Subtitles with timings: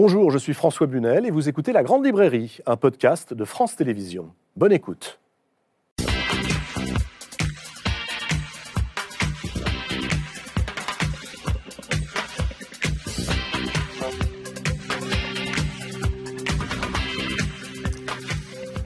[0.00, 3.74] Bonjour, je suis François Bunel et vous écoutez La Grande Librairie, un podcast de France
[3.74, 4.32] Télévisions.
[4.54, 5.18] Bonne écoute.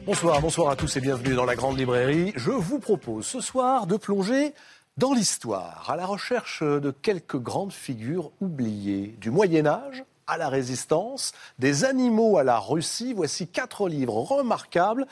[0.06, 2.32] Bonsoir, bonsoir à tous et bienvenue dans la Grande Librairie.
[2.36, 4.54] Je vous propose ce soir de plonger
[4.96, 10.48] dans l'histoire, à la recherche de quelques grandes figures oubliées du Moyen Âge à la
[10.48, 13.12] résistance, des animaux à la Russie.
[13.12, 15.06] Voici quatre livres remarquables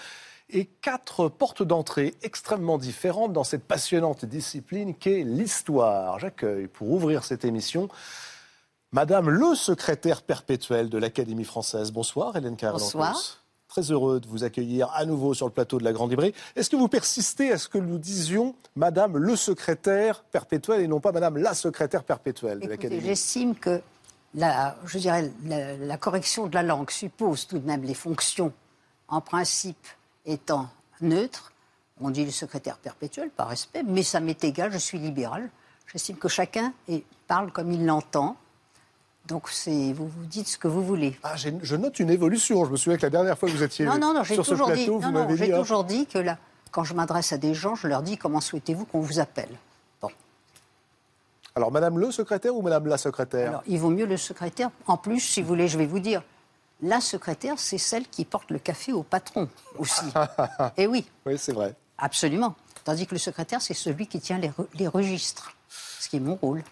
[0.52, 6.18] et quatre portes d'entrée extrêmement différentes dans cette passionnante discipline qu'est l'histoire.
[6.18, 7.88] J'accueille pour ouvrir cette émission
[8.92, 11.92] Madame le secrétaire perpétuel de l'Académie française.
[11.92, 12.86] Bonsoir Hélène Carlancos.
[12.86, 13.36] Bonsoir.
[13.68, 16.34] Très heureux de vous accueillir à nouveau sur le plateau de la Grande Librairie.
[16.56, 20.98] Est-ce que vous persistez à ce que nous disions Madame le secrétaire perpétuel et non
[20.98, 23.00] pas Madame la secrétaire perpétuelle de l'Académie?
[23.06, 23.80] J'estime que
[24.34, 28.52] la, je dirais, la, la, correction de la langue suppose tout de même les fonctions,
[29.08, 29.86] en principe,
[30.26, 30.68] étant
[31.00, 31.52] neutres.
[32.00, 35.50] On dit le secrétaire perpétuel par respect, mais ça m'est égal, je suis libéral.
[35.92, 36.72] J'estime que chacun
[37.26, 38.36] parle comme il l'entend.
[39.26, 41.18] Donc vous vous dites ce que vous voulez.
[41.22, 42.64] Ah, je note une évolution.
[42.64, 44.54] Je me souviens que la dernière fois que vous étiez non, non, non, sur ce
[44.54, 45.44] plateau, dit, vous m'avez dit...
[45.44, 46.38] J'ai toujours dit que là,
[46.70, 49.50] quand je m'adresse à des gens, je leur dis comment souhaitez-vous qu'on vous appelle.
[51.56, 54.70] Alors, Madame le secrétaire ou Madame la secrétaire Alors, il vaut mieux le secrétaire.
[54.86, 56.22] En plus, si vous voulez, je vais vous dire,
[56.82, 60.06] la secrétaire, c'est celle qui porte le café au patron aussi.
[60.76, 61.06] Et oui.
[61.26, 61.74] Oui, c'est vrai.
[61.98, 62.54] Absolument.
[62.84, 66.20] Tandis que le secrétaire, c'est celui qui tient les, re les registres, ce qui est
[66.20, 66.62] mon rôle.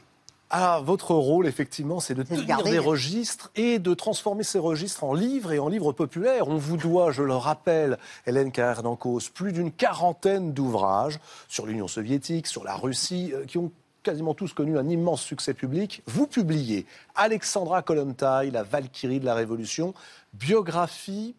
[0.50, 5.12] Ah, votre rôle, effectivement, c'est de tenir des registres et de transformer ces registres en
[5.12, 6.48] livres et en livres populaires.
[6.48, 11.86] On vous doit, je le rappelle, Hélène Carrère d'Ancos, plus d'une quarantaine d'ouvrages sur l'Union
[11.86, 13.70] soviétique, sur la Russie, euh, qui ont
[14.02, 16.02] quasiment tous connu un immense succès public.
[16.06, 19.94] Vous publiez Alexandra Kollontai, la Valkyrie de la Révolution,
[20.32, 21.34] biographie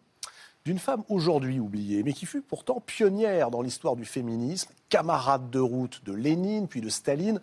[0.64, 5.58] d'une femme aujourd'hui oubliée, mais qui fut pourtant pionnière dans l'histoire du féminisme, camarade de
[5.58, 7.40] route de Lénine, puis de Staline,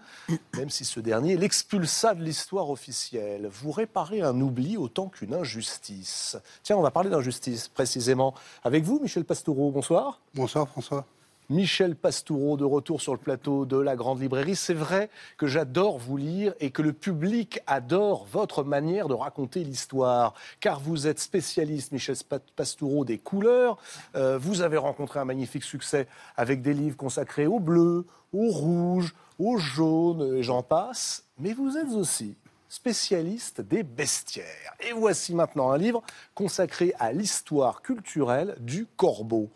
[0.55, 3.47] même si ce dernier l'expulsa de l'histoire officielle.
[3.51, 6.37] Vous réparez un oubli autant qu'une injustice.
[6.61, 9.71] Tiens, on va parler d'injustice précisément avec vous, Michel Pastoureau.
[9.71, 10.19] Bonsoir.
[10.35, 11.05] Bonsoir, François.
[11.49, 14.57] Michel Pastoureau de retour sur le plateau de la Grande Librairie.
[14.57, 19.63] C'est vrai que j'adore vous lire et que le public adore votre manière de raconter
[19.63, 22.17] l'histoire, car vous êtes spécialiste, Michel
[22.57, 23.77] Pastoureau, des couleurs.
[24.15, 29.15] Euh, vous avez rencontré un magnifique succès avec des livres consacrés au bleu, au rouge,
[29.39, 31.23] au jaune, et j'en passe.
[31.39, 32.35] Mais vous êtes aussi
[32.67, 34.75] spécialiste des bestiaires.
[34.81, 36.03] Et voici maintenant un livre
[36.35, 39.49] consacré à l'histoire culturelle du corbeau,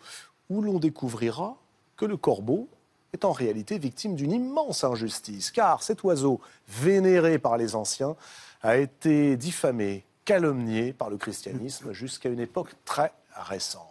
[0.49, 1.60] où l'on découvrira
[2.01, 2.67] que le corbeau
[3.13, 8.15] est en réalité victime d'une immense injustice, car cet oiseau, vénéré par les anciens,
[8.63, 13.85] a été diffamé, calomnié par le christianisme jusqu'à une époque très récente.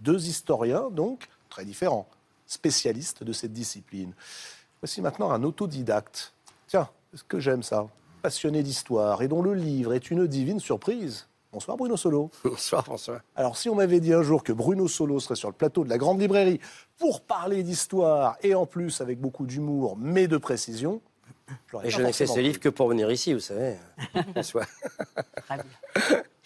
[0.00, 2.08] Deux historiens, donc, très différents,
[2.46, 4.14] spécialistes de cette discipline.
[4.80, 6.32] Voici maintenant un autodidacte.
[6.66, 7.88] Tiens, est-ce que j'aime ça
[8.22, 11.26] Passionné d'histoire et dont le livre est une divine surprise.
[11.50, 12.30] Bonsoir Bruno Solo.
[12.44, 13.22] Bonsoir François.
[13.34, 15.88] Alors si on m'avait dit un jour que Bruno Solo serait sur le plateau de
[15.88, 16.60] la Grande Librairie
[16.98, 21.00] pour parler d'histoire et en plus avec beaucoup d'humour mais de précision,
[21.82, 23.76] et je n'ai fait ce livre que pour venir ici, vous savez,
[24.32, 24.66] François.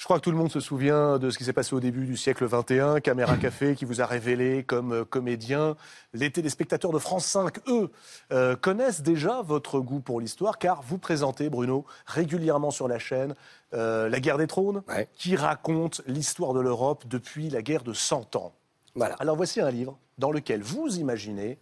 [0.03, 2.07] Je crois que tout le monde se souvient de ce qui s'est passé au début
[2.07, 5.77] du siècle XXI, Caméra Café qui vous a révélé comme euh, comédien.
[6.13, 7.89] Les téléspectateurs de France 5, eux,
[8.33, 13.37] euh, connaissent déjà votre goût pour l'histoire car vous présentez, Bruno, régulièrement sur la chaîne
[13.75, 15.09] euh, La guerre des trônes, ouais.
[15.15, 18.53] qui raconte l'histoire de l'Europe depuis la guerre de 100 ans.
[18.97, 19.15] Voilà.
[19.21, 21.61] Alors voici un livre dans lequel vous imaginez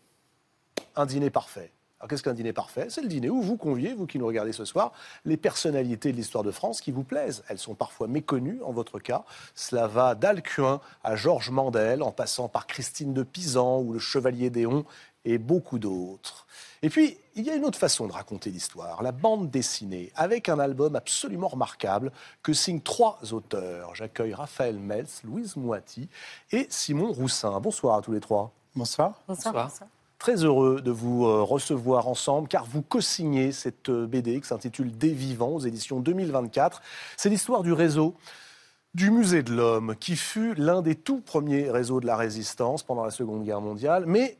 [0.96, 1.72] un dîner parfait.
[2.00, 2.86] Alors qu'est-ce qu'un dîner parfait?
[2.88, 4.92] C'est le dîner où vous conviez, vous qui nous regardez ce soir,
[5.26, 7.44] les personnalités de l'histoire de France qui vous plaisent.
[7.48, 9.24] Elles sont parfois méconnues, en votre cas.
[9.54, 14.48] Cela va d'Alcuin à Georges Mandel, en passant par Christine de Pisan ou le Chevalier
[14.48, 14.86] d'Éon
[15.26, 16.46] et beaucoup d'autres.
[16.80, 20.48] Et puis, il y a une autre façon de raconter l'histoire, la bande dessinée, avec
[20.48, 23.94] un album absolument remarquable que signent trois auteurs.
[23.94, 26.08] J'accueille Raphaël Meltz, Louise Moati
[26.50, 27.60] et Simon Roussin.
[27.60, 28.52] Bonsoir à tous les trois.
[28.74, 29.20] Bonsoir.
[29.28, 29.52] Bonsoir.
[29.52, 29.88] Bonsoir.
[30.20, 34.92] Très heureux de vous euh, recevoir ensemble car vous co-signez cette euh, BD qui s'intitule
[34.92, 36.82] Des vivants aux éditions 2024.
[37.16, 38.14] C'est l'histoire du réseau
[38.92, 43.02] du Musée de l'Homme qui fut l'un des tout premiers réseaux de la résistance pendant
[43.02, 44.36] la Seconde Guerre mondiale, mais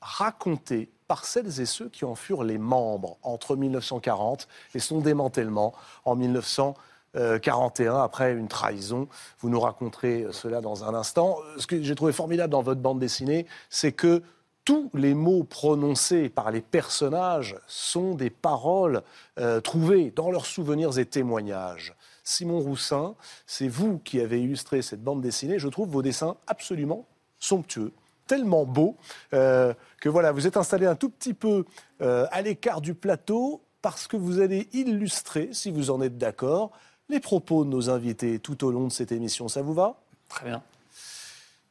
[0.00, 5.74] raconté par celles et ceux qui en furent les membres entre 1940 et son démantèlement
[6.04, 9.06] en 1941 après une trahison.
[9.38, 11.36] Vous nous raconterez cela dans un instant.
[11.56, 14.24] Ce que j'ai trouvé formidable dans votre bande dessinée, c'est que
[14.70, 19.02] tous les mots prononcés par les personnages sont des paroles
[19.40, 21.92] euh, trouvées dans leurs souvenirs et témoignages.
[22.22, 25.58] Simon Roussin, c'est vous qui avez illustré cette bande dessinée.
[25.58, 27.04] Je trouve vos dessins absolument
[27.40, 27.90] somptueux,
[28.28, 28.96] tellement beaux,
[29.34, 31.64] euh, que voilà, vous êtes installé un tout petit peu
[32.00, 36.70] euh, à l'écart du plateau parce que vous allez illustrer, si vous en êtes d'accord,
[37.08, 39.48] les propos de nos invités tout au long de cette émission.
[39.48, 39.96] Ça vous va?
[40.28, 40.62] Très bien.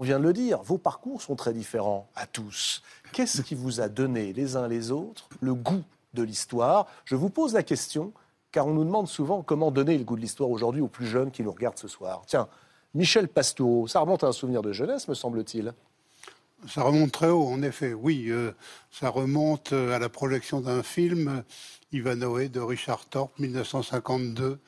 [0.02, 2.82] On vient de le dire, vos parcours sont très différents à tous.
[3.12, 6.88] Qu'est-ce qui vous a donné les uns les autres le goût de l'histoire?
[7.04, 8.14] Je vous pose la question,
[8.54, 11.32] car on nous demande souvent comment donner le goût de l'histoire aujourd'hui aux plus jeunes
[11.32, 12.22] qui nous regardent ce soir.
[12.28, 12.48] Tiens,
[12.94, 15.74] Michel Pastoureau, ça remonte à un souvenir de jeunesse, me semble-t-il.
[16.68, 18.28] Ça remonte très haut, en effet, oui.
[18.30, 18.54] Euh,
[18.92, 21.44] ça remonte euh, à la projection d'un film,
[21.92, 24.60] Ivanhoe de Richard Thorpe, 1952.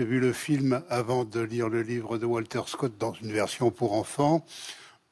[0.00, 3.70] J'ai vu le film avant de lire le livre de Walter Scott dans une version
[3.70, 4.46] pour enfants.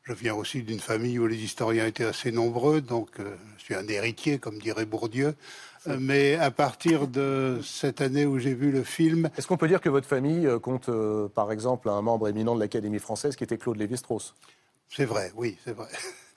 [0.04, 3.74] Je viens aussi d'une famille où les historiens étaient assez nombreux, donc euh, je suis
[3.74, 5.34] un héritier, comme dirait Bourdieu.
[5.88, 9.68] Euh, mais à partir de cette année où j'ai vu le film, Est-ce qu'on peut
[9.68, 13.36] dire que votre famille euh, compte, euh, par exemple, un membre éminent de l'Académie française
[13.36, 14.34] qui était Claude Lévi-Strauss?
[14.88, 15.88] C'est vrai, oui, c'est vrai.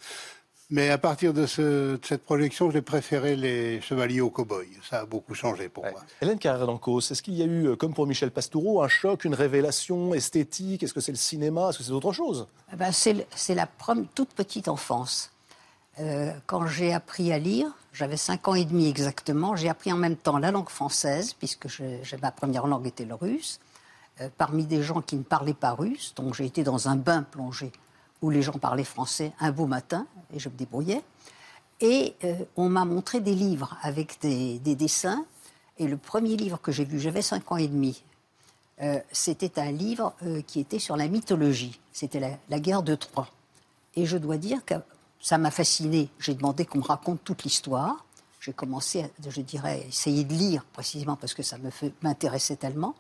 [0.74, 4.64] Mais à partir de, ce- de cette projection, j'ai préféré les Chevaliers aux Cow-Boys.
[4.90, 5.92] Ça a beaucoup changé pour Ouais.
[5.92, 6.02] moi.
[6.22, 9.34] Hélène Carrère-Dancos, est-ce qu'il y a eu, euh, comme pour Michel Pastoureau, un choc, une
[9.36, 10.82] révélation esthétique?
[10.84, 11.70] Est-ce que c'est le cinéma?
[11.70, 12.48] Est-ce que c'est autre chose?
[12.72, 13.68] Eh ben, c'est la
[14.16, 15.32] toute petite enfance.
[16.00, 19.98] Euh, quand j'ai appris à lire, j'avais 5 ans et demi exactement, j'ai appris en
[19.98, 23.60] même temps la langue française, puisque je- je- ma première langue était le russe,
[24.22, 26.14] euh, parmi des gens qui ne parlaient pas russe.
[26.16, 27.74] Donc j'ai été dans un bain plongé
[28.22, 31.02] où les gens parlaient français un beau matin, et je me débrouillais.
[31.80, 35.26] Et euh, on m'a montré des livres avec des, des dessins.
[35.78, 38.04] Et le premier livre que j'ai vu, j'avais 5 ans et demi,
[38.82, 41.80] euh, c'était un livre euh, qui était sur la mythologie.
[41.92, 43.30] C'était la, la guerre de Troie.
[43.96, 44.76] Et je dois dire que
[45.20, 46.10] ça m'a fasciné.
[46.20, 48.06] J'ai demandé qu'on me raconte toute l'histoire.
[48.40, 51.70] J'ai commencé, je dirais, à essayer de lire précisément parce que ça me
[52.02, 52.96] m'intéressait tellement.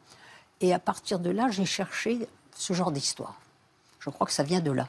[0.59, 3.39] Et à partir de là, j'ai cherché ce genre d'histoire.
[4.00, 4.88] Je crois que ça vient de là.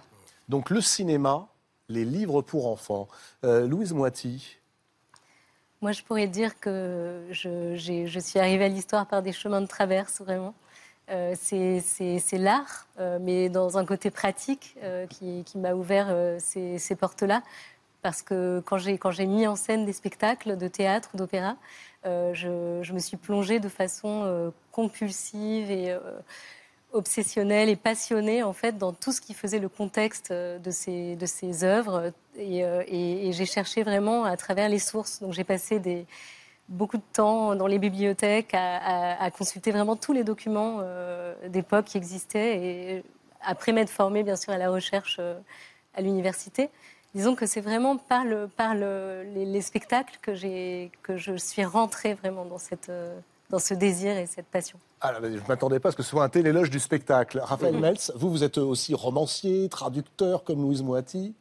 [0.53, 1.49] Donc le cinéma,
[1.89, 3.09] les livres pour enfants.
[3.43, 4.59] Euh, Louise Moiti,
[5.81, 10.21] Moi, je pourrais dire que je, suis arrivée à l'histoire par des chemins de traverse,
[10.21, 10.53] vraiment.
[11.11, 14.77] Euh, c'est, l'art, euh, mais dans un côté pratique,
[15.09, 17.43] qui, m'a ouvert ces, portes-là.
[18.03, 21.57] Parce que quand j'ai, mis en scène des spectacles de théâtre d'opéra,
[22.05, 25.97] je, me suis plongée de façon compulsive et
[26.93, 31.17] obsessionnelle et passionnée en fait dans tout ce qui faisait le contexte euh, de ces,
[31.17, 35.21] de ces œuvres et, euh, et- j'ai cherché vraiment à travers les sources.
[35.21, 35.81] Donc j'ai passé
[36.69, 41.97] beaucoup de temps dans les bibliothèques à, consulter vraiment tous les documents euh, d'époque qui
[41.99, 43.05] existaient et
[43.43, 45.21] après m'être formée bien sûr à la recherche
[45.95, 46.71] à l'université.
[47.15, 50.33] Disons que c'est vraiment par, le, par le- les, les spectacles que,
[51.03, 52.91] que je suis rentrée vraiment dans, cette,
[53.53, 54.79] dans ce désir et cette passion.
[55.03, 57.39] ah, je ne m'attendais pas à ce que ce soit un tel éloge du spectacle.
[57.39, 61.35] Raphaël Meltz, vous, vous êtes aussi romancier, traducteur comme Louise Moiti.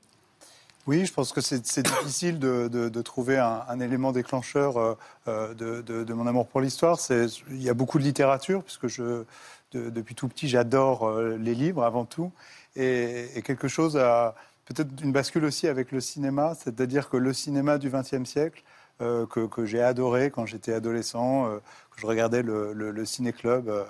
[0.88, 4.96] Oui, je pense que c'est difficile de, de- de trouver un, un élément déclencheur euh,
[5.30, 7.00] euh, de, de- de mon amour pour l'histoire.
[7.10, 9.24] Il y a beaucoup de littérature, puisque je,
[9.72, 12.31] de- depuis tout petit, j'adore euh, les livres avant tout.
[12.75, 14.36] Et, et quelque chose a
[14.66, 18.63] peut-être une bascule aussi avec le cinéma, c'est-à-dire que le cinéma du XXe siècle,
[19.01, 21.57] euh, que, que j'ai adoré quand j'étais adolescent, euh,
[21.92, 23.83] que je regardais le, le, le ciné-club euh,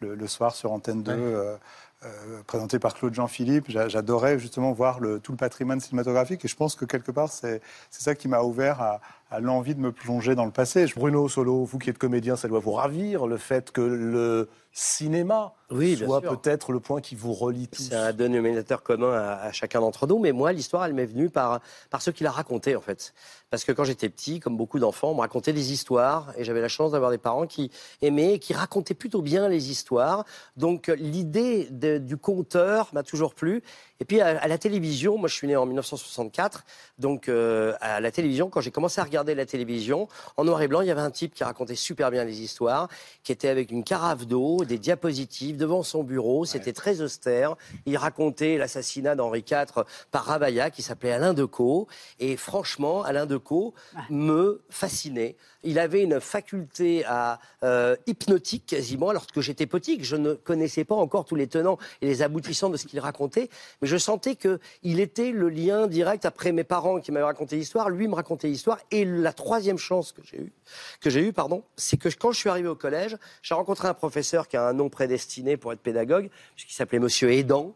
[0.00, 1.12] le, le soir sur Antenne 2.
[1.12, 1.18] Ouais.
[1.20, 1.56] euh,
[2.04, 3.70] euh, présenté par Claude Jean-Philippe.
[3.70, 7.30] J'a- J'adorais justement voir le, tout le patrimoine cinématographique et je pense que quelque part,
[7.30, 10.86] c'est c'est ça qui m'a ouvert à, à l'envie de me plonger dans le passé.
[10.86, 14.48] Je- Bruno Solo, vous qui êtes comédien, ça doit vous ravir le fait que le
[14.78, 17.84] cinéma Oui, soit peut-être le point qui vous relie tous.
[17.84, 21.30] C'est un dénominateur commun à, à chacun d'entre nous, mais moi, l'histoire, elle m'est venue
[21.30, 23.14] par, par ceux qui la racontaient, en fait.
[23.48, 26.60] Parce que quand j'étais petit, comme beaucoup d'enfants, on me racontait des histoires, et j'avais
[26.60, 27.70] la chance d'avoir des parents qui
[28.02, 30.26] aimaient et qui racontaient plutôt bien les histoires.
[30.58, 33.62] Donc, l'idée du conteur m'a toujours plu.
[34.00, 36.64] Et puis, à, à la télévision, moi, je suis né en 1964,
[36.98, 40.68] donc euh, à la télévision, quand j'ai commencé à regarder la télévision, en noir et
[40.68, 42.88] blanc, il y avait un type qui racontait super bien les histoires,
[43.22, 46.44] qui était avec une carafe d'eau, des diapositives devant son bureau.
[46.44, 47.56] C'était très austère.
[47.84, 51.86] Il racontait l'assassinat d'Henri IV par Ravaillac, qui s'appelait Alain Decaux.
[52.18, 53.74] Et franchement, Alain Decaux
[54.10, 55.36] me fascinait.
[55.62, 60.34] Il avait une faculté à euh, hypnotique quasiment, alors que j'étais petit, que je ne
[60.34, 63.50] connaissais pas encore tous les tenants et les aboutissants de ce qu'il racontait.
[63.82, 67.56] Mais je sentais que il était le lien direct après mes parents qui m'avaient raconté
[67.56, 68.78] l'histoire, lui me racontait l'histoire.
[68.90, 70.52] Et la troisième chance que j'ai eue,
[71.00, 73.94] que j'ai eu, pardon, c'est que quand je suis arrivé au collège, j'ai rencontré un
[73.94, 77.74] professeur qui a un nom prédestiné pour être pédagogue, puisqu'il s'appelait Monsieur Aidan,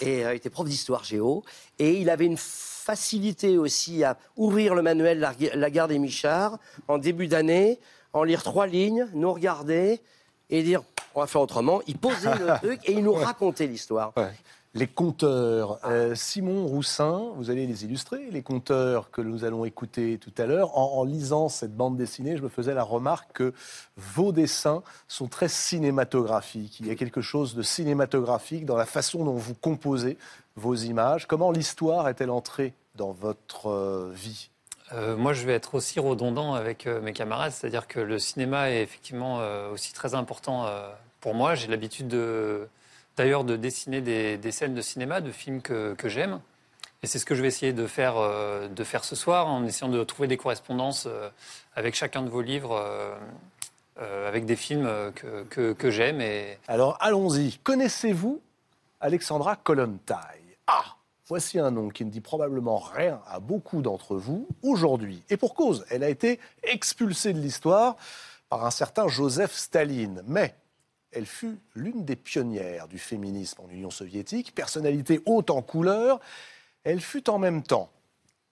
[0.00, 1.44] et euh, il était prof d'histoire géo,
[1.78, 6.58] et il avait une facilité aussi à ouvrir le manuel La, La Gare des Michards
[6.88, 7.78] en début d'année,
[8.12, 10.00] en lire trois lignes, nous regarder
[10.48, 10.82] et dire
[11.14, 11.80] on va faire autrement.
[11.86, 14.12] Il posait le truc et il nous racontait l'histoire.
[14.16, 14.30] Ouais.
[14.72, 20.16] Les conteurs, euh, Simon Roussin, vous allez les illustrer, les conteurs que nous allons écouter
[20.18, 20.78] tout à l'heure.
[20.78, 23.52] En, lisant cette bande dessinée, je me faisais la remarque que
[23.96, 26.78] vos dessins sont très cinématographiques.
[26.78, 30.16] Il y a quelque chose de cinématographique dans la façon dont vous composez
[30.54, 31.26] vos images.
[31.26, 34.50] Comment l'histoire est-elle entrée dans votre euh, vie?
[34.92, 38.82] Euh, moi, je vais être aussi redondant avec mes camarades, c'est-à-dire que le cinéma est
[38.82, 39.40] effectivement
[39.72, 40.66] aussi très important
[41.20, 41.56] pour moi.
[41.56, 42.68] J'ai l'habitude de,
[43.16, 46.40] d'ailleurs de dessiner des, scènes de cinéma, de films que, j'aime.
[47.02, 49.64] Et c'est ce que je vais essayer de faire, euh, de faire ce soir, en
[49.64, 51.30] essayant de trouver des correspondances euh,
[51.74, 52.76] avec chacun de vos livres,
[53.98, 56.20] euh, avec des films que, j'aime.
[56.20, 57.58] Et Alors allons-y.
[57.58, 58.40] Connaissez-vous
[59.00, 60.14] Alexandra Kollontai
[60.66, 65.22] Ah Voici un nom qui ne dit probablement rien à beaucoup d'entre vous aujourd'hui.
[65.30, 67.96] Et pour cause, elle a été expulsée de l'histoire
[68.48, 70.24] par un certain Joseph Staline.
[70.26, 70.56] Mais
[71.12, 76.20] elle fut l'une des pionnières du féminisme en Union soviétique, personnalité haute en couleur.
[76.84, 77.90] Elle fut en même temps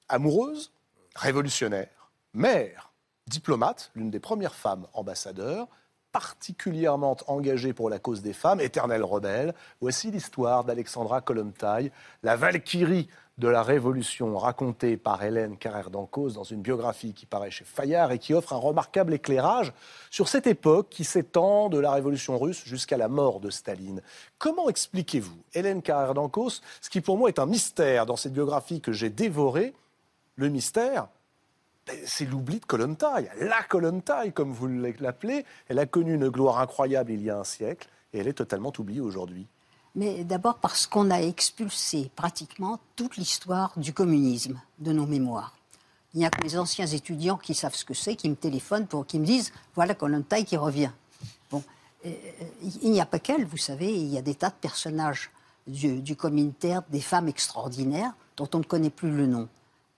[0.09, 0.73] amoureuse,
[1.15, 2.91] révolutionnaire, mère,
[3.27, 5.69] diplomate, l'une des premières femmes ambassadeurs,
[6.13, 9.55] particulièrement engagée pour la cause des femmes, éternelle rebelle.
[9.81, 16.43] Voici l'histoire d'Alexandra Kollontai, la Valkyrie de la Révolution, racontée par Hélène Carrère d'Encausse dans
[16.43, 19.73] une biographie qui paraît chez Fayard et qui offre un remarquable éclairage
[20.11, 24.03] sur cette époque qui s'étend de la Révolution russe jusqu'à la mort de Staline.
[24.39, 28.81] Comment expliquez-vous, Hélène Carrère d'Encausse, ce qui pour moi est un mystère dans cette biographie
[28.81, 29.73] que j'ai dévorée?
[30.35, 31.09] Le mystère,
[31.87, 33.29] ben, c'est l'oubli de Kollontai.
[33.41, 37.45] La Kollontai, comme vous l'appelez, elle a connu une gloire incroyable il y a un
[37.45, 39.47] siècle et elle est totalement oubliée aujourd'hui.
[39.95, 45.55] Mais d'abord parce qu'on a expulsé pratiquement toute l'histoire du communisme de nos mémoires.
[46.15, 48.87] Il n'y a que les anciens étudiants qui savent ce que c'est, qui me téléphonent
[48.87, 50.91] pour qui me disent voilà Kollontai qui revient.
[51.51, 51.63] Bon,
[52.07, 52.13] euh,
[52.83, 55.31] il n'y a pas qu'elle, vous savez, il y a des tas de personnages
[55.67, 56.17] du, du
[56.91, 59.49] des femmes extraordinaires dont on ne connaît plus le nom.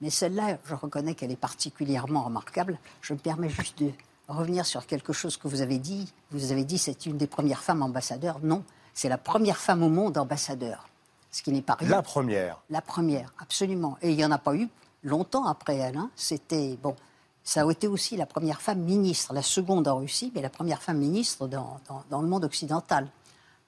[0.01, 2.79] Mais celle-là, je reconnais qu'elle est particulièrement remarquable.
[3.03, 3.91] Je me permets juste de
[4.29, 6.13] revenir sur quelque chose que vous avez dit.
[6.31, 8.41] Vous avez dit c'est une des premières femmes ambassadeurs.
[8.43, 8.65] Non,
[9.01, 10.87] c'est la première femme au monde ambassadeur.
[11.31, 11.89] Ce qui n'est pas rien.
[11.89, 12.59] La première.
[12.69, 13.97] La première, absolument.
[14.03, 14.69] Et il n'y en a pas eu
[15.05, 15.97] longtemps après elle.
[15.97, 16.11] hein.
[16.15, 16.95] C'était, bon,
[17.43, 20.83] ça a été aussi la première femme ministre, la seconde en Russie, mais la première
[20.83, 23.09] femme ministre dans, dans- dans le monde occidental.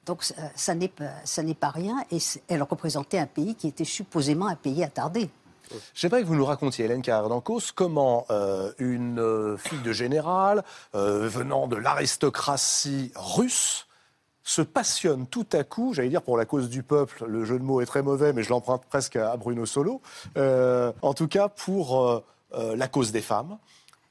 [0.05, 0.89] Donc ça, ça n'est
[1.55, 1.97] pas, rien.
[2.11, 5.31] Et elle représentait un pays qui était supposément un pays attardé.
[5.95, 10.62] J'aimerais que vous nous racontiez, Hélène Carrère d'Encausse, comment euh, une euh, fille de général
[10.95, 13.87] euh, venant de l'aristocratie russe
[14.45, 17.65] se passionne tout à coup, j'allais dire pour la cause du peuple, le jeu de
[17.65, 20.01] mots est très mauvais, mais je l'emprunte presque à Bruno Solo,
[20.37, 23.59] euh, en tout cas pour euh, euh, la cause des femmes,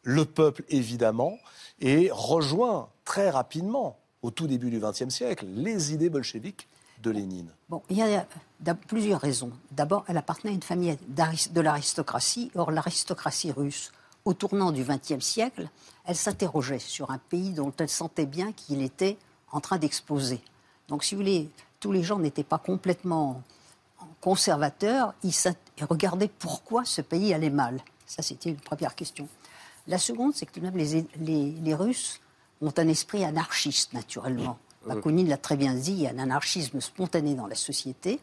[0.04, 1.38] le peuple évidemment,
[1.80, 6.68] et rejoint très rapidement, au tout début du XXe siècle, les idées bolcheviques
[7.02, 7.50] de Lénine.
[7.70, 9.52] Bon, il y a plusieurs raisons.
[9.72, 12.52] D'abord, elle appartenait à une famille de l'aristocratie.
[12.54, 13.92] Or, l'aristocratie russe,
[14.24, 15.70] au tournant du XXe siècle,
[16.06, 19.18] elle s'interrogeait sur un pays dont elle sentait bien qu'il était
[19.52, 20.42] en train d'exploser.
[20.88, 23.42] Donc, si vous voulez, tous les gens n'étaient pas complètement
[24.20, 25.14] conservateurs.
[25.24, 25.34] Ils
[25.90, 27.82] regardaient pourquoi ce pays allait mal.
[28.06, 29.28] Ça, c'était une première question.
[29.88, 32.20] La seconde, c'est que tout de même, les, les- les Russes
[32.62, 34.58] ont un esprit anarchiste, naturellement.
[34.86, 38.20] Bakounine l'a très bien dit, il y a un anarchisme spontané dans la société.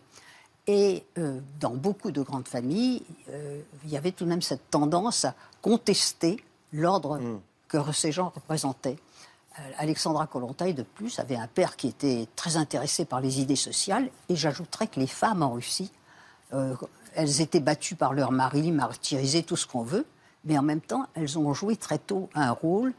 [0.66, 4.70] Et euh, dans beaucoup de grandes familles, euh, il y avait tout de même cette
[4.70, 6.42] tendance à contester
[6.72, 7.18] l'ordre
[7.68, 8.98] que ces gens représentaient.
[9.58, 13.56] Euh, Alexandra Kollontai, de plus, avait un père qui était très intéressé par les idées
[13.56, 14.10] sociales.
[14.28, 15.92] Et j'ajouterais que les femmes en Russie,
[16.52, 16.74] euh,
[17.14, 20.06] elles étaient battues par leur mari, martyrisées, tout ce qu'on veut.
[20.44, 22.94] Mais en même temps, elles ont joué très tôt un rôle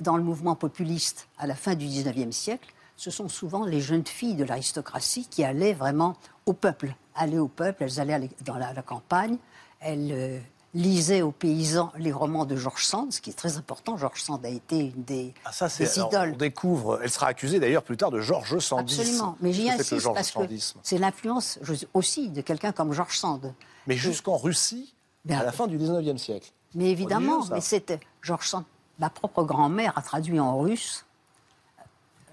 [0.00, 2.72] dans le mouvement populiste à la fin du 19e siècle.
[2.96, 6.14] Ce sont souvent les jeunes filles de l'aristocratie qui allaient vraiment
[6.46, 6.94] au peuple.
[7.14, 9.36] Allaient au peuple, elles allaient dans la, la campagne,
[9.80, 10.42] elles
[10.74, 13.96] euh, lisaient aux paysans les romans de Georges Sand, ce qui est très important.
[13.96, 15.84] Georges Sand a été une des, Ah, ça, c'est.
[15.84, 16.30] des alors, idoles.
[16.34, 17.00] On découvre.
[17.02, 19.00] Elle sera accusée d'ailleurs plus tard de Georges Sandisme.
[19.00, 19.36] Absolument.
[19.40, 20.40] Mais j'y insiste parce que
[20.82, 21.58] c'est l'influence
[21.94, 23.52] aussi de quelqu'un comme Georges Sand.
[23.86, 26.50] Mais jusqu'en Russie, Ben, à la fin du 19e siècle.
[26.74, 28.64] Mais évidemment, mais c'était Georges Sand.
[28.98, 31.04] Ma propre grand-mère a traduit en russe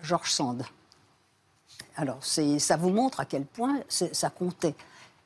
[0.02, 0.64] Georges Sand.
[1.96, 4.76] Alors, ça vous montre à quel point ça comptait.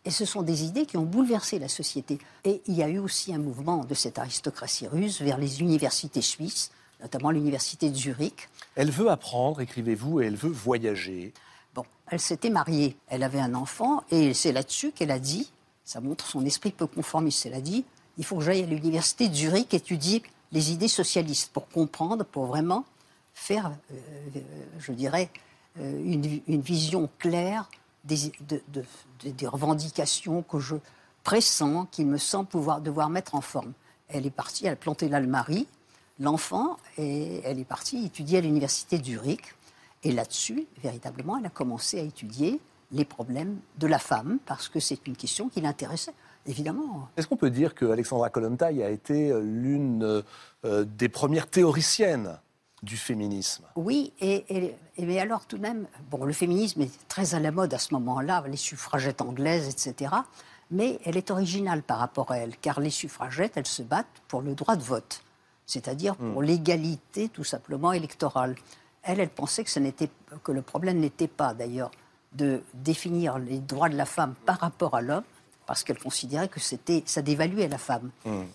[0.06, 2.20] Et ce sont des idées qui ont bouleversé la société.
[2.44, 6.22] Et il y a eu aussi un mouvement de cette aristocratie russe vers les universités
[6.22, 8.50] suisses, notamment l'université de Zurich.
[8.76, 11.34] Elle veut apprendre, écrivez-vous, et elle veut voyager.
[11.74, 15.52] Bon, elle s'était mariée, elle avait un enfant, et c'est là-dessus qu'elle a dit
[15.86, 17.46] Ça montre son esprit peu conformiste.
[17.46, 17.86] Elle a dit
[18.18, 22.46] il faut que j'aille à l'université de Zurich étudier les idées socialistes pour comprendre, pour
[22.46, 22.86] vraiment
[23.34, 23.96] faire, euh,
[24.36, 24.40] euh,
[24.80, 25.30] je dirais,
[25.80, 27.70] euh, une, une vision claire
[28.04, 28.84] des, de- de-
[29.24, 30.76] de- des revendications que je
[31.24, 33.74] pressens, qu'il me semble pouvoir devoir mettre en forme.
[34.10, 35.68] Elle est partie, elle a planté l'Almarie,
[36.20, 39.56] l'enfant, et elle est partie étudier à l'université de.
[40.04, 42.60] Et là-dessus, véritablement, elle a commencé à étudier
[42.92, 46.14] les problèmes de la femme, parce que c'est une question qui l'intéressait,
[46.46, 47.08] évidemment.
[47.18, 50.22] Est-ce qu'on peut dire que Alexandra Kollontai a été l'une
[50.66, 52.38] euh, des premières théoriciennes
[52.84, 57.08] du féminisme Oui, et, et- et- mais alors tout de même, bon, le féminisme est
[57.08, 60.14] très à la mode à ce moment-là, les suffragettes anglaises, etc.
[60.70, 64.42] Mais elle est originale par rapport à elle, car les suffragettes, elles se battent pour
[64.42, 65.24] le droit de vote,
[65.66, 68.56] c'est-à-dire pour l'égalité tout simplement électorale.
[69.02, 70.10] Elle, elle pensait que, ce n'était,
[70.44, 71.92] que le problème n'était pas d'ailleurs
[72.34, 75.24] de définir les droits de la femme par rapport à l'homme,
[75.66, 78.10] parce qu'elle considérait que c'était, ça dévaluait la femme.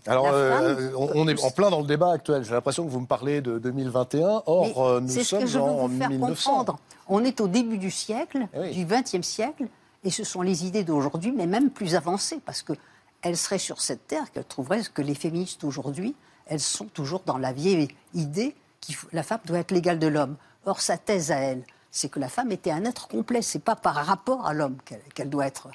[0.07, 2.45] Alors, La euh, femme- on on est en plein dans le débat actuel.
[2.45, 4.43] J'ai l'impression que vous me parlez de 2021.
[4.47, 6.51] Or, Mais euh, nous c'est ce sommes que en vous faire 1900.
[6.51, 6.79] comprendre.
[7.09, 8.71] On est au début du siècle, Eh oui.
[8.75, 9.67] du XXe siècle,
[10.05, 12.75] et ce sont les idées d'aujourd'hui, mais même plus avancées, parce que
[13.23, 16.15] elles seraient sur cette terre qu'elles trouveraient que les féministes aujourd'hui,
[16.47, 18.55] elles sont toujours dans la vieille idée
[18.87, 20.37] que la femme doit être l'égale de l'homme.
[20.67, 23.43] Or, sa thèse à elle, c'est que la femme était un être complet.
[23.43, 24.77] C'est pas par rapport à l'homme
[25.15, 25.71] qu'elle doit être, euh,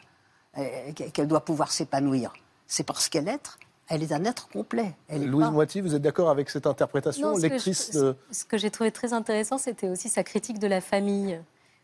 [1.14, 2.34] qu'elle doit pouvoir s'épanouir.
[2.68, 3.58] C'est parce qu'elle est,
[3.90, 4.94] elle est un être complet.
[5.10, 8.00] Elle Louise pas- Moiti, vous êtes d'accord avec cette interprétation Non, ce que Lectrice je-
[8.00, 11.40] de- ce que j'ai trouvé très intéressant, c'était aussi sa critique de la famille,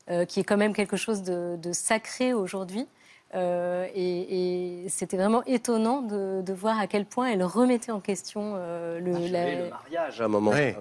[0.09, 2.87] euh, qui est quand même quelque chose de, de sacré aujourd'hui.
[3.35, 7.99] Euh, et et c'était vraiment étonnant de, de voir à quel point elle remettait en
[7.99, 10.49] question euh, le, Et la- le mariage à un moment.
[10.51, 10.75] Ouais.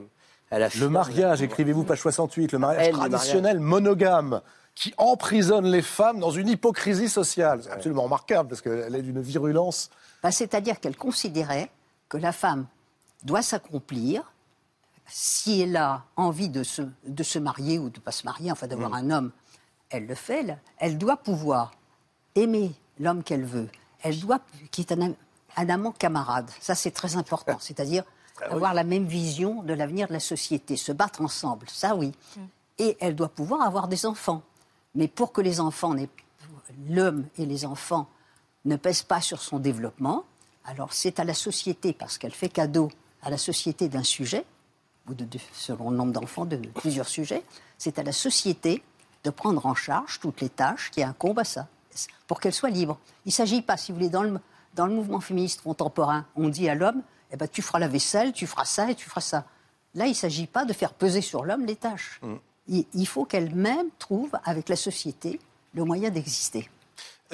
[0.50, 4.40] Elle a Le mariage, écrivez-vous page 68, le mariage Elle, le traditionnel monogame
[4.78, 7.62] qui emprisonne les femmes dans une hypocrisie sociale.
[7.64, 9.90] C'est absolument remarquable parce qu'elle est d'une virulence.
[10.22, 11.68] Ben, C'est-à-dire qu'elle considérait
[12.08, 12.66] que la femme
[13.24, 14.32] doit s'accomplir
[15.08, 18.52] si elle a envie de se, de se marier ou de ne pas se marier,
[18.52, 19.32] enfin d'avoir un homme,
[19.90, 20.40] elle le fait.
[20.40, 21.72] Elle, elle doit pouvoir
[22.36, 23.68] aimer l'homme qu'elle veut.
[24.02, 24.38] Elle doit,
[24.70, 25.12] qui est un,
[25.56, 26.48] un amant camarade.
[26.60, 27.56] Ça, c'est très important.
[27.60, 28.04] C'est-à-dire
[28.48, 31.66] avoir la même vision de l'avenir de la société, se battre ensemble.
[31.68, 32.12] Ça, oui.
[32.78, 34.42] Et elle doit pouvoir avoir des enfants.
[34.94, 35.94] Mais pour que les enfants
[36.88, 38.08] l'homme et les enfants
[38.64, 40.24] ne pèsent pas sur son développement,
[40.64, 42.90] alors c'est à la société, parce qu'elle fait cadeau
[43.22, 44.44] à la société d'un sujet,
[45.08, 47.42] ou de, selon le nombre d'enfants, de, plusieurs sujets,
[47.78, 48.82] c'est à la société
[49.24, 51.68] de prendre en charge toutes les tâches qui incombent à ça,
[52.26, 52.98] pour qu'elle soit libre.
[53.24, 56.74] Il ne s'agit pas, si vous voulez, dans le, mouvement féministe contemporain, on dit à
[56.74, 59.44] l'homme, eh ben, tu feras la vaisselle, tu feras ça et tu feras ça.
[59.94, 62.20] Là, il ne s'agit pas de faire peser sur l'homme les tâches.
[62.22, 65.40] Il, il faut qu'elle-même trouve, avec la société,
[65.74, 66.68] le moyen d'exister.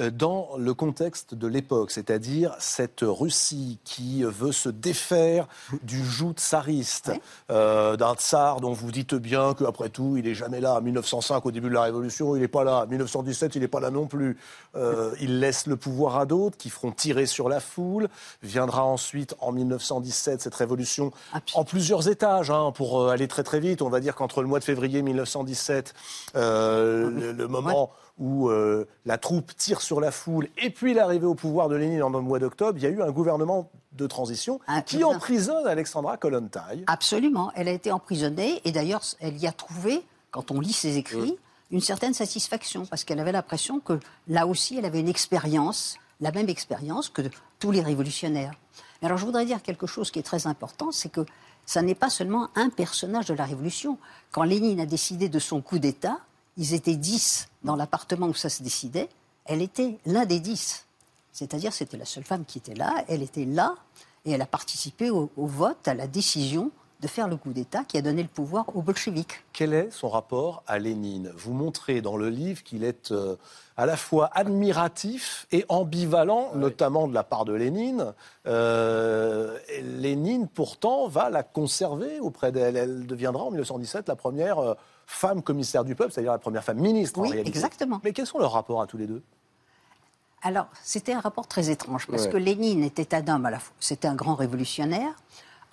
[0.00, 5.46] Euh, Dans le contexte de l'époque, c'est-à-dire cette Russie qui veut se défaire
[5.82, 7.12] du joug tsariste,
[7.50, 10.74] euh, d'un tsar dont vous dites bien qu'après tout, il n'est jamais là.
[10.76, 12.84] En 1905, au début de la Révolution, il n'est pas là.
[12.84, 14.36] En 1917, il n'est pas là non plus.
[14.74, 18.08] Euh, il laisse le pouvoir à d'autres qui feront tirer sur la foule.
[18.42, 21.60] Viendra ensuite, en 1917, cette révolution Absolument.
[21.60, 23.80] en plusieurs étages, hein, pour euh, aller très très vite.
[23.82, 25.94] On va dire qu'entre le mois de février 1917,
[26.36, 31.26] euh, le, le moment où euh, la troupe tire sur la foule, et puis l'arrivée
[31.26, 34.06] au pouvoir de Lénine en le mois d'octobre, il y a eu un gouvernement de
[34.06, 36.84] transition qui emprisonne Alexandra Kollontai.
[36.86, 37.52] Absolument.
[37.54, 41.38] Elle a été emprisonnée et d'ailleurs, elle y a trouvé, quand on lit ses écrits,
[41.70, 43.98] une certaine satisfaction parce qu'elle avait l'impression que
[44.28, 47.22] là aussi, elle avait une expérience, la même expérience que
[47.58, 48.52] tous les révolutionnaires.
[49.00, 51.24] Mais alors, je voudrais dire quelque chose qui est très important, c'est que
[51.66, 53.98] ça n'est pas seulement un personnage de la Révolution.
[54.32, 56.18] Quand Lénine a décidé de son coup d'État,
[56.56, 59.08] ils étaient dix dans l'appartement où ça se décidait.
[59.44, 60.86] Elle était l'un des dix.
[61.32, 63.04] C'est-à-dire, c'était la seule femme qui était là.
[63.08, 63.74] Elle était là
[64.24, 66.70] et elle a participé au, au vote, à la décision
[67.04, 69.44] de faire le coup d'État qui a donné le pouvoir aux bolcheviks.
[69.52, 71.30] Quel est son rapport à Lénine?
[71.36, 73.36] Vous montrez dans le livre qu'il est euh,
[73.76, 78.14] à la fois admiratif et ambivalent, notamment de la part de Lénine.
[78.46, 82.76] Euh, Lénine, pourtant, va la conserver auprès d'elle.
[82.76, 84.74] Elle deviendra en 1917 la première euh,
[85.06, 87.50] femme commissaire du peuple, c'est-à-dire la première femme ministre en Oui, réalité.
[87.56, 88.00] exactement.
[88.04, 89.22] Mais quels sont leurs rapports à tous les deux?
[90.42, 92.30] Alors, c'était un rapport très étrange, parce Ouais.
[92.30, 93.74] que Lénine était un homme à la fois.
[93.80, 95.14] C'était un grand révolutionnaire.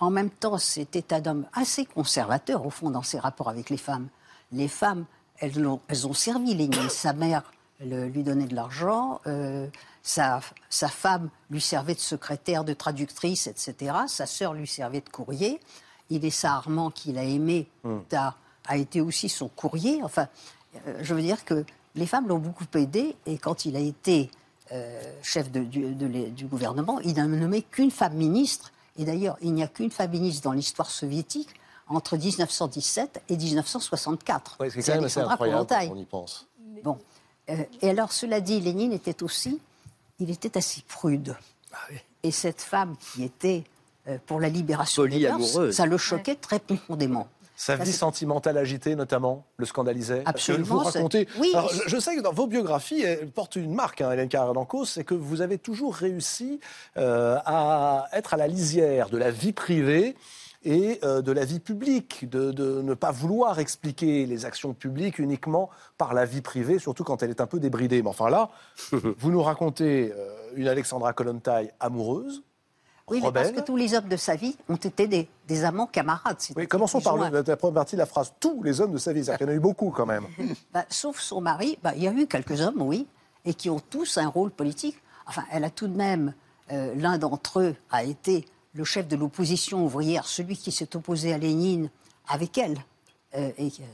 [0.00, 3.76] En même temps, c'était un homme assez conservateur, au fond, dans ses rapports avec les
[3.76, 4.08] femmes.
[4.50, 5.04] Les femmes,
[5.38, 6.88] elles, l'ont- elles ont servi Lénine.
[6.90, 7.42] Sa mère
[7.84, 9.66] le- lui donnait de l'argent, euh,
[10.02, 10.40] sa,
[10.70, 13.94] sa femme lui servait de secrétaire, de traductrice, etc.
[14.08, 15.60] Sa sœur lui servait de courrier.
[16.10, 17.68] Inessa Armand, qu'il a aimé,
[18.12, 18.34] a,
[18.66, 20.02] a été aussi son courrier.
[20.02, 20.28] Enfin,
[20.86, 24.30] euh, je veux dire que les femmes l'ont beaucoup aidé, et quand il a été
[24.70, 28.72] euh, chef de- du, de l'é- du gouvernement, il n'a nommé qu'une femme ministre.
[28.98, 31.50] Et d'ailleurs, il n'y a qu'une femme ministre dans l'histoire soviétique
[31.88, 34.56] entre 1917 et 1964.
[34.60, 36.46] Ouais, c'est quand même assez incroyable quand on y pense.
[36.82, 36.98] Bon.
[37.50, 39.60] Euh, et alors, cela dit, Lénine était aussi,
[40.20, 41.36] il était assez prude.
[42.22, 43.64] Et cette femme qui était
[44.08, 47.28] euh, pour la libération des mœurs, ça le choquait très profondément.
[47.62, 50.22] Sa Ça, vie sentimentale agitée, notamment, le scandalisait.
[50.24, 51.28] Absolument, Vous racontez.
[51.38, 51.52] Oui.
[51.54, 54.86] Alors, je, sais que dans vos biographies, elles portent une marque, hein, Hélène Carrère d'Ancos,
[54.86, 56.58] c'est que vous avez toujours réussi
[56.96, 60.16] euh, à être à la lisière de la vie privée
[60.64, 65.20] et euh, de la vie publique, de, de ne pas vouloir expliquer les actions publiques
[65.20, 68.02] uniquement par la vie privée, surtout quand elle est un peu débridée.
[68.02, 68.50] Mais enfin là,
[68.90, 72.42] vous nous racontez euh, une Alexandra Kollontai amoureuse,
[73.08, 75.86] Oui, mais parce que tous les hommes de sa vie ont été des, des amants
[75.86, 76.38] camarades.
[76.56, 78.32] Oui, commençons par le- la première partie de la phrase.
[78.40, 80.26] Tous les hommes de sa vie, c'est-à-dire qu'il y en a eu beaucoup quand même.
[80.72, 83.06] Bah, sauf son mari, bah, il y a eu quelques hommes, oui,
[83.44, 84.96] et qui ont tous un rôle politique.
[85.26, 86.32] Enfin, elle a tout de même,
[86.70, 91.32] euh, l'un d'entre eux a été le chef de l'opposition ouvrière, celui qui s'est opposé
[91.34, 91.90] à Lénine
[92.28, 92.78] avec elle,
[93.34, 93.84] euh, et, euh,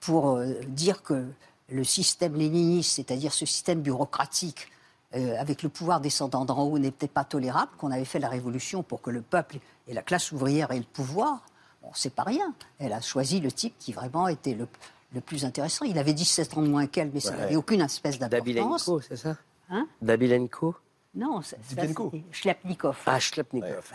[0.00, 1.26] pour dire que
[1.70, 4.68] le système léniniste, c'est-à-dire ce système bureaucratique,
[5.16, 8.82] euh, avec le pouvoir descendant d'en haut, n'était pas tolérable, qu'on avait fait la révolution
[8.82, 11.42] pour que le peuple et la classe ouvrière aient le pouvoir.
[11.82, 12.52] Bon, c'est pas rien.
[12.78, 14.66] Elle a choisi le type qui vraiment était le,
[15.14, 15.84] le plus intéressant.
[15.86, 17.36] Il avait 17 ans de moins qu'elle, mais ça Ouais.
[17.38, 18.46] n'avait aucune espèce d'importance.
[18.46, 19.36] Dabilenko, c'est ça?
[19.70, 19.86] Hein?
[20.02, 20.74] Dabilenko?
[21.14, 21.88] Non, c'était
[22.32, 22.96] Schlepnikov.
[23.06, 23.18] Ah.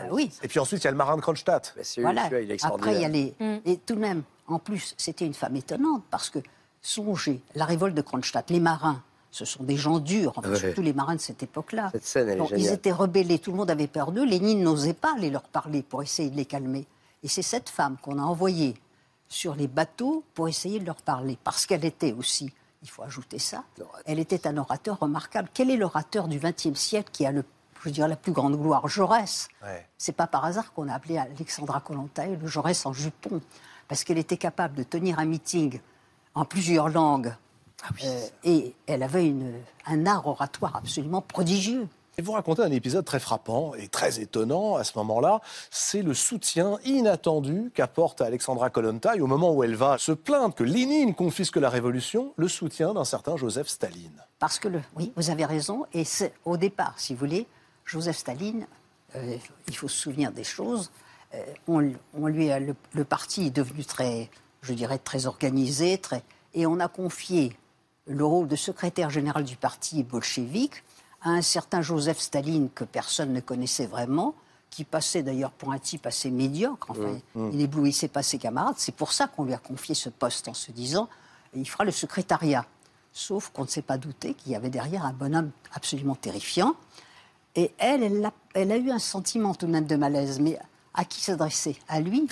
[0.00, 0.30] Ah oui.
[0.42, 1.74] Et puis ensuite, il y a le marin de Kronstadt.
[1.82, 2.24] C'est Voilà.
[2.24, 3.34] celui-là, il est Après, il y a les.
[3.64, 6.40] Et tout de même, en plus, c'était une femme étonnante parce que,
[6.82, 9.02] songez, la révolte de Kronstadt, les marins,
[9.34, 10.56] ce sont des gens durs, enfin, Ouais.
[10.58, 11.90] surtout les marins de cette époque-là.
[12.56, 14.24] Ils étaient rebellés, tout le monde avait peur d'eux.
[14.24, 16.86] Lénine n'osait pas aller leur parler pour essayer de les calmer.
[17.24, 18.74] Et c'est cette femme qu'on a envoyée
[19.28, 22.52] sur les bateaux pour essayer de leur parler, parce qu'elle était aussi,
[22.84, 23.64] il faut ajouter ça,
[24.06, 25.48] elle était un orateur remarquable.
[25.52, 27.44] Quel est l'orateur du XXe siècle qui a le,
[27.82, 28.86] je dirais, la plus grande gloire?
[28.86, 29.48] Jaurès.
[29.64, 29.84] Ouais.
[29.98, 33.40] C'est pas par hasard qu'on a appelé Alexandra Kollontai le Jaurès en jupon,
[33.88, 35.80] parce qu'elle était capable de tenir un meeting
[36.36, 37.34] en plusieurs langues.
[38.04, 39.54] Euh, et elle avait une-
[39.86, 41.86] un art oratoire absolument prodigieux.
[42.16, 45.40] Et vous racontez un épisode très frappant et très étonnant à ce moment-là.
[45.70, 50.62] C'est le soutien inattendu qu'apporte Alexandra Kollontai au moment où elle va se plaindre que
[50.62, 54.22] Lénine confisque la révolution, le soutien d'un certain Joseph Staline.
[54.38, 57.48] Parce que, le, oui, vous avez raison, et c'est au départ, si vous voulez,
[57.84, 58.66] Joseph Staline,
[59.16, 60.92] euh, il faut se souvenir des choses,
[61.34, 64.30] euh, on, on lui a, le, le parti est devenu très,
[64.62, 66.22] je dirais, très organisé, très,
[66.54, 67.56] et on a confié
[68.06, 70.82] le rôle de secrétaire général du parti bolchevique
[71.22, 74.34] à un certain Joseph Staline que personne ne connaissait vraiment,
[74.70, 76.90] qui passait d'ailleurs pour un type assez médiocre.
[76.90, 78.74] Enfin, il n'éblouissait pas ses camarades.
[78.76, 81.08] C'est pour ça qu'on lui a confié ce poste en se disant
[81.54, 82.66] il fera le secrétariat.
[83.12, 86.74] Sauf qu'on ne s'est pas douté qu'il y avait derrière un bonhomme absolument terrifiant.
[87.54, 90.40] Et elle, elle a, elle a eu un sentiment tout de même de malaise.
[90.40, 90.58] Mais
[90.92, 91.78] à qui s'adresser?
[91.88, 92.28] À lui?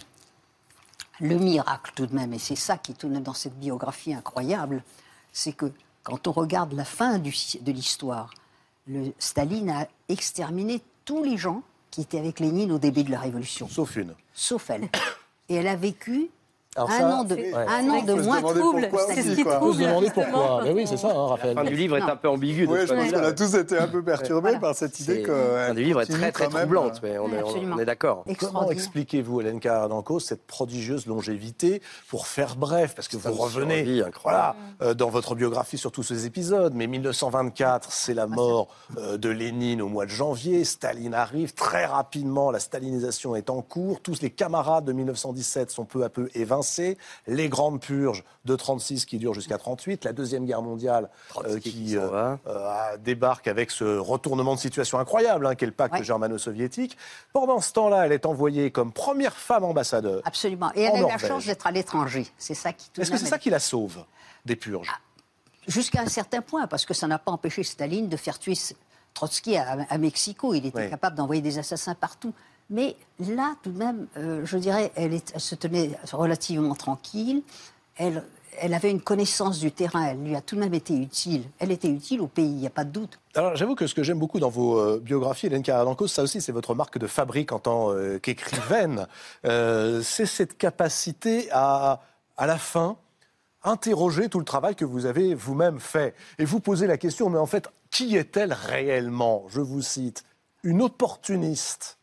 [1.21, 3.57] Le miracle tout de même, et c'est ça qui est tout de même dans cette
[3.57, 4.83] biographie incroyable,
[5.33, 8.31] c'est que quand on regarde la fin du- de l'histoire,
[8.87, 13.21] le- Staline a exterminé tous les gens qui étaient avec Lénine au début de la
[13.21, 14.15] Révolution, Sauf une.
[14.33, 14.89] sauf elle.
[15.49, 16.29] Et elle a vécu
[16.75, 17.53] Alors un ça, an de, ouais.
[17.55, 18.89] un an de Faut se moins trouble.
[19.15, 19.59] C'est ce qui quoi.
[19.63, 20.61] On peut se demander pourquoi.
[20.65, 21.55] Mais oui, c'est ça, hein, La Raphaël.
[21.55, 22.09] fin du livre est Non.
[22.09, 22.67] un peu ambiguë.
[22.67, 24.59] de Oui, je pense qu'on a tous été un peu perturbés Voilà.
[24.59, 25.31] par cette idée que.
[25.33, 28.25] La fin du livre est très très troublante, euh, mais on est, on- d'accord.
[28.39, 29.89] Comment expliquez-vous, Hélène Carrère
[30.21, 34.59] cette prodigieuse longévité Pour faire bref, parce que vous revenez survie voilà, incroyable.
[34.83, 39.29] euh, dans votre biographie sur tous ces épisodes, mais 1924, c'est la mort euh, de
[39.29, 44.23] Lénine au mois de janvier, Staline arrive, très rapidement, la stalinisation est en cours, tous
[44.23, 46.62] les camarades de 1917 sont peu à peu évincés,
[47.27, 51.11] les grandes purges de 36 qui durent jusqu'à 38, la Deuxième Guerre mondiale
[51.45, 52.39] euh, qui va.
[52.47, 56.03] euh, débarque avec ce retournement de situation incroyable hein, qu'est le pacte Ouais.
[56.05, 56.97] germano-soviétique.
[57.33, 60.23] Pendant ce temps-là, elle est envoyée comme première femme ambassadeur.
[60.25, 60.71] Absolument.
[60.75, 62.27] Et elle a eu la chance d'être à l'étranger.
[62.39, 64.05] C'est ça qui Est-ce que c'est ça qui la sauve
[64.45, 64.91] des purges?
[65.69, 68.55] Jusqu'à un certain point, parce que ça n'a pas empêché Staline de faire tuer
[69.15, 70.55] Trotsky à, à Mexico.
[70.55, 70.91] Il était Oui.
[70.91, 72.33] capable d'envoyer des assassins partout.
[72.73, 77.43] Mais là, tout de même, euh, je dirais, elle, se tenait relativement tranquille.
[77.97, 78.25] Elle,
[78.73, 80.07] avait une connaissance du terrain.
[80.07, 81.45] Elle lui a tout de même été utile.
[81.59, 83.19] Elle était utile au pays, il n'y a pas de doute.
[83.35, 86.41] Alors, j'avoue que ce que j'aime beaucoup dans vos euh, biographies, Hélène Carrère ça aussi,
[86.41, 89.07] c'est votre marque de fabrique en tant euh, qu'écrivaine.
[89.45, 92.01] C'est cette capacité à,
[92.39, 92.97] à la fin,
[93.65, 96.15] interroger tout le travail que vous avez vous-même fait.
[96.39, 99.45] Et vous poser la question, mais en fait, qui est-elle réellement?
[99.49, 100.25] Je vous cite,
[100.63, 101.99] une opportuniste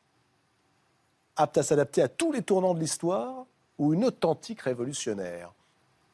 [1.40, 3.46] apte à s'adapter à tous les tournants de l'histoire
[3.78, 5.52] ou une authentique révolutionnaire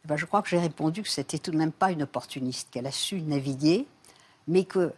[0.05, 2.85] ben, je crois que j'ai répondu que c'était tout de même pas une opportuniste, qu'elle
[2.85, 3.87] a su naviguer,
[4.47, 4.93] mais que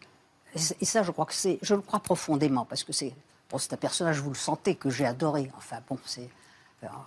[0.81, 3.13] Et ça, je crois que c'est, je le crois profondément, parce que c'est,
[3.49, 5.49] bon, c'est un personnage, vous le sentez, que j'ai adoré.
[5.57, 6.29] Enfin bon, c'est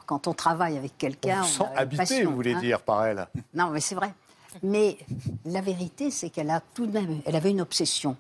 [0.07, 2.61] quand on travaille avec quelqu'un, on, on sent habité, vous voulez hein.
[2.61, 3.29] dire par elle.
[3.53, 4.15] Non, mais c'est vrai.
[4.63, 4.97] Mais
[5.45, 8.17] la vérité, c'est qu'elle a tout de même, elle avait une obsession.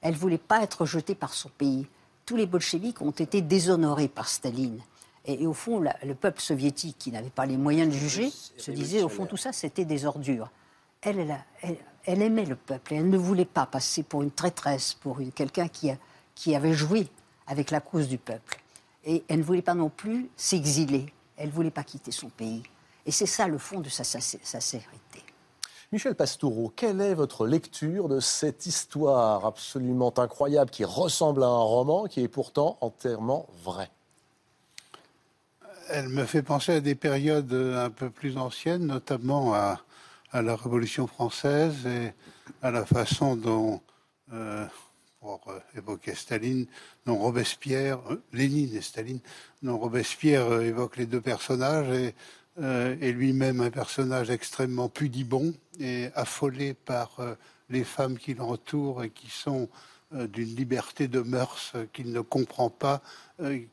[0.00, 1.86] Elle voulait pas être jetée par son pays.
[2.26, 4.80] Tous les bolcheviks ont été déshonorés par Staline.
[5.26, 9.02] Et, au fond, le peuple soviétique, qui n'avait pas les moyens de juger, se disait,
[9.02, 10.50] au fond, tout ça, c'était des ordures.
[11.00, 11.38] Elle,
[12.04, 12.94] elle, aimait le peuple.
[12.94, 15.90] Et elle ne voulait pas passer pour une traîtresse, pour quelqu'un qui,
[16.34, 17.08] qui avait joué
[17.46, 18.60] avec la cause du peuple.
[19.04, 21.12] Et elle ne voulait pas non plus s'exiler.
[21.36, 22.62] Elle ne voulait pas quitter son pays.
[23.06, 25.22] Et c'est ça le fond de sa, sincérité.
[25.92, 31.62] Michel Pastoureau, quelle est votre lecture de cette histoire absolument incroyable qui ressemble à un
[31.62, 33.90] roman, qui est pourtant entièrement vrai?
[35.90, 39.80] Elle me fait penser à des périodes un peu plus anciennes, notamment à,
[40.32, 42.12] la Révolution française et
[42.62, 43.80] à la façon dont
[44.32, 44.66] euh,
[45.20, 46.66] pour euh, évoquer Staline,
[47.06, 49.20] dont Robespierre, euh, Lénine et Staline,
[49.62, 52.14] dont Robespierre évoque les deux personnages et,
[52.60, 57.18] et lui-même un personnage extrêmement pudibond et affolé par
[57.68, 59.68] les femmes qui l'entourent et qui sont
[60.12, 63.00] d'une liberté de mœurs qu'il ne comprend pas,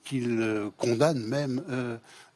[0.04, 1.62] qu'il condamne même.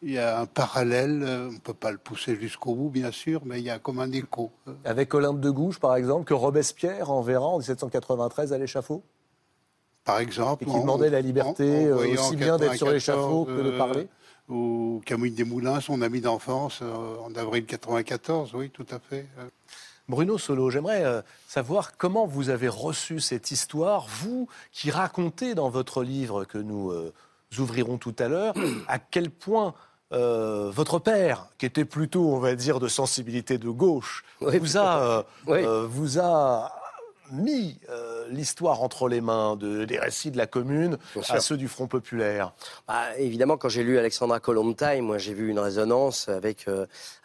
[0.03, 3.41] Il y a un parallèle, on ne peut pas le pousser jusqu'au bout, bien sûr,
[3.45, 4.51] mais il y a comme un écho.
[4.83, 9.01] Avec Olympe de Gouges, par exemple, que Robespierre enverra en 1793 à l'échafaud?
[10.03, 10.65] Par exemple.
[10.65, 14.07] Et qui demandait la liberté aussi bien d'être sur l'échafaud que de parler
[14.47, 19.27] Ou Camille Desmoulins, son ami d'enfance, en avril 94, oui, tout à fait.
[20.07, 26.03] Bruno Solo, j'aimerais savoir comment vous avez reçu cette histoire, vous qui racontez dans votre
[26.03, 26.93] livre que nous
[27.57, 28.53] ouvrirons tout à l'heure,
[28.87, 29.73] à quel point
[30.13, 35.01] euh, votre père, qui était plutôt, on va dire, de sensibilité de gauche, vous, a,
[35.01, 36.71] euh, euh, vous a
[37.31, 37.79] mis
[38.29, 40.97] l'histoire entre les mains de, des récits de la commune
[41.29, 42.53] à ceux du Front populaire.
[42.87, 46.65] Bah, Évidemment, quand j'ai lu Alexandra Kollontai, moi j'ai vu une résonance avec,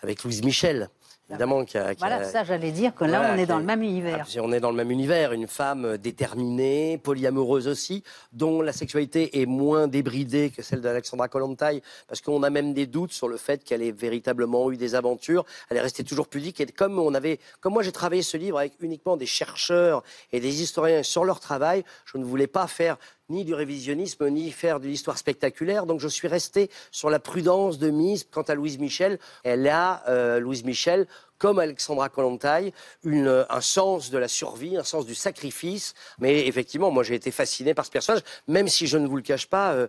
[0.02, 0.90] avec Louise Michel
[1.30, 1.64] évidemment.
[1.64, 4.26] Qui a, voilà, ça j'allais dire que là on est dans le même univers.
[4.38, 9.46] On est dans le même univers, une femme déterminée, polyamoureuse aussi, dont la sexualité est
[9.46, 13.64] moins débridée que celle d'Alexandra Kollontai, parce qu'on a même des doutes sur le fait
[13.64, 15.44] qu'elle ait véritablement eu des aventures.
[15.68, 16.60] Elle est restée toujours pudique.
[16.60, 20.40] Et comme on avait, comme moi j'ai travaillé ce livre avec uniquement des chercheurs et
[20.40, 22.96] des historiens sur leur travail, je ne voulais pas faire
[23.30, 25.86] ni du révisionnisme, ni faire de l'histoire spectaculaire.
[25.86, 29.18] Donc je suis resté sur la prudence de mise quant à Louise Michel.
[29.44, 31.06] Elle a, euh, Louise Michel,
[31.40, 32.72] comme Alexandra Kollontai,
[33.02, 35.94] une, un sens de la survie, un sens du sacrifice.
[36.20, 39.22] Mais effectivement, moi j'ai été fasciné par ce personnage, même si je ne vous le
[39.22, 39.88] cache pas, euh,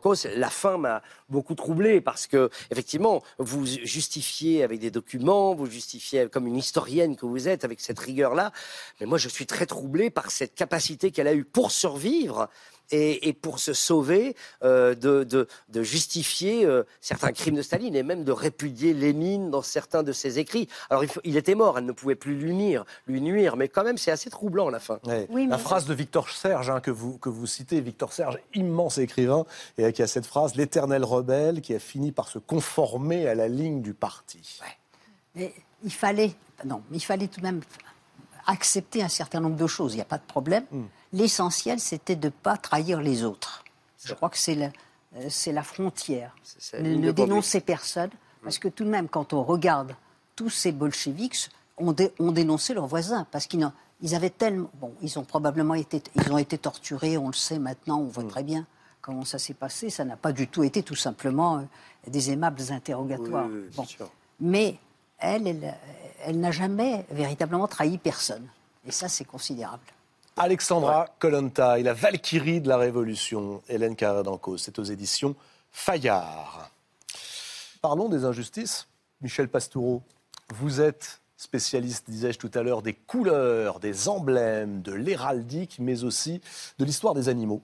[0.00, 5.66] Cause, la fin m'a beaucoup troublé parce que effectivement, vous justifiez avec des documents, vous
[5.66, 8.52] justifiez comme une historienne que vous êtes avec cette rigueur-là.
[9.00, 12.48] Mais moi, je suis très troublé par cette capacité qu'elle a eue pour survivre
[12.90, 15.46] et, pour se sauver euh, de,
[15.82, 20.38] justifier euh, certains crimes de Staline et même de répudier Lénine dans certains de ses
[20.38, 20.68] écrits.
[20.90, 23.98] Alors il, était mort, elle ne pouvait plus lui nuire, lui nuire mais quand même
[23.98, 25.00] c'est assez troublant à la fin.
[25.06, 29.44] La phrase de Victor Serge hein, que, vous, que vous citez, Victor Serge, immense écrivain,
[29.78, 33.48] et qui a cette phrase, l'éternel rebelle qui a fini par se conformer à la
[33.48, 34.60] ligne du parti.
[35.34, 36.32] Mais il fallait,
[36.64, 37.60] non, il fallait tout de même
[38.46, 40.64] accepter un certain nombre de choses, il n'y a pas de problème.
[40.70, 40.84] Hmm.
[41.12, 43.64] L'essentiel, c'était de ne pas trahir les autres.
[44.04, 44.70] Je crois que c'est la,
[45.16, 46.34] euh, la frontière.
[46.80, 48.10] Ne, dénoncer personne,
[48.42, 49.94] parce que tout de même, quand on regarde
[50.36, 53.68] tous ces bolcheviks, ont, dénoncé leurs voisins, parce qu'ils
[54.00, 54.70] ils avaient tellement...
[54.74, 58.24] Bon, ils ont probablement été, ils ont été torturés, on le sait maintenant, on voit
[58.24, 58.28] hmm.
[58.28, 58.66] très bien
[59.00, 59.90] comment ça s'est passé.
[59.90, 61.60] Ça n'a pas du tout été tout simplement euh,
[62.10, 63.48] des aimables interrogatoires.
[64.40, 64.78] Mais
[65.24, 65.74] elle,
[66.24, 68.46] elle, n'a jamais véritablement trahi personne.
[68.86, 69.82] Et ça, c'est considérable.
[70.36, 75.36] Alexandra Kolontai, la Valkyrie de la Révolution, Hélène Carrère-Dancos, c'est aux éditions
[75.70, 76.70] Fayard.
[77.80, 78.88] Parlons des injustices.
[79.20, 80.02] Michel Pastoureau,
[80.52, 86.40] vous êtes spécialiste, disais-je tout à l'heure, des couleurs, des emblèmes, de l'héraldique, mais aussi
[86.78, 87.62] de l'histoire des animaux.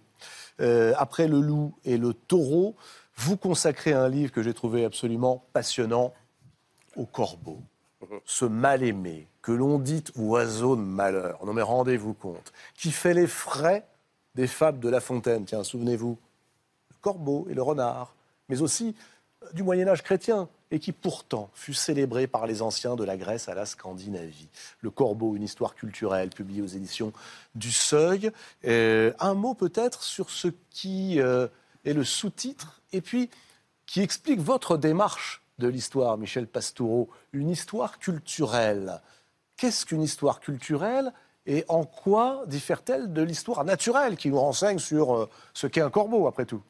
[0.61, 2.77] Euh, après le loup et le taureau,
[3.17, 6.13] vous consacrez un livre que j'ai trouvé absolument passionnant,
[7.01, 7.63] au corbeau,
[8.27, 13.27] ce mal-aimé, que l'on dit oiseau de malheur, non mais rendez-vous compte, qui fait les
[13.27, 13.87] frais
[14.35, 16.19] des fables de La Fontaine, tiens, souvenez-vous,
[16.91, 18.15] le corbeau et le renard,
[18.49, 18.95] mais aussi
[19.43, 23.17] euh, du Moyen Âge chrétien, et qui pourtant fut célébré par les anciens de la
[23.17, 24.49] Grèce à la Scandinavie.
[24.83, 27.13] Le Corbeau, une histoire culturelle, publiée aux éditions
[27.57, 28.31] du Seuil.
[28.67, 31.49] Euh, un mot peut-être sur ce qui euh,
[31.85, 33.31] est le sous-titre, et puis
[33.87, 39.01] qui explique votre démarche de l'histoire, Michel Pastoureau, une histoire culturelle.
[39.57, 41.13] Qu'est-ce qu'une histoire culturelle
[41.47, 45.91] Et en quoi diffère-t-elle de l'histoire naturelle qui nous renseigne sur euh, ce qu'est un
[45.91, 46.63] corbeau, après tout?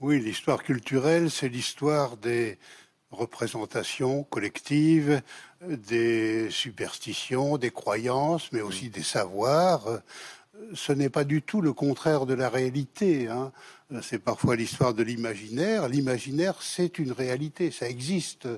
[0.00, 2.58] Oui, l'histoire culturelle, c'est l'histoire des
[3.10, 5.22] représentations collectives,
[5.62, 10.00] des superstitions, des croyances, mais aussi des savoirs.
[10.74, 13.28] Ce n'est pas du tout le contraire de la réalité.
[13.28, 13.52] hein.
[14.00, 15.88] C'est parfois l'histoire de l'imaginaire.
[15.88, 18.48] L'imaginaire, c'est une réalité, ça existe.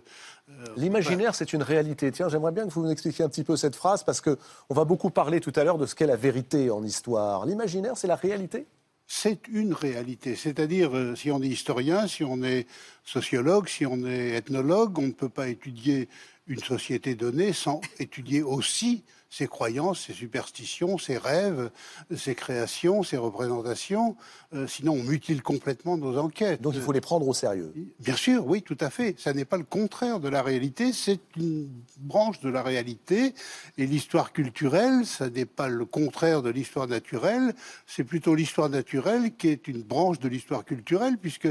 [0.77, 2.13] L'imaginaire, c'est une réalité.
[2.13, 4.37] Tiens, j'aimerais bien que vous nous expliquiez un petit peu cette phrase, parce qu'on
[4.71, 7.45] va beaucoup parler tout à l'heure de ce qu'est la vérité en histoire.
[7.45, 8.67] L'imaginaire, c'est la réalité?
[9.09, 10.35] C'est une réalité.
[10.37, 12.67] C'est-à-dire, euh, si on est historien, si on est
[13.05, 16.09] sociologue, si on est ethnologue, on ne peut pas étudier
[16.49, 21.71] une société donnée sans étudier aussi ses croyances, ses superstitions, ses rêves,
[22.15, 24.17] ses créations, ses représentations.
[24.55, 26.63] Euh, sinon, on mutile complètement nos enquêtes.
[26.63, 27.73] Donc il faut les prendre au sérieux.
[28.01, 29.19] Bien sûr, oui, tout à fait.
[29.19, 33.35] Ça n'est pas le contraire de la réalité, c'est une branche de la réalité.
[33.79, 37.55] Et l'histoire culturelle, ça n'est pas le contraire de l'histoire naturelle,
[37.87, 41.49] c'est plutôt l'histoire naturelle qui est une branche de l'histoire culturelle, puisque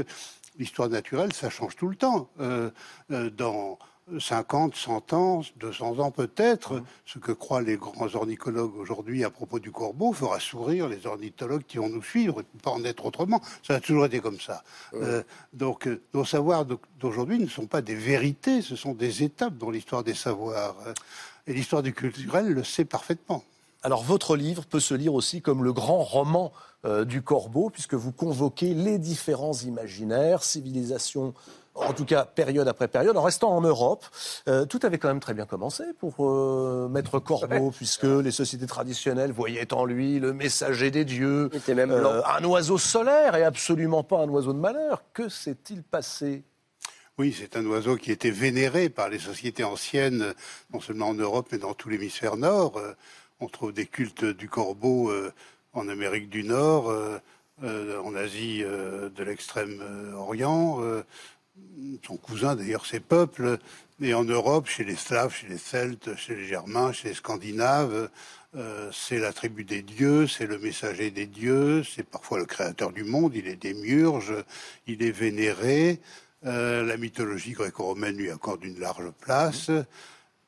[0.58, 2.30] l'histoire naturelle, ça change tout le temps.
[2.40, 2.70] Euh,
[3.10, 3.78] euh, dans
[4.18, 9.58] 50, 100 ans, 200 ans peut-être, ce que croient les grands ornithologues aujourd'hui à propos
[9.58, 13.40] du corbeau fera sourire les ornithologues qui vont nous suivre, pas en être autrement.
[13.66, 14.62] Ça a toujours été comme ça.
[14.94, 19.24] Euh, donc euh, nos savoirs d'au- d'aujourd'hui ne sont pas des vérités, ce sont des
[19.24, 20.76] étapes dans l'histoire des savoirs.
[21.48, 23.42] Et l'histoire du culturel le sait parfaitement.
[23.86, 26.52] Alors votre livre peut se lire aussi comme le grand roman
[26.84, 31.34] euh, du corbeau, puisque vous convoquez les différents imaginaires, civilisations,
[31.76, 34.04] en tout cas période après période, en restant en Europe.
[34.48, 38.66] Euh, tout avait quand même très bien commencé pour euh, Maître Corbeau, puisque les sociétés
[38.66, 43.36] traditionnelles voyaient en lui le messager des dieux, Il était même euh, un oiseau solaire
[43.36, 45.04] et absolument pas un oiseau de malheur.
[45.12, 46.42] Que s'est-il passé?
[47.18, 50.34] Oui, c'est un oiseau qui était vénéré par les sociétés anciennes,
[50.74, 52.80] non seulement en Europe, mais dans tout l'hémisphère nord.
[53.38, 55.30] On trouve des cultes du corbeau euh,
[55.74, 57.18] en Amérique du Nord, euh,
[57.62, 60.80] euh, en Asie de l'extrême-orient,
[62.06, 63.58] son cousin d'ailleurs, ces peuples,
[64.00, 68.10] et en Europe, chez les Slaves, chez les Celtes, chez les Germains, chez les Scandinaves.
[68.92, 73.04] c'est la tribu des dieux, c'est le messager des dieux, c'est parfois le créateur du
[73.04, 74.34] monde, il est démiurge,
[74.86, 76.00] il est vénéré.
[76.42, 79.70] La mythologie gréco-romaine lui accorde une large place.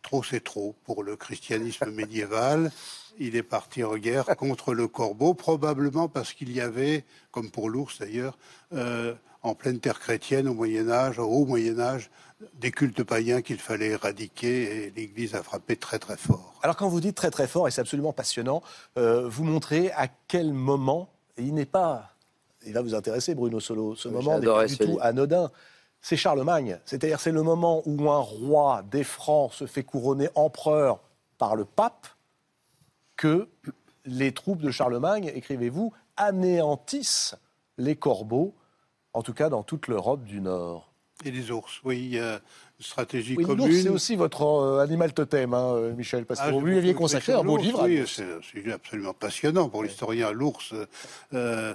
[0.02, 2.70] Trop, c'est trop pour le christianisme médiéval.
[3.18, 7.68] Il est parti en guerre contre le corbeau, probablement parce qu'il y avait, comme pour
[7.68, 8.38] l'ours d'ailleurs,
[8.72, 12.10] euh, en pleine terre chrétienne au Moyen Âge, au haut Moyen Âge,
[12.54, 16.54] des cultes païens qu'il fallait éradiquer et l'Église a frappé très très fort.
[16.62, 18.62] Alors quand vous dites très très fort, et c'est absolument passionnant,
[18.96, 22.14] euh, vous montrez à quel moment, et il n'est pas,
[22.64, 25.02] il va vous intéresser Bruno Solo, ce Oui, moment n'est pas du tout livre.
[25.02, 25.50] anodin.
[26.00, 31.00] C'est Charlemagne, c'est-à-dire c'est le moment où un roi des Francs se fait couronner empereur
[31.38, 32.06] par le pape
[33.16, 33.48] que
[34.04, 37.34] les troupes de Charlemagne, écrivez-vous, anéantissent
[37.78, 38.54] les corbeaux,
[39.12, 40.92] en tout cas dans toute l'Europe du Nord.
[41.24, 42.40] Et les ours, oui, il y a une
[42.84, 43.82] stratégie Oui, l'ours, commune.
[43.82, 46.94] c'est aussi votre euh, animal totem, hein, euh, Michel, parce que Ah, vous lui aviez
[46.94, 47.84] consacré un beau livre.
[47.84, 50.30] Oui, c'est absolument passionnant pour l'historien.
[50.30, 50.74] L'ours,
[51.34, 51.74] euh,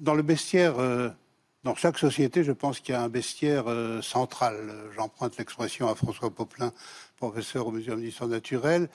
[0.00, 1.08] dans le bestiaire, euh,
[1.64, 4.70] dans chaque société, je pense qu'il y a un bestiaire euh, central.
[4.94, 6.72] J'emprunte l'expression à François Poplin,
[7.16, 8.88] professeur au Muséum d'histoire naturelle.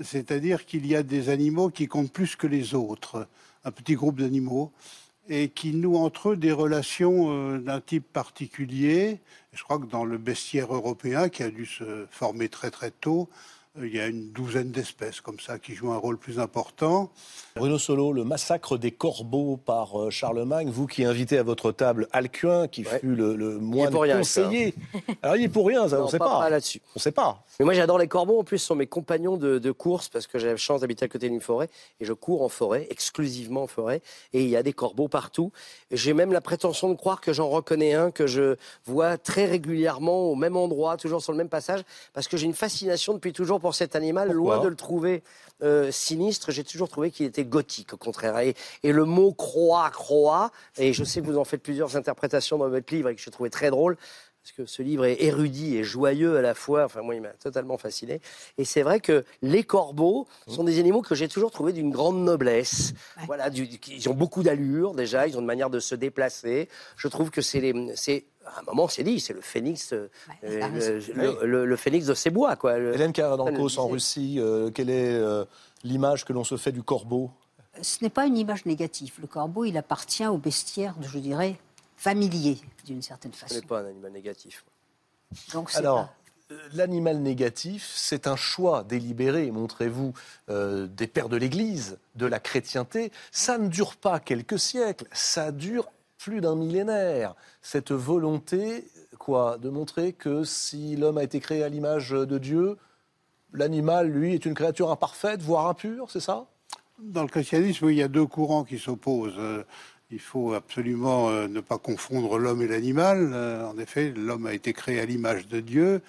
[0.00, 3.28] C'est-à-dire qu'il y a des animaux qui comptent plus que les autres,
[3.64, 4.72] un petit groupe d'animaux,
[5.28, 9.20] et qui nouent entre eux des relations euh, d'un type particulier.
[9.52, 13.28] Je crois que dans le bestiaire européen, qui a dû se former très très tôt,
[13.82, 17.10] il y a une douzaine d'espèces comme ça qui jouent un rôle plus important.
[17.56, 22.08] Bruno Solo, le massacre des corbeaux par euh, Charlemagne, vous qui invitez à votre table
[22.12, 22.98] Alcuin, qui Ouais.
[23.00, 24.74] fut le, le moine pour rien, conseiller.
[25.22, 26.40] Alors il est pour rien, ça, on ne sait pas- pas.
[26.40, 26.80] pas là-dessus.
[26.88, 27.44] On ne sait pas.
[27.58, 28.40] Mais moi, j'adore les corbeaux.
[28.40, 31.04] En plus, ce sont mes compagnons de, de course parce que j'ai la chance d'habiter
[31.04, 31.68] à côté d'une forêt
[32.00, 34.00] et je cours en forêt, exclusivement en forêt.
[34.32, 35.52] Et il y a des corbeaux partout.
[35.90, 40.30] J'ai même la prétention de croire que j'en reconnais un que je vois très régulièrement
[40.30, 41.80] au même endroit, toujours sur le même passage,
[42.12, 44.28] parce que j'ai une fascination depuis toujours pour cet animal.
[44.28, 45.22] Pourquoi Loin de le trouver
[45.62, 48.38] euh, sinistre, j'ai toujours trouvé qu'il était gothique, au contraire.
[48.40, 52.58] Et, et le mot croix, croix, et je sais que vous en faites plusieurs interprétations
[52.58, 53.96] dans votre livre et que j'ai trouvé très drôle
[54.46, 56.84] parce que ce livre est érudit et joyeux à la fois.
[56.84, 58.20] Enfin, moi, il m'a totalement fasciné.
[58.58, 62.22] Et c'est vrai que les corbeaux sont des animaux que j'ai toujours trouvés d'une grande
[62.24, 62.94] noblesse.
[63.26, 66.68] Voilà, du- du- ils ont beaucoup d'allure déjà, ils ont une manière de se déplacer.
[66.96, 70.08] Je trouve que c'est les, c'est à un moment, c'est dit, c'est le phénix, euh,
[70.44, 71.12] Ouais, a le, raison.
[71.16, 72.78] le- le- le phénix de ces bois, quoi.
[72.78, 73.88] Le- Hélène Karadankos en.
[73.88, 75.44] Russie, euh, quelle est euh,
[75.82, 77.32] l'image que l'on se fait du corbeau?
[77.82, 79.14] Ce n'est pas une image négative.
[79.20, 81.56] Le corbeau, il appartient au bestiaire, je dirais,
[81.96, 83.54] familier, d'une certaine Ce façon.
[83.56, 84.64] n'est pas un animal négatif.
[85.52, 86.06] Donc c'est Alors,
[86.48, 90.12] pas- l'animal négatif, c'est un choix délibéré, montrez-vous,
[90.48, 93.10] euh, des pères de l'Église, de la chrétienté.
[93.32, 97.34] Ça ne dure pas quelques siècles, ça dure plus d'un millénaire.
[97.62, 98.86] Cette volonté,
[99.18, 102.76] quoi, de montrer que si l'homme a été créé à l'image de Dieu,
[103.52, 106.46] l'animal, lui, est une créature imparfaite, voire impure, c'est ça?
[106.98, 109.64] Dans le christianisme, oui, il y a deux courants qui s'opposent.
[110.10, 113.30] Il faut absolument euh, ne pas confondre l'homme et l'animal.
[113.32, 116.00] Euh, en effet, l'homme a été créé à l'image de Dieu.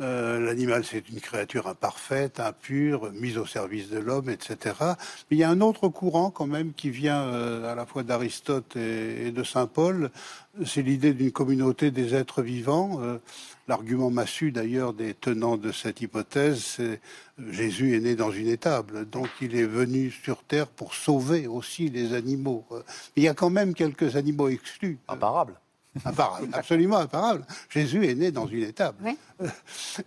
[0.00, 4.74] Euh, L'animal, c'est une créature imparfaite, impure, mise au service de l'homme, etc.
[4.80, 8.02] Mais il y a un autre courant quand même qui vient euh, à la fois
[8.02, 10.10] d'Aristote et, de Saint Paul.
[10.64, 13.00] C'est l'idée d'une communauté des êtres vivants.
[13.02, 13.18] Euh,
[13.66, 17.00] L'argument massu d'ailleurs des tenants de cette hypothèse, c'est
[17.50, 21.88] Jésus est né dans une étable, donc il est venu sur terre pour sauver aussi
[21.88, 22.66] les animaux.
[23.16, 24.98] Il y a quand même quelques animaux exclus.
[25.08, 25.54] Imparable.
[26.04, 27.44] Imparable, absolument imparable.
[27.68, 28.98] Jésus est né dans une étable.
[29.04, 29.16] Oui.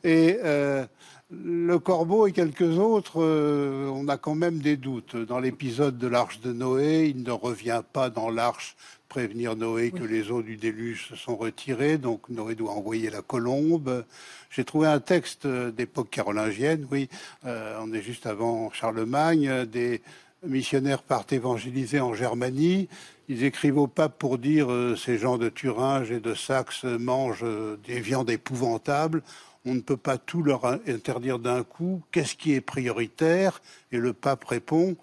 [0.04, 0.86] Et euh,
[1.32, 5.16] le corbeau et quelques autres, euh, on a quand même des doutes.
[5.16, 8.76] Dans l'épisode de l'arche de Noé, il ne revient pas dans l'arche
[9.08, 13.22] prévenir Noé que les eaux du déluge se sont retirées, donc Noé doit envoyer la
[13.22, 14.04] colombe.
[14.50, 17.10] J'ai trouvé un texte d'époque carolingienne, oui,
[17.46, 20.02] euh, on est juste avant Charlemagne, des
[20.46, 22.90] missionnaires partent évangéliser en Germanie.
[23.30, 27.44] Ils écrivent au pape pour dire euh, ces gens de Thuringe et de Saxe mangent
[27.44, 29.22] euh, des viandes épouvantables.
[29.66, 32.02] On ne peut pas tout leur interdire d'un coup.
[32.12, 33.62] Qu'est-ce qui est prioritaire?
[33.92, 34.96] Et le pape répond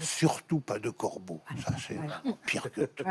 [0.00, 1.40] surtout pas de corbeau.
[1.64, 1.98] Ça, c'est
[2.46, 3.04] pire que tout.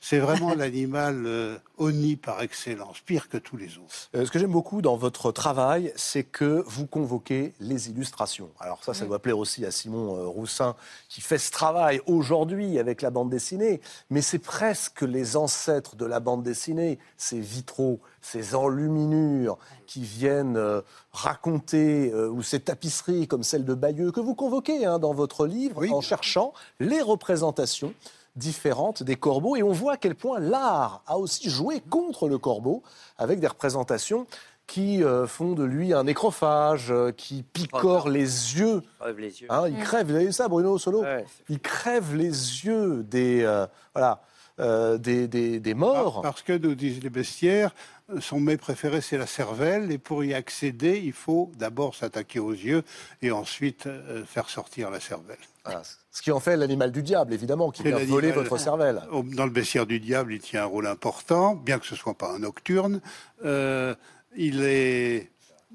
[0.00, 4.10] C'est vraiment l'animal euh, oni par excellence, pire que tous les autres.
[4.14, 8.50] Euh, ce que j'aime beaucoup dans votre travail, c'est que vous convoquez les illustrations.
[8.58, 10.74] Alors ça, ça doit plaire aussi à Simon euh, Roussin,
[11.08, 13.80] qui fait ce travail aujourd'hui avec la bande dessinée.
[14.10, 20.56] Mais c'est presque les ancêtres de la bande dessinée, ces vitraux, ces enluminures qui viennent
[20.56, 20.80] euh,
[21.12, 25.46] raconter, euh, ou ces tapisseries comme celle de Bayeux, que vous convoquez hein, dans votre
[25.46, 25.90] livre, Oui.
[25.92, 27.92] en cherchant les représentations
[28.36, 29.56] différentes des corbeaux.
[29.56, 32.82] Et on voit à quel point l'art a aussi joué contre le corbeau,
[33.18, 34.26] avec des représentations
[34.66, 38.22] qui euh, font de lui un nécrophage, euh, qui picore les
[38.58, 38.82] yeux.
[38.98, 39.46] Crève les yeux.
[39.50, 41.26] Hein, il crève, vous avez vu ça, Bruno Solo Ouais.
[41.50, 42.24] Il crève les
[42.64, 44.22] yeux des, euh, voilà,
[44.60, 46.22] euh, des, des- des morts.
[46.22, 47.74] Parce que, nous disent les bestiaires,
[48.20, 49.90] son mets préféré, c'est la cervelle.
[49.90, 52.82] Et pour y accéder, il faut d'abord s'attaquer aux yeux
[53.22, 55.38] et ensuite euh, faire sortir la cervelle.
[55.64, 55.82] Voilà.
[56.10, 59.02] Ce qui en fait l'animal du diable, évidemment, qui vient voler votre cervelle.
[59.34, 62.30] Dans le bestiaire du diable, il tient un rôle important, bien que ce soit pas
[62.30, 63.00] un nocturne.
[63.44, 63.94] Euh,
[64.36, 65.30] il est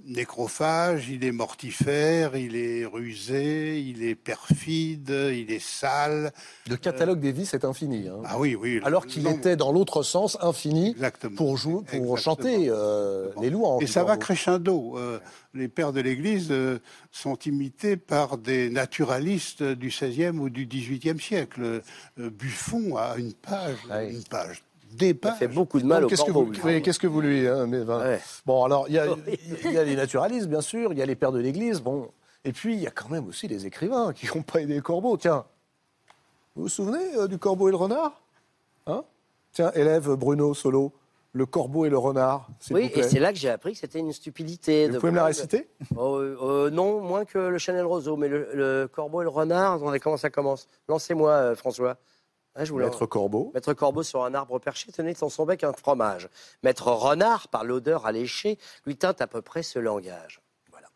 [0.06, 6.32] nécrophage, il est mortifère, il est rusé, il est perfide, il est sale.
[6.70, 8.08] Le catalogue des vices est infini.
[8.08, 8.22] hein.
[8.26, 8.80] Ah oui, oui.
[8.84, 11.36] Alors qu'il était dans l'autre sens infini Exactement.
[11.36, 12.16] pour, jouer, pour Exactement.
[12.18, 13.84] chanter euh, les louanges.
[13.84, 14.97] Et ça va crescendo.
[14.97, 15.20] Euh,
[15.54, 16.80] les pères de l'Église euh,
[17.12, 21.82] sont imités par des naturalistes du XVIe ou du XVIIIe siècle.
[22.18, 24.16] Buffon a une page, Ah oui.
[24.16, 24.64] une page,
[24.94, 26.46] des Ça fait beaucoup de mal Donc, au Qu'est-ce que, corbeau.
[26.48, 26.62] vous, lui.
[26.76, 27.48] oui, qu'est-ce que vous lui...
[27.48, 28.20] hein, mais, ben, Ouais.
[28.46, 29.06] Bon, alors, il y, a,
[29.66, 32.10] il y a les naturalistes, bien sûr, il y a les pères de l'Église, bon...
[32.46, 34.82] Et puis, il y a quand même aussi les écrivains qui n'ont pas aidé le
[34.82, 35.18] corbeau.
[35.18, 35.44] Tiens,
[36.56, 38.22] vous vous souvenez euh, du corbeau et le renard?
[38.88, 39.04] Hein?
[39.52, 40.94] Tiens, élève Bruno Solo,
[41.34, 43.02] le corbeau et le renard, s'il Oui, vous plaît.
[43.02, 44.88] et c'est là que j'ai appris que c'était une stupidité.
[44.88, 45.68] Vous de pouvez me la réciter?
[45.98, 49.74] Oh, euh, Non, moins que le Chanel Roseau, mais le, le corbeau et le renard,
[49.74, 50.68] attendez, comment ça commence?
[50.88, 51.98] Lancez-moi, euh, François.
[52.66, 53.51] Je Maître Corbeau.
[53.53, 56.30] Maître Corbeau sur un arbre perché tenait dans son bec un fromage.
[56.64, 60.41] Maître Renard, par l'odeur alléchée, lui tint à peu près ce langage.
[60.72, 60.88] Voilà.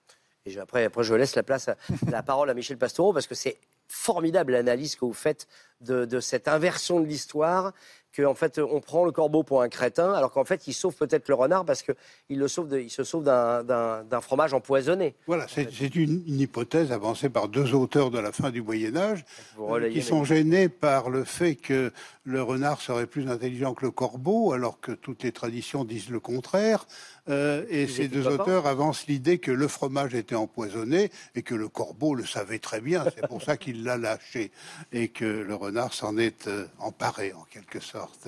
[0.46, 1.76] Et je- après, après, je laisse la place, à,
[2.10, 3.58] la parole à Michel Pastoureau parce que c'est
[3.88, 5.48] formidable l'analyse que vous faites
[5.82, 7.74] de, de cette inversion de l'histoire,
[8.16, 10.96] qu'en en fait on prend le corbeau pour un crétin, alors qu'en fait il sauve
[10.96, 11.96] peut-être le renard parce qu'il
[12.40, 15.16] le sauve de- il se sauve d'un- fromage empoisonné.
[15.28, 19.26] Voilà, c'est une, une hypothèse avancée par deux auteurs de la fin du Moyen Âge,
[19.60, 21.92] euh, qui sont gênés par le fait que
[22.24, 26.20] le renard serait plus intelligent que le corbeau, alors que toutes les traditions disent le
[26.20, 26.86] contraire.
[27.30, 31.70] Euh, et ces deux auteurs avancent l'idée que le fromage était empoisonné et que le
[31.70, 33.06] corbeau le savait très bien.
[33.16, 34.52] C'est pour ça qu'il l'a lâché
[34.92, 38.28] et que le renard s'en est euh, emparé en quelque sorte.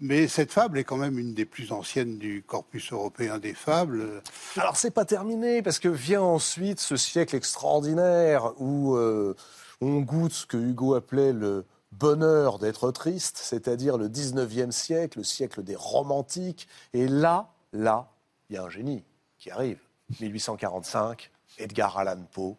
[0.00, 4.22] Mais cette fable est quand même une des plus anciennes du corpus européen des fables.
[4.56, 9.36] Alors c'est pas terminé parce que vient ensuite ce siècle extraordinaire où euh,
[9.80, 15.24] on goûte ce que Hugo appelait le bonheur d'être triste, c'est-à-dire le 19e siècle, le
[15.24, 16.66] siècle des romantiques.
[16.94, 18.11] Et là, là,
[18.52, 19.02] il y a un génie
[19.38, 19.78] qui arrive.
[20.20, 22.54] 1845, Edgar Allan Poe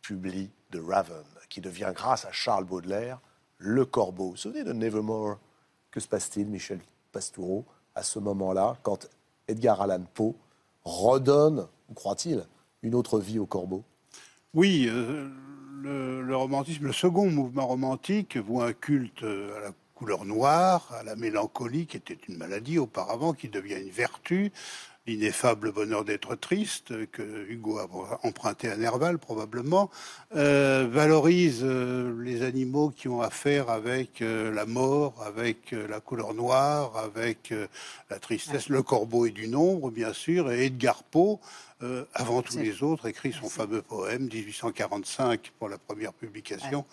[0.00, 3.18] publie The Raven, qui devient grâce à Charles Baudelaire
[3.58, 4.36] Le Corbeau.
[4.44, 5.38] Vous vous de Nevermore?
[5.90, 6.78] Que se passe-t-il, Michel
[7.10, 7.64] Pastoureau,
[7.96, 9.08] à ce moment-là, quand
[9.48, 10.34] Edgar Allan Poe
[10.84, 11.66] redonne,
[11.96, 12.46] croit-il,
[12.82, 13.82] une autre vie au corbeau?
[14.52, 15.28] Oui, euh,
[15.82, 20.92] le, le romantisme, le second mouvement romantique voit un culte euh, à la couleur noire,
[20.92, 24.52] à la mélancolie, qui était une maladie auparavant, qui devient une vertu,
[25.06, 27.86] l'ineffable bonheur d'être triste, que Hugo a
[28.22, 29.90] emprunté à Nerval probablement,
[30.34, 36.00] euh, valorise euh, les animaux qui ont affaire avec euh, la mort, avec euh, la
[36.00, 37.66] couleur noire, avec euh,
[38.08, 38.68] la tristesse.
[38.70, 41.38] Le corbeau est du nombre, bien sûr, et Edgar Poe,
[41.82, 43.56] euh, avant tous les autres, écrit son Merci.
[43.56, 46.86] fameux poème 1845 pour la première publication,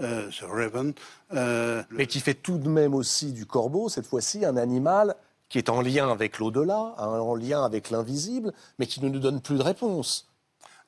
[0.00, 0.94] euh, The Raven.
[1.34, 5.16] Euh, le- Mais qui fait tout de même aussi du corbeau, cette fois-ci, un animal
[5.48, 9.18] qui est en lien avec l'au-delà, hein, en lien avec l'invisible, mais qui ne nous
[9.18, 10.28] donne plus de réponse.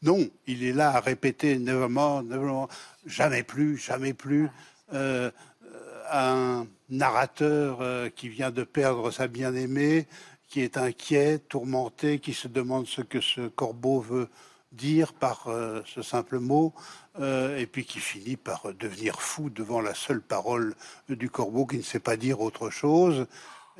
[0.02, 2.68] Non, il est là à répéter nevermore, nevermore,
[3.04, 4.50] jamais plus, jamais plus.
[4.92, 5.30] Euh,
[6.10, 10.06] un narrateur euh, qui vient de perdre sa bien-aimée,
[10.48, 14.28] qui est inquiet, tourmenté, qui se demande ce que ce corbeau veut
[14.72, 16.72] dire par euh, ce simple mot,
[17.20, 20.74] euh, et puis qui finit par devenir fou devant la seule parole
[21.08, 23.26] du corbeau qui ne sait pas dire autre chose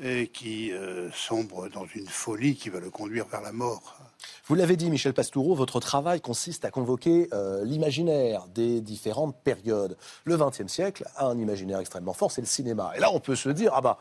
[0.01, 3.97] et qui euh, sombre dans une folie qui va le conduire vers la mort.
[4.45, 9.97] Vous l'avez dit, Michel Pastoureau, votre travail consiste à convoquer euh, l'imaginaire des différentes périodes.
[10.25, 12.91] Le XXe siècle a un imaginaire extrêmement fort, c'est le cinéma.
[12.95, 13.99] Et là, on peut se dire, ah bah,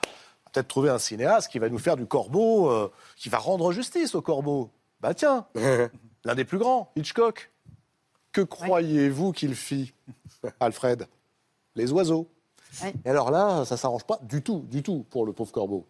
[0.52, 4.14] peut-être trouver un cinéaste qui va nous faire du corbeau, euh, qui va rendre justice
[4.14, 4.70] au corbeau.
[5.00, 5.46] Bah tiens,
[6.24, 7.50] l'un des plus grands, Hitchcock.
[8.32, 9.92] Que croyez-vous qu'il fit,
[10.60, 11.06] Alfred?
[11.74, 12.28] Les oiseaux.
[12.82, 12.94] Ouais.
[13.04, 15.86] Et alors là, ça s'arrange pas du tout, du tout pour le pauvre corbeau.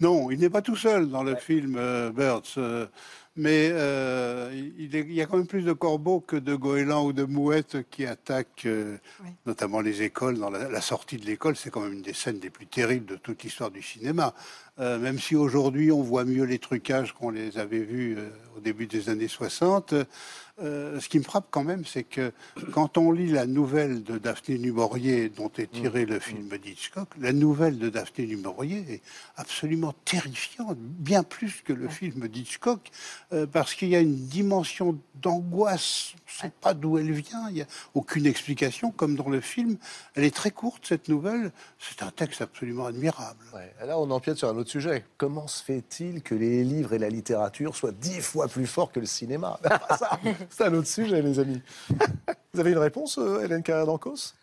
[0.00, 2.86] Non, il n'est pas tout seul dans le film euh, Birds, euh,
[3.34, 7.06] mais euh, il, est- il y a quand même plus de corbeaux que de goélands
[7.06, 9.30] ou de mouettes qui attaquent euh, Oui.
[9.46, 10.38] notamment les écoles.
[10.38, 13.06] Dans la, la sortie de l'école, c'est quand même une des scènes les plus terribles
[13.06, 14.34] de toute l'histoire du cinéma.
[14.78, 18.60] Euh, même si aujourd'hui on voit mieux les trucages qu'on les avait vus euh, au
[18.60, 19.94] début des années 60,
[20.62, 22.32] euh, ce qui me frappe quand même, c'est que
[22.72, 27.08] quand on lit la nouvelle de Daphné du Maurier dont est tiré le film d'Hitchcock,
[27.20, 29.02] la nouvelle de Daphné du Maurier est
[29.36, 32.90] absolument terrifiante, bien plus que le film d'Hitchcock,
[33.34, 37.50] euh, parce qu'il y a une dimension d'angoisse, on ne sait pas d'où elle vient,
[37.50, 39.76] il n'y a aucune explication, comme dans le film.
[40.14, 43.44] Elle est très courte, cette nouvelle, c'est un texte absolument admirable.
[43.54, 45.04] Ouais, Là, on empiète sur un autre sujet.
[45.18, 49.00] Comment se fait-il que les livres et la littérature soient dix fois plus forts que
[49.00, 49.58] le cinéma?
[49.98, 50.18] Ça.
[50.50, 51.62] C'est un autre sujet, les amis.
[52.54, 54.34] Vous avez une réponse, euh, Hélène Carrère-Dancos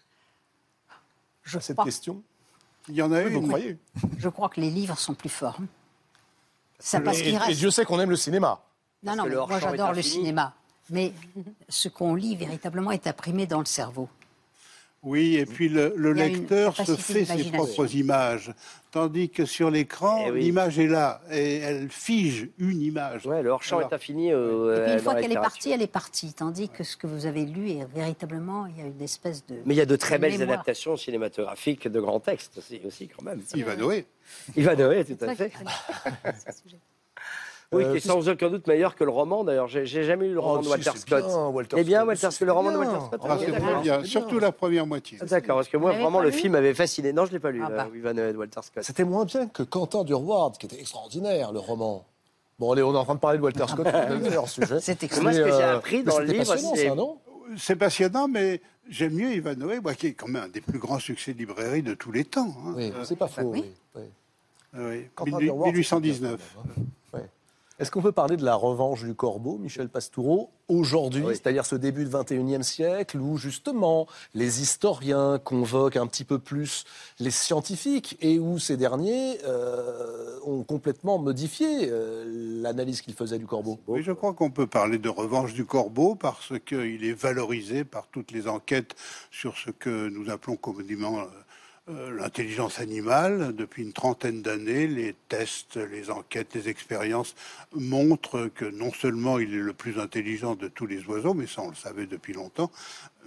[1.43, 2.21] Je à cette crois, question?
[2.89, 3.47] Il y en a Oui, Vous une.
[3.47, 3.77] croyez?
[4.17, 5.57] Je crois que les livres sont plus forts.
[6.79, 7.37] Ça parce et.
[7.53, 8.61] Dieu sait qu'on aime le cinéma.
[9.03, 10.53] Non, non, moi j'adore le cinéma.
[10.89, 11.13] Mais
[11.69, 14.09] ce qu'on lit véritablement est imprimé dans le cerveau.
[15.03, 18.53] Oui, et puis le, Il lecteur se fait ses propres images,
[18.89, 20.39] tandis que sur l'écran, Eh oui.
[20.43, 23.25] l'image est là et elle fige une image.
[23.25, 24.31] Ouais, le hors-champ est infini.
[24.31, 26.33] euh, Et puis euh, une dans fois qu'elle est partie, elle est partie.
[26.33, 29.55] Tandis que ce que vous avez lu est véritablement, il y a une espèce de.
[29.65, 30.53] Mais il y a de très belles mémoire.
[30.53, 33.41] adaptations cinématographiques de grands textes aussi, aussi quand même.
[33.53, 34.05] Ivanhoé.
[34.55, 35.49] Ivanhoé, tout C'est à vrai fait.
[35.49, 36.79] qu'il fallait- ce sujet.
[37.73, 39.43] Oui, Euh, qui est sans aucun doute meilleur que le roman.
[39.43, 41.25] D'ailleurs, j'ai jamais lu le roman Oh, de si, Walter c'est Scott.
[41.25, 42.23] bien, Walter Eh bien, Scott.
[42.23, 42.77] Walter, le roman de.
[42.77, 43.21] Walter Scott.
[43.23, 45.17] Ah, bien, surtout la première moitié.
[45.21, 47.13] Ah, D'accord, parce que moi, vraiment, le film m'avait fasciné.
[47.13, 48.13] Non, je l'ai pas lu, Ah euh, bah.
[48.13, 48.83] De Walter Scott.
[48.83, 52.05] C'était moins bien que Quentin Durward, qui était extraordinaire, le roman.
[52.59, 53.87] Bon, allez, on est en train de parler de Walter Scott,
[54.23, 54.79] c'est hors sujet.
[54.79, 57.17] C'est moi, ce que j'ai euh, appris dans le livre, passionnant,
[57.55, 60.79] c'est- C'est passionnant, mais j'aime mieux Ivanhoé, moi, qui est quand même un des plus
[60.79, 62.53] grands succès de librairie de tous les temps.
[62.65, 62.73] hein.
[62.75, 63.41] Oui, Euh, c'est pas faux.
[63.43, 63.65] oui.
[63.95, 64.01] oui,
[64.75, 64.81] oui.
[64.81, 65.05] oui.
[65.15, 66.37] Quentin 18- Durward, c'est 1819.
[66.37, 67.17] bien, quand même, hein.
[67.17, 67.29] Ouais.
[67.83, 71.33] Est-ce qu'on peut parler de la revanche du corbeau, Michel Pastoureau, aujourd'hui, Oui.
[71.33, 76.85] c'est-à-dire ce début de 21e siècle, où justement les historiens convoquent un petit peu plus
[77.19, 82.23] les scientifiques et où ces derniers euh, ont complètement modifié euh,
[82.61, 83.77] l'analyse qu'ils faisaient du corbeau?
[83.87, 88.07] Oui, je crois qu'on peut parler de revanche du corbeau parce qu'il est valorisé par
[88.07, 88.95] toutes les enquêtes
[89.29, 91.25] sur ce que nous appelons communément euh,
[91.87, 93.53] l'intelligence animale.
[93.55, 97.35] Depuis une trentaine d'années, les tests, les enquêtes, les expériences
[97.75, 101.61] montrent que non seulement il est le plus intelligent de tous les oiseaux, mais ça
[101.61, 102.71] on le savait depuis longtemps,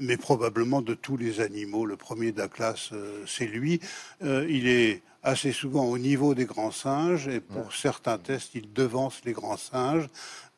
[0.00, 1.84] mais probablement de tous les animaux.
[1.84, 3.80] Le premier de la classe, euh, c'est lui.
[4.22, 8.72] Euh, il est assez souvent au niveau des grands singes et pour certains tests, il
[8.72, 10.08] devance les grands singes.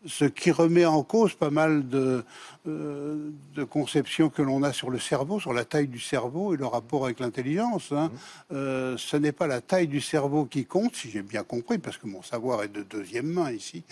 [0.07, 2.23] ce qui remet en cause pas mal de,
[2.69, 6.57] euh, de conceptions que l'on a sur le cerveau, sur la taille du cerveau et
[6.57, 7.91] le rapport avec l'intelligence.
[7.91, 8.13] Hein.
[8.13, 8.55] Mmh.
[8.55, 11.99] Euh, ce n'est pas la taille du cerveau qui compte, si j'ai bien compris, parce
[11.99, 13.83] que mon savoir est de deuxième main ici.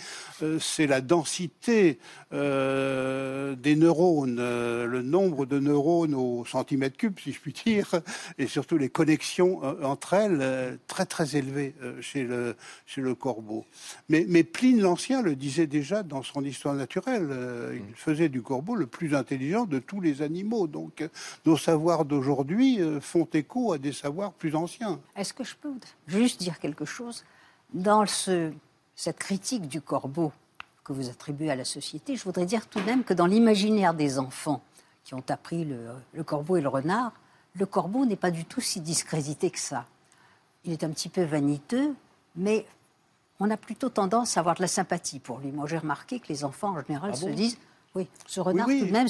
[0.41, 1.99] Euh, c'est la densité
[2.31, 7.89] des neurones, le nombre de neurones au centimètre cube, si je puis dire,
[8.37, 12.55] et surtout les connexions entre elles, très très élevées chez le,
[12.85, 13.65] chez le corbeau.
[14.09, 17.29] Mais, mais Pline l'Ancien le disait déjà dans son histoire naturelle.
[17.73, 17.95] Il mm.
[17.95, 20.67] faisait du corbeau le plus intelligent de tous les animaux.
[20.67, 21.09] Donc euh,
[21.45, 24.99] nos savoirs d'aujourd'hui euh, font écho à des savoirs plus anciens.
[25.15, 25.73] Est-ce que je peux
[26.07, 27.23] juste dire quelque chose?
[27.73, 28.51] Dans ce,
[28.95, 30.31] cette critique du corbeau
[30.83, 33.93] que vous attribuez à la société, je voudrais dire tout de même que dans l'imaginaire
[33.93, 34.61] des enfants
[35.03, 37.11] qui ont appris le, le corbeau et le renard,
[37.55, 39.85] le corbeau n'est pas du tout si discrédité que ça.
[40.63, 41.93] Il est un petit peu vaniteux,
[42.35, 42.65] mais
[43.39, 45.51] on a plutôt tendance à avoir de la sympathie pour lui.
[45.51, 47.57] Moi, j'ai remarqué que les enfants, en général, ah se disent
[47.97, 49.07] oui, ce renard, tout de même,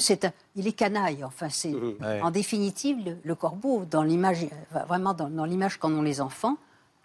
[0.56, 1.22] il est canaille.
[1.24, 2.22] Enfin, c'est mmh.
[2.22, 4.46] en définitive le, corbeau dans l'image,
[4.88, 6.56] vraiment dans, l'image qu'en ont les enfants,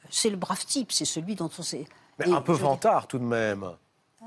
[0.09, 1.85] c'est le brave type, c'est celui dont on sait.
[2.19, 3.65] Mais un peu vantard tout de même.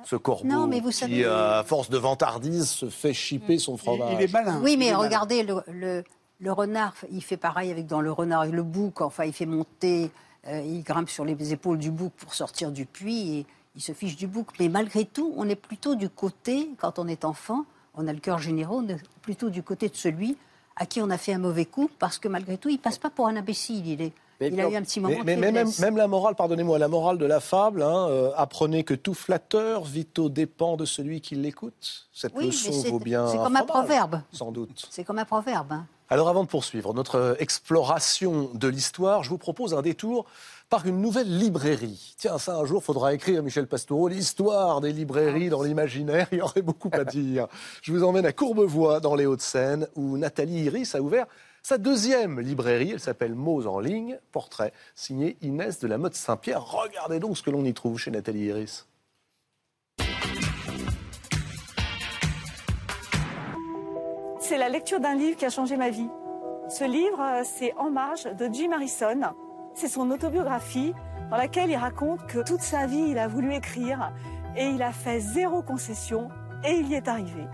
[0.05, 3.77] Ce corbeau non, mais vous savez, qui, à force de vantardise, se fait chipper son
[3.77, 4.13] fromage.
[4.13, 4.61] Il, est malin.
[4.63, 6.05] Oui, mais regardez, le,
[6.39, 9.01] le, renard, il fait pareil avec dans le renard et le bouc.
[9.01, 10.11] Enfin, il fait monter
[10.49, 13.47] euh, il grimpe sur les épaules du bouc pour sortir du puits et
[13.77, 14.49] il se fiche du bouc.
[14.59, 17.65] Mais malgré tout, on est plutôt du côté, quand on est enfant,
[17.95, 20.37] on a le cœur généreux, on est plutôt du côté de celui
[20.77, 23.09] à qui on a fait un mauvais coup, parce que malgré tout, il passe pas
[23.09, 23.87] pour un imbécile.
[23.87, 25.17] Il est, il a eu un petit moment.
[25.25, 28.85] Mais, mais même, même, la morale, pardonnez-moi, la morale de la fable, hein, euh, apprenez
[28.85, 32.09] que tout flatteur vito dépend de celui qui l'écoute.
[32.13, 33.27] Cette leçon vaut bien.
[33.29, 34.21] C'est comme un proverbe.
[34.33, 34.87] Sans doute.
[34.91, 35.73] C'est comme un proverbe.
[35.73, 35.87] Hein.
[36.09, 40.27] Alors avant de poursuivre notre exploration de l'histoire, je vous propose un détour
[40.69, 42.15] par une nouvelle librairie.
[42.19, 46.43] Tiens, ça un jour faudra écrire, Michel Pastoureau, l'histoire des librairies dans l'imaginaire, il y
[46.43, 47.47] aurait beaucoup à dire.
[47.83, 51.27] Je vous emmène à Courbevoie, dans les Hauts-de-Seine, où Nathalie Iris a ouvert
[51.63, 56.63] sa deuxième librairie, elle s'appelle Mots en ligne, portrait, signé Inès de la Motte Saint-Pierre.
[56.65, 58.87] Regardez donc ce que l'on y trouve chez Nathalie Iris.
[64.39, 66.09] C'est la lecture d'un livre qui a changé ma vie.
[66.69, 69.35] Ce livre, euh, c'est En marge de Jim Harrison.
[69.79, 70.95] C'est son autobiographie
[71.31, 74.11] dans laquelle il raconte que toute sa vie, il a voulu écrire
[74.57, 76.31] et il a fait zéro concession
[76.65, 77.47] et il y est arrivé.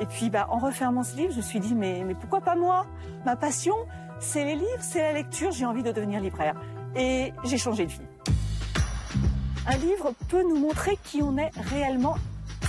[0.00, 2.54] Et puis, bah, en refermant ce livre, je me suis dit, mais, mais pourquoi pas
[2.54, 2.86] moi?
[3.26, 3.74] Ma passion,
[4.20, 6.54] c'est les livres, c'est la lecture, j'ai envie de devenir libraire.
[6.94, 8.00] Et j'ai changé de vie.
[9.66, 12.14] Un livre peut nous montrer qui on est réellement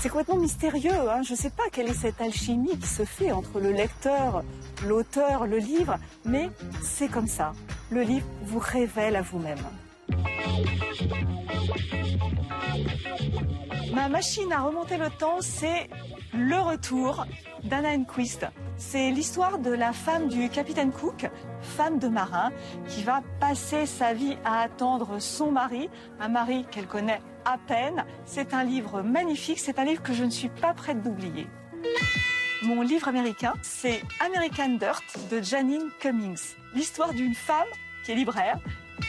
[0.06, 1.10] c'est complètement mystérieux.
[1.10, 1.24] Hein.
[1.24, 4.44] Je ne sais pas quelle est cette alchimie qui se fait entre le lecteur,
[4.86, 6.52] l'auteur, le livre, mais
[6.84, 7.54] c'est comme ça.
[7.90, 9.58] Le livre vous révèle à vous-même.
[13.96, 15.90] Ma machine à remonter le temps, c'est
[16.36, 17.26] le retour
[17.66, 18.46] d'Anna Enquist.
[18.78, 21.30] C'est l'histoire de la femme du capitaine Cook,
[21.62, 22.52] femme de marin,
[22.88, 25.90] qui va passer sa vie à attendre son mari,
[26.20, 28.06] un mari qu'elle connaît à peine.
[28.26, 31.48] C'est un livre magnifique, c'est un livre que je ne suis pas prête d'oublier.
[32.64, 36.56] Mon livre américain, c'est American Dirt de Janine Cummings.
[36.74, 37.68] L'histoire d'une femme
[38.04, 38.60] qui est libraire,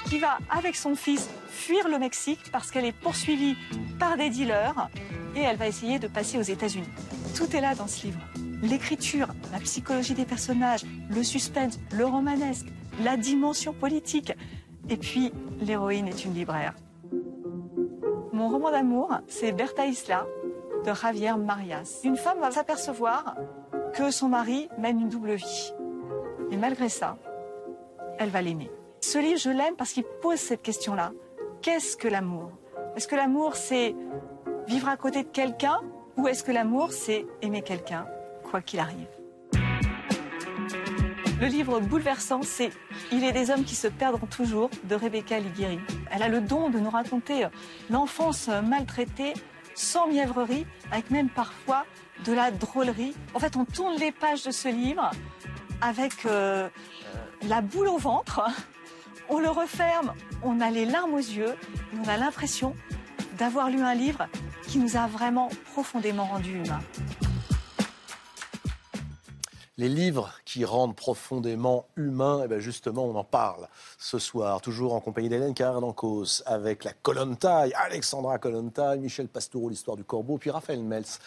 [0.09, 3.57] qui va avec son fils fuir le Mexique parce qu'elle est poursuivie
[3.99, 4.89] par des dealers
[5.35, 6.89] et elle va essayer de passer aux États-Unis.
[7.35, 8.21] Tout est là dans ce livre.
[8.63, 12.67] L'écriture, la psychologie des personnages, le suspense, le romanesque,
[13.03, 14.33] la dimension politique.
[14.89, 16.75] Et puis, l'héroïne est une libraire.
[18.33, 20.27] Mon roman d'amour, c'est Berta Isla
[20.85, 22.01] de Javier Marias.
[22.05, 23.37] Une femme va s'apercevoir
[23.93, 25.73] que son mari mène une double vie.
[26.51, 27.19] Et malgré ça,
[28.19, 28.71] elle va l'aimer.
[29.01, 31.13] Ce livre, je l'aime parce qu'il pose cette question-là.
[31.63, 32.51] Qu'est-ce que l'amour?
[32.95, 33.95] Est-ce que l'amour, c'est
[34.67, 35.81] vivre à côté de quelqu'un?
[36.17, 38.07] Ou est-ce que l'amour, c'est aimer quelqu'un,
[38.47, 39.09] quoi qu'il arrive
[41.39, 42.71] le livre bouleversant, c'est
[43.13, 45.79] Il est des hommes qui se perdront toujours de Rebecca Liguiri.
[46.11, 47.47] Elle a le don de nous raconter
[47.91, 49.35] l'enfance maltraitée,
[49.75, 51.85] sans mièvrerie, avec même parfois
[52.25, 53.15] de la drôlerie.
[53.35, 55.11] En fait, on tourne les pages de ce livre
[55.83, 56.71] avec euh,
[57.43, 58.41] la boule au ventre.
[59.29, 61.55] On le referme, on a les larmes aux yeux,
[62.03, 62.75] on a l'impression
[63.37, 64.27] d'avoir lu un livre
[64.63, 66.81] qui nous a vraiment profondément rendus humains
[69.79, 73.69] les livres qui rendent profondément humain, eh bien justement, on en parle
[73.99, 79.69] ce soir, toujours en compagnie d'Hélène Carrère-Dancos, avec la colonne taille, Alexandra Colonne-Taille, Michel Pastoureau,
[79.69, 81.19] l'histoire du corbeau, puis Raphaël Meltz,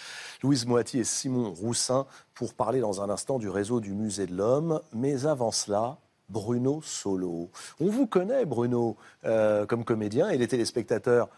[0.42, 4.36] Louise Moati et Simon Roussin, pour parler dans un instant du réseau du Musée de
[4.36, 4.82] l'Homme.
[4.94, 5.98] Mais avant cela,
[6.30, 7.50] Bruno Solo.
[7.80, 11.30] On vous connaît, Bruno, euh, comme comédien, et les téléspectateurs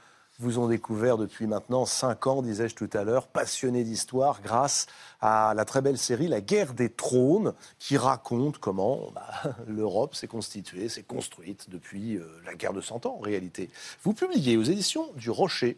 [0.41, 4.87] vous ont découvert depuis maintenant cinq ans, disais-je tout à l'heure, passionnés d'histoire grâce
[5.21, 10.27] à la très belle série La guerre des trônes, qui raconte comment bah, l'Europe s'est
[10.27, 13.69] constituée, s'est construite depuis euh, la guerre de Cent Ans en réalité.
[14.03, 15.77] Vous publiez aux éditions du Rocher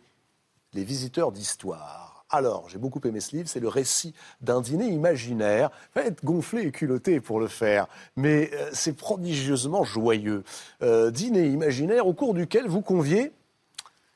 [0.73, 2.25] Les visiteurs d'histoire.
[2.29, 5.69] Alors, j'ai beaucoup aimé ce livre, c'est le récit d'un dîner imaginaire.
[5.95, 10.43] Il faut être gonflé et culotté pour le faire, mais euh, c'est prodigieusement joyeux.
[10.81, 13.31] Euh, dîner imaginaire au cours duquel vous conviez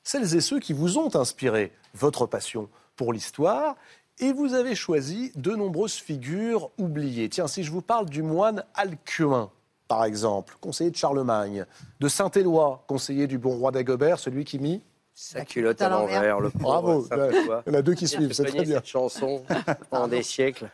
[0.07, 3.75] celles et ceux qui vous ont inspiré votre passion pour l'histoire.
[4.19, 7.27] Et vous avez choisi de nombreuses figures oubliées.
[7.29, 9.51] Tiens, si je vous parle du moine Alcuin,
[9.89, 11.65] par exemple, conseiller de Charlemagne,
[11.99, 14.81] de Saint-Éloi, conseiller du bon roi d'Agobert, celui qui mit
[15.13, 17.63] Sa culotte à l'envers, le pauvre Bravo, Saint-Éloi.
[17.67, 18.77] il y en a deux qui suivent, c'est très bien.
[18.77, 19.43] cette chanson
[19.89, 20.69] pendant des siècles,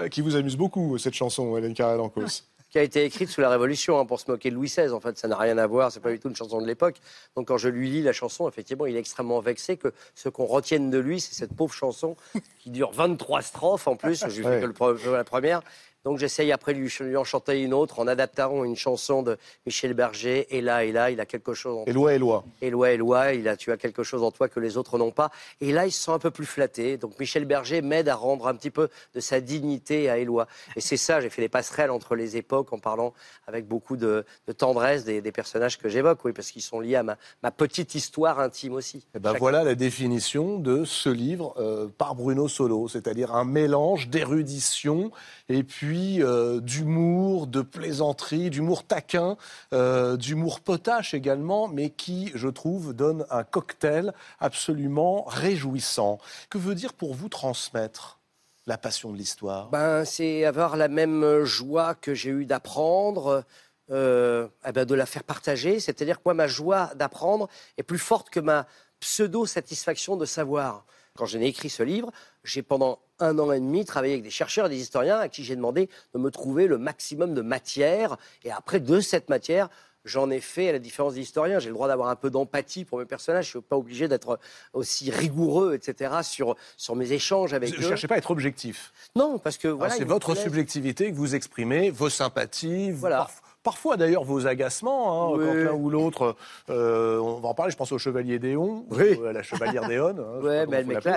[0.00, 2.42] Euh, Qui vous amuse beaucoup, cette chanson, Hélène Carrel-Ancos.
[2.72, 4.90] Qui a été écrite sous la Révolution hein, pour se moquer de Louis XVI.
[4.90, 6.96] En fait, ça n'a rien à voir, c'est pas du tout une chanson de l'époque.
[7.36, 10.46] Donc quand je lui lis la chanson, effectivement, il est extrêmement vexé que ce qu'on
[10.46, 12.16] retienne de lui, c'est cette pauvre chanson
[12.60, 14.24] qui dure 23 strophes en plus.
[14.26, 14.54] Je lui Ouais.
[14.60, 14.66] fais que
[15.06, 15.62] le la première.
[16.04, 19.38] Donc j'essaye après de lui, lui en chanter une autre en adaptant une chanson de
[19.66, 20.46] Michel Berger.
[20.50, 22.44] Et là, et là, il a quelque chose en Éloi, Éloi.
[22.60, 25.30] Éloi, Éloi, il a, tu as quelque chose en toi que les autres n'ont pas.
[25.60, 26.96] Et là, ils se sont un peu plus flattés.
[26.96, 30.48] Donc Michel Berger m'aide à rendre un petit peu de sa dignité à Éloi.
[30.76, 33.14] Et c'est ça, j'ai fait des passerelles entre les époques en parlant
[33.46, 36.96] avec beaucoup de, de tendresse des, des personnages que j'évoque, oui, parce qu'ils sont liés
[36.96, 39.06] à ma, ma petite histoire intime aussi.
[39.14, 39.38] Eh ben Chacun.
[39.38, 45.10] voilà la définition de ce livre euh, par Bruno Solo, c'est-à-dire un mélange d'érudition
[45.48, 49.36] et puis euh, d'humour, de plaisanterie, d'humour taquin,
[49.72, 56.18] euh, d'humour potache également, mais qui, je trouve, donne un cocktail absolument réjouissant.
[56.50, 58.20] Que veut dire pour vous transmettre
[58.66, 59.68] la passion de l'histoire?
[59.70, 63.44] Ben, c'est avoir la même joie que j'ai eu d'apprendre,
[63.90, 65.80] euh, eh ben, de la faire partager.
[65.80, 68.66] C'est-à-dire que moi, ma joie d'apprendre est plus forte que ma
[69.00, 70.86] pseudo-satisfaction de savoir.
[71.16, 72.10] Quand j'ai écrit ce livre,
[72.42, 75.44] j'ai pendant un an et demi travaillé avec des chercheurs et des historiens à qui
[75.44, 78.16] j'ai demandé de me trouver le maximum de matière.
[78.44, 79.68] Et après, de cette matière,
[80.06, 82.86] j'en ai fait, à la différence des historiens, j'ai le droit d'avoir un peu d'empathie
[82.86, 83.44] pour mes personnages.
[83.44, 84.38] Je ne suis pas obligé d'être
[84.72, 87.88] aussi rigoureux, etc., sur, sur mes échanges avec Ne eux.
[87.88, 88.92] cherchez pas à être objectif.
[89.14, 89.92] Non, parce que voilà.
[89.94, 90.44] c'est votre connaissent.
[90.44, 93.28] subjectivité que vous exprimez, vos sympathies, vous- Voilà.
[93.62, 95.44] Parfois d'ailleurs vos agacements, hein, Oui.
[95.46, 96.36] quand l'un ou l'autre,
[96.70, 99.14] euh, on va en parler, je pense au chevalier Déon, Oui.
[99.20, 100.66] ou à la chevalière Déon, hein, Ouais,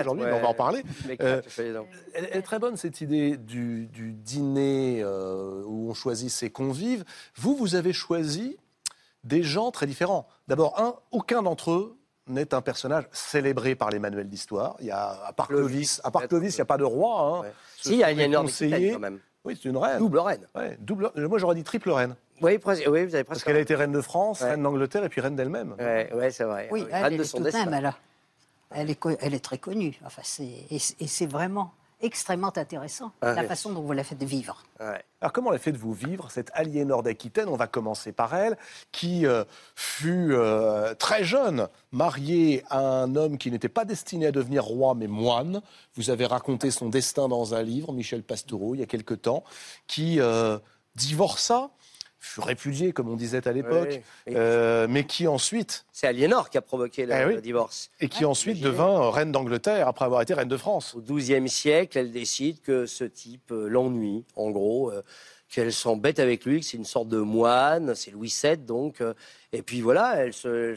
[0.00, 0.32] aujourd'hui, ouais.
[0.32, 0.82] on va en parler.
[1.20, 1.42] Euh.
[2.14, 7.04] Elle, est très bonne cette idée du, du dîner euh, où on choisit ses convives.
[7.36, 8.56] Vous, vous avez choisi
[9.24, 10.26] des gens très différents.
[10.48, 11.96] D'abord, un, aucun d'entre eux
[12.28, 14.76] n'est un personnage célébré par les manuels d'histoire.
[14.80, 16.26] Il y a, à part Clovis, à part.
[16.28, 17.20] Clovis, il n'y a pas de roi.
[17.20, 17.40] hein.
[17.42, 17.52] Ouais.
[17.80, 18.92] Si, il y a, une ordre conseillers.
[18.92, 19.18] quand même.
[19.44, 19.98] Oui, c'est une reine.
[19.98, 20.46] Double reine.
[20.56, 21.10] Ouais, double.
[21.16, 22.16] Moi, j'aurais dit triple reine.
[22.42, 23.46] Oui, pres- oui, vous avez Parce presque.
[23.46, 24.50] qu'elle a été reine de France, Ouais.
[24.50, 25.74] reine d'Angleterre et puis reine d'elle-même.
[25.78, 26.68] Ouais, ouais, c'est vrai.
[26.70, 27.96] Oui, elle, reine elle de est tout même, elle, a-
[28.74, 29.98] elle est, co- elle est très connue.
[30.04, 31.72] Enfin, c'est- et c'est vraiment
[32.02, 33.48] extrêmement intéressant, Ah, la oui.
[33.48, 34.62] façon dont vous la faites vivre.
[34.80, 35.02] Ouais.
[35.22, 37.48] Alors, comment la faites-vous vivre cette Aliénor d'Aquitaine?
[37.48, 38.58] On va commencer par elle,
[38.92, 44.30] qui euh, fut euh, très jeune, mariée à un homme qui n'était pas destiné à
[44.32, 45.62] devenir roi, mais moine.
[45.94, 49.42] Vous avez raconté son destin dans un livre, Michel Pastoureau, il y a quelque temps,
[49.86, 50.58] qui euh,
[50.96, 51.70] divorça,
[52.26, 54.34] fut répudié, comme on disait à l'époque, Oui.
[54.36, 57.34] Euh, mais qui ensuite, C'est Aliénor qui a provoqué le, Eh oui.
[57.36, 57.90] le divorce.
[58.00, 60.94] et qui Ouais, ensuite devint reine d'Angleterre après avoir été reine de France.
[60.94, 65.02] Au XIIe siècle, elle décide que ce type euh, l'ennuie, en gros, euh,
[65.48, 69.00] qu'elle s'embête avec lui, que c'est une sorte de moine, c'est Louis VII donc.
[69.56, 70.74] Et puis voilà, elle se,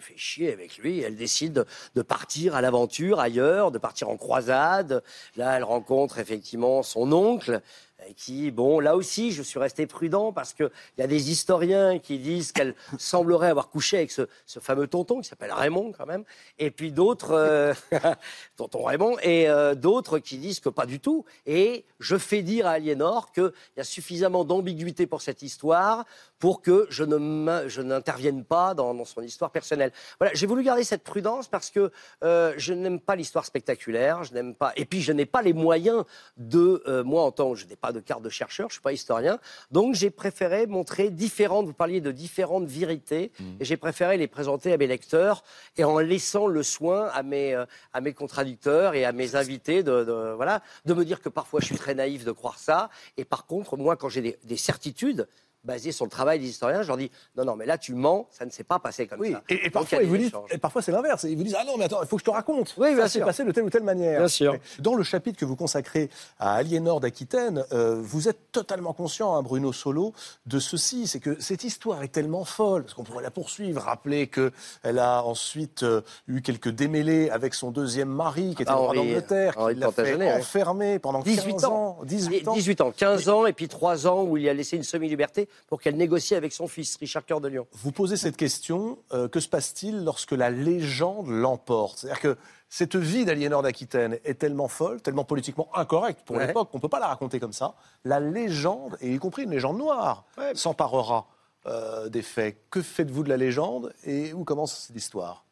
[0.00, 1.00] fait chier avec lui.
[1.00, 1.64] Elle décide
[1.94, 5.04] de, partir à l'aventure ailleurs, de partir en croisade.
[5.36, 7.60] Là, elle rencontre effectivement son oncle.
[8.00, 12.00] euh, Qui, bon, là aussi, je suis resté prudent parce qu'il y a des historiens
[12.00, 14.26] qui disent qu'elle semblerait avoir couché avec ce,
[14.60, 16.24] fameux tonton qui s'appelle Raymond quand même,
[16.58, 17.74] et puis d'autres, euh,
[18.56, 21.24] tonton Raymond, et euh, d'autres qui disent que pas du tout.
[21.46, 26.04] Et je fais dire à Aliénor qu'il y a suffisamment d'ambiguïté pour cette histoire
[26.38, 27.80] pour que je ne je
[28.44, 29.92] pas dans, dans son histoire personnelle.
[30.18, 31.90] Voilà, j'ai voulu garder cette prudence parce que
[32.24, 35.52] euh, je n'aime pas l'histoire spectaculaire, je n'aime pas, et puis je n'ai pas les
[35.52, 36.04] moyens
[36.36, 38.82] de, euh, moi en tant que je n'ai pas de carte de chercheur, je suis
[38.82, 39.38] pas historien,
[39.70, 44.72] donc j'ai préféré montrer différentes, vous parliez de différentes vérités, et j'ai préféré les présenter
[44.72, 45.42] à mes lecteurs
[45.76, 49.82] et en laissant le soin à mes, euh, à mes contradicteurs et à mes invités
[49.82, 52.90] de, de- voilà, de me dire que parfois je suis très naïf de croire ça,
[53.16, 55.28] et par contre, moi quand j'ai des, des certitudes,
[55.66, 56.82] basé sur le travail des historiens.
[56.82, 59.20] Je leur dis non, non, mais là tu mens, ça ne s'est pas passé comme
[59.20, 59.42] Oui, ça.
[59.48, 61.24] et, parfois, ils vous disent, et parfois c'est l'inverse.
[61.24, 62.74] Ils vous disent Ah non, mais attends, il faut que je te raconte.
[62.78, 64.20] Oui, bien ça s'est passé de telle ou telle manière.
[64.20, 64.56] Bien sûr.
[64.78, 66.08] Dans le chapitre que vous consacrez
[66.38, 70.12] à Aliénor d'Aquitaine, euh, vous êtes totalement conscient, hein, Bruno Solo,
[70.46, 74.28] de ceci c'est que cette histoire est tellement folle, parce qu'on pourrait la poursuivre, rappeler
[74.28, 79.54] qu'elle a ensuite euh, eu quelques démêlés avec son deuxième mari, qui était Ah, d'Angleterre,
[79.56, 80.32] Henri qui l'a fait ouais.
[80.34, 81.98] enfermer pendant 18 15 ans.
[82.04, 82.54] 18 ans.
[82.54, 85.80] 18 ans, 15 ans et puis 3 ans où il a laissé une semi-liberté pour
[85.80, 87.66] qu'elle négocie avec son fils, Richard Cœur de Lion.
[87.72, 91.98] Vous posez cette question, euh, que se passe-t-il lorsque la légende l'emporte?
[91.98, 92.36] C'est-à-dire que
[92.68, 96.46] cette vie d'Aliénor d'Aquitaine est tellement folle, tellement politiquement incorrecte pour Ouais.
[96.48, 97.74] l'époque qu'on ne peut pas la raconter comme ça.
[98.04, 100.54] La légende, et y compris une légende noire, Ouais.
[100.54, 101.26] s'emparera
[101.68, 102.58] euh, des faits.
[102.70, 105.44] Que faites-vous de la légende et où commence l'histoire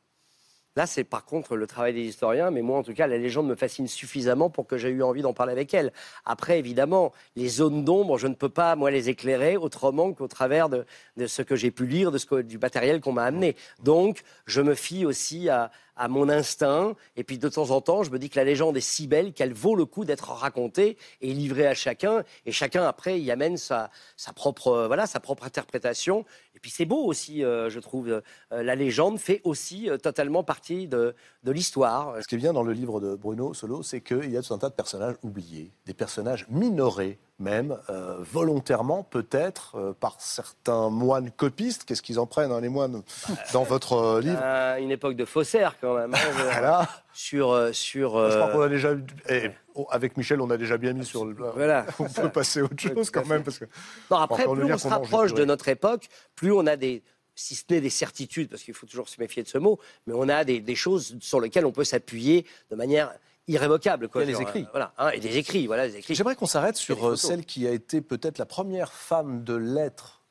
[0.76, 3.46] Là, c'est par contre le travail des historiens, mais moi, en tout cas, la légende
[3.46, 5.92] me fascine suffisamment pour que j'ai eu envie d'en parler avec elle.
[6.24, 10.68] Après, évidemment, les zones d'ombre, je ne peux pas, moi, les éclairer autrement qu'au travers
[10.68, 10.84] de,
[11.16, 13.54] de ce que j'ai pu lire, de ce que- du matériel qu'on m'a amené.
[13.84, 18.02] Donc, je me fie aussi à, à mon instinct, et puis de temps en temps,
[18.02, 20.96] je me dis que la légende est si belle qu'elle vaut le coup d'être racontée
[21.20, 23.90] et livrée à chacun, et chacun, après, y amène sa,
[24.34, 26.24] propre, euh, voilà, sa propre interprétation.
[26.54, 28.08] Et puis, c'est beau aussi, euh, je trouve.
[28.08, 28.20] Euh,
[28.50, 32.16] la légende fait aussi totalement partie de, de l'histoire.
[32.22, 34.54] Ce qui est bien dans le livre de Bruno Solo, c'est qu'il y a tout
[34.54, 40.88] un tas de personnages oubliés, des personnages minorés même, euh, volontairement peut-être, euh, par certains
[40.88, 41.84] moines copistes.
[41.84, 43.02] Qu'est-ce qu'ils en prennent, hein, les moines,
[43.52, 46.14] dans votre euh, livre À une époque de faussaire, quand même.
[46.14, 46.18] hein,
[46.52, 46.88] Voilà.
[47.12, 48.94] sur, sur, Je crois qu'on a déjà
[49.28, 49.50] eh,
[49.90, 51.34] avec Michel, on a déjà bien mis sur le.
[51.34, 51.86] Voilà.
[51.98, 53.64] On peut passer à autre chose quand même parce que.
[54.10, 57.02] Non, après, plus on se rapproche de notre époque, plus on a des,
[57.34, 60.14] si ce n'est des certitudes, parce qu'il faut toujours se méfier de ce mot, mais
[60.16, 63.12] on a des, des choses sur lesquelles on peut s'appuyer de manière
[63.48, 64.08] irrévocable.
[64.08, 64.62] Quoi, Il y a les Genre, écrits.
[64.64, 66.14] euh, voilà, hein, et des écrits, voilà, des écrits.
[66.14, 70.22] J'aimerais qu'on s'arrête sur euh, celle qui a été peut-être la première femme de lettres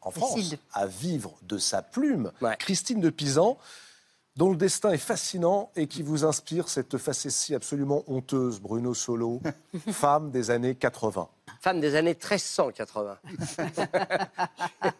[0.00, 0.58] en France Cécile.
[0.72, 2.56] à vivre de sa plume, Ouais.
[2.58, 3.56] Christine de Pisan,
[4.36, 9.40] dont le destin est fascinant et qui vous inspire cette facétie absolument honteuse, Bruno Solo,
[9.92, 11.28] femme des années 80.
[11.60, 13.16] Femme des années 1380.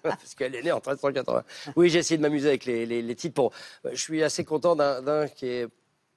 [0.02, 1.42] Parce qu'elle est née en 1380.
[1.76, 3.34] Oui, j'ai essayé de m'amuser avec les, les- les titres.
[3.34, 3.52] Pour...
[3.84, 5.68] euh, Je suis assez content d'un qui est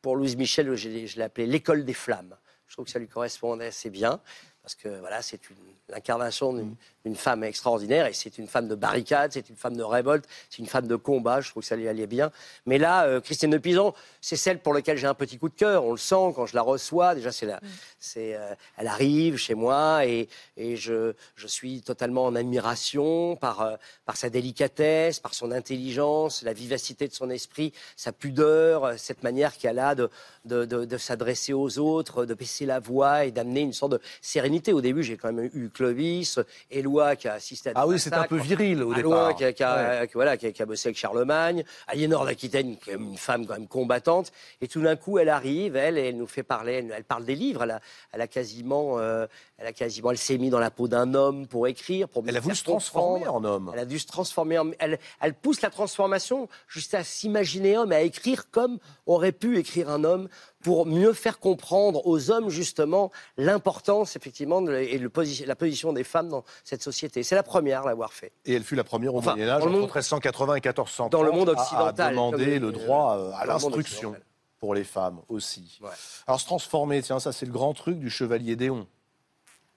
[0.01, 2.37] pour Louise Michel, je l'ai appelé l'école des flammes.
[2.67, 4.21] Je trouve que ça lui correspondait assez bien.
[4.67, 5.39] Parce que voilà, c'est
[5.87, 9.83] l'incarnation d'une d'une femme extraordinaire et c'est une femme de barricade, c'est une femme de
[9.83, 11.39] révolte, c'est une femme de combat.
[11.39, 12.31] Je trouve que ça lui allait bien.
[12.65, 15.53] Mais là, euh, Christine de Pisan, c'est celle pour laquelle j'ai un petit coup de
[15.55, 15.85] cœur.
[15.85, 17.15] On le sent quand je la reçois.
[17.15, 17.61] Déjà, c'est la,
[17.97, 23.61] c'est, euh, elle arrive chez moi et, et je, je suis totalement en admiration par,
[23.61, 29.23] euh, par sa délicatesse, par son intelligence, la vivacité de son esprit, sa pudeur, cette
[29.23, 30.09] manière qu'elle a de,
[30.43, 34.01] de, de- de s'adresser aux autres, de baisser la voix et d'amener une sorte de
[34.21, 34.56] sérénité.
[34.73, 36.39] Au début, j'ai quand même eu Clovis,
[36.71, 39.35] Éloi qui a assisté à des Ah oui, c'était un peu viril au départ.
[39.35, 42.89] qui a, qui a- voilà, qui a, qui a bossé avec Charlemagne, Aliénor d'Aquitaine, qui
[42.91, 44.31] est une femme quand même combattante,
[44.61, 47.25] et tout d'un coup, elle arrive, elle, et elle nous fait parler, elle, elle parle
[47.25, 47.81] des livres, elle a,
[48.11, 49.27] elle a quasiment, euh,
[49.57, 52.37] elle a quasiment, elle s'est mise dans la peau d'un homme pour écrire, pour Elle
[52.37, 53.71] a voulu se transformer en homme.
[53.73, 54.71] Elle a dû se transformer en.
[54.79, 60.03] Elle, elle pousse la transformation jusqu'à s'imaginer homme, à écrire comme aurait pu écrire un
[60.03, 60.27] homme
[60.67, 65.93] pour mieux faire comprendre aux hommes, justement, l'importance, effectivement, de- et le posi- la position
[65.93, 67.23] des femmes dans cette société.
[67.23, 68.33] C'est la première à l'avoir fait.
[68.43, 70.59] Et elle fut la première au Enfin, Moyen Âge, dans le entre monde- 1380 et
[70.59, 74.13] 1430, dans le monde à- occidental, à demander le droit euh, à l'instruction
[74.59, 75.79] pour les femmes aussi.
[75.81, 75.87] Ouais.
[76.27, 78.87] Alors se transformer, tiens, ça c'est le grand truc du chevalier Déon,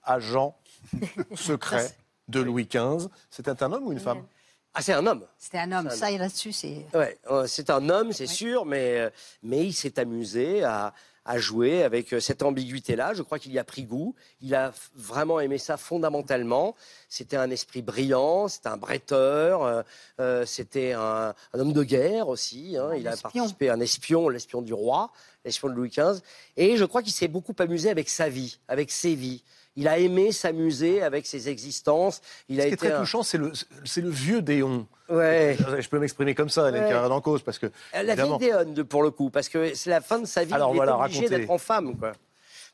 [0.03, 0.57] agent
[1.35, 1.95] secret
[2.27, 3.07] de Louis XV.
[3.29, 4.23] C'était un homme ou une femme?
[4.73, 5.25] Ah, c'est un homme.
[5.37, 5.89] C'était un homme.
[5.89, 6.85] Ça, Ça, et là-dessus, c'est.
[6.93, 9.09] Ouais, euh, c'est un homme, c'est sûr, mais, euh,
[9.43, 10.93] mais il s'est amusé à,
[11.25, 13.13] à jouer avec euh, cette ambiguïté-là.
[13.13, 14.15] Je crois qu'il y a pris goût.
[14.39, 16.75] Il a vraiment aimé ça fondamentalement.
[17.09, 19.81] C'était un esprit brillant, c'était un bretteur, euh,
[20.21, 22.77] euh, c'était un, un homme de guerre aussi.
[22.77, 22.91] hein.
[22.95, 23.29] Il a espion.
[23.41, 25.11] participé à un espion, l'espion du roi,
[25.43, 26.21] l'espion de Louis XV.
[26.55, 29.43] Et je crois qu'il s'est beaucoup amusé avec sa vie, avec ses vies.
[29.77, 32.21] Il a aimé s'amuser avec ses existences.
[32.49, 34.85] Il Ce a qui est été très un- touchant, c'est le, vieux Déon.
[35.09, 35.57] Ouais.
[35.79, 36.93] Je peux m'exprimer comme ça, Hélène Ouais.
[37.11, 39.89] En cause, parce que La évidemment, vieille Déonne, de- pour le coup, parce que c'est
[39.89, 40.53] la fin de sa vie.
[40.53, 42.11] Alors il voilà, est obligé d'être en femme, quoi.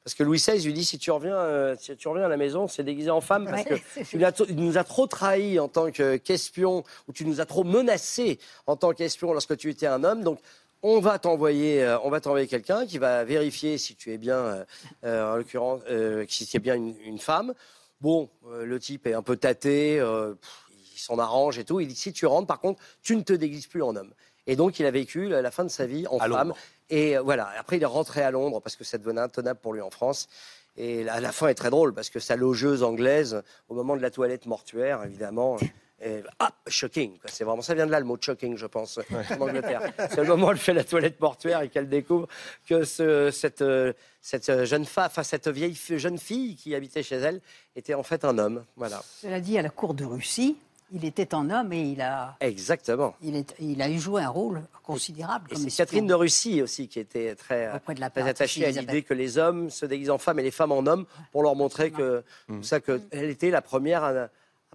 [0.04, 2.38] Parce que Louis XVI lui dit si tu reviens, euh, si tu reviens à la
[2.38, 5.92] maison, c'est déguisé en femme parce Ouais, que tu nous a trop trahis en tant
[5.92, 10.04] que- qu'espion ou tu nous as trop menacé en tant qu'espion lorsque tu étais un
[10.06, 10.24] homme.
[10.24, 10.40] Donc
[10.84, 14.38] on va t'envoyer, euh, on va t'envoyer quelqu'un qui va vérifier si tu es bien,
[14.38, 14.66] euh,
[15.04, 17.54] euh, en l'occurrence, euh, si tu es bien une, une femme.
[18.00, 18.30] Bon,
[18.62, 21.80] le type est un peu tâté, pff, il s'en arrange et tout.
[21.80, 24.14] Il dit si tu rentres, par contre, tu ne te déguises plus en homme.
[24.46, 26.50] Et donc, il a vécu la la fin de sa vie en À femme.
[26.50, 26.58] Londres.
[26.92, 29.82] Et voilà, après, il est rentré à Londres parce que ça devenait intenable pour lui
[29.82, 30.30] en France.
[30.78, 34.02] Et la, la fin est très drôle parce que sa logeuse anglaise, au moment de
[34.02, 35.58] la toilette mortuaire, évidemment.
[36.00, 37.14] Et, ah, shocking.
[37.26, 39.00] C'est vraiment ça vient de là le mot shocking, je pense,
[39.32, 39.82] en Angleterre.
[39.98, 42.28] C'est le moment où elle fait la toilette mortuaire et qu'elle découvre
[42.68, 47.16] que ce- cette, euh, cette jeune femme, enfin cette vieille jeune fille qui habitait chez
[47.16, 47.42] elle
[47.76, 48.64] était en fait un homme.
[48.76, 50.58] Voilà, Cela dit, à la cour de Russie,
[50.94, 53.16] il était un homme et il a, exactement.
[53.24, 55.48] il est- il a eu joué un rôle considérable.
[55.52, 55.78] Et comme c'est.
[55.84, 59.02] Catherine de Russie aussi qui était très, Auprès de la très princesse attachée à l'idée
[59.02, 61.90] que les hommes se déguisent en femmes et les femmes en hommes pour leur montrer
[61.90, 62.62] que, Mm.
[62.64, 64.30] ça, que elle était la première à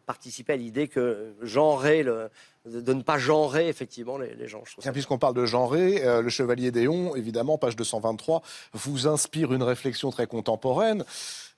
[0.06, 2.28] participer à l'idée que genrer le,
[2.66, 4.62] de, ne pas genrer effectivement les, les gens.
[4.80, 8.42] Tiens, puisqu'on parle de genré, euh, le Chevalier d'Éon, évidemment, page 223,
[8.74, 11.04] vous inspire une réflexion très contemporaine.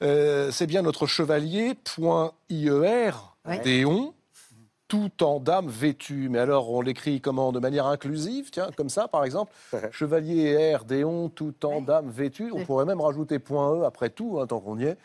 [0.02, 3.10] Euh, c'est bien notre chevalier, point IER,
[3.46, 3.58] Ouais.
[3.60, 4.14] d'Éon,
[4.88, 6.28] tout en dame vêtue.
[6.30, 7.52] Mais alors, on l'écrit comment?
[7.52, 9.52] De manière inclusive, tiens, comme ça, par exemple.
[9.90, 11.82] Chevalier R, Déon, tout en Ouais.
[11.82, 12.50] dame vêtue.
[12.52, 12.64] On Ouais.
[12.64, 14.96] pourrait même rajouter point E après tout, hein, tant qu'on y est.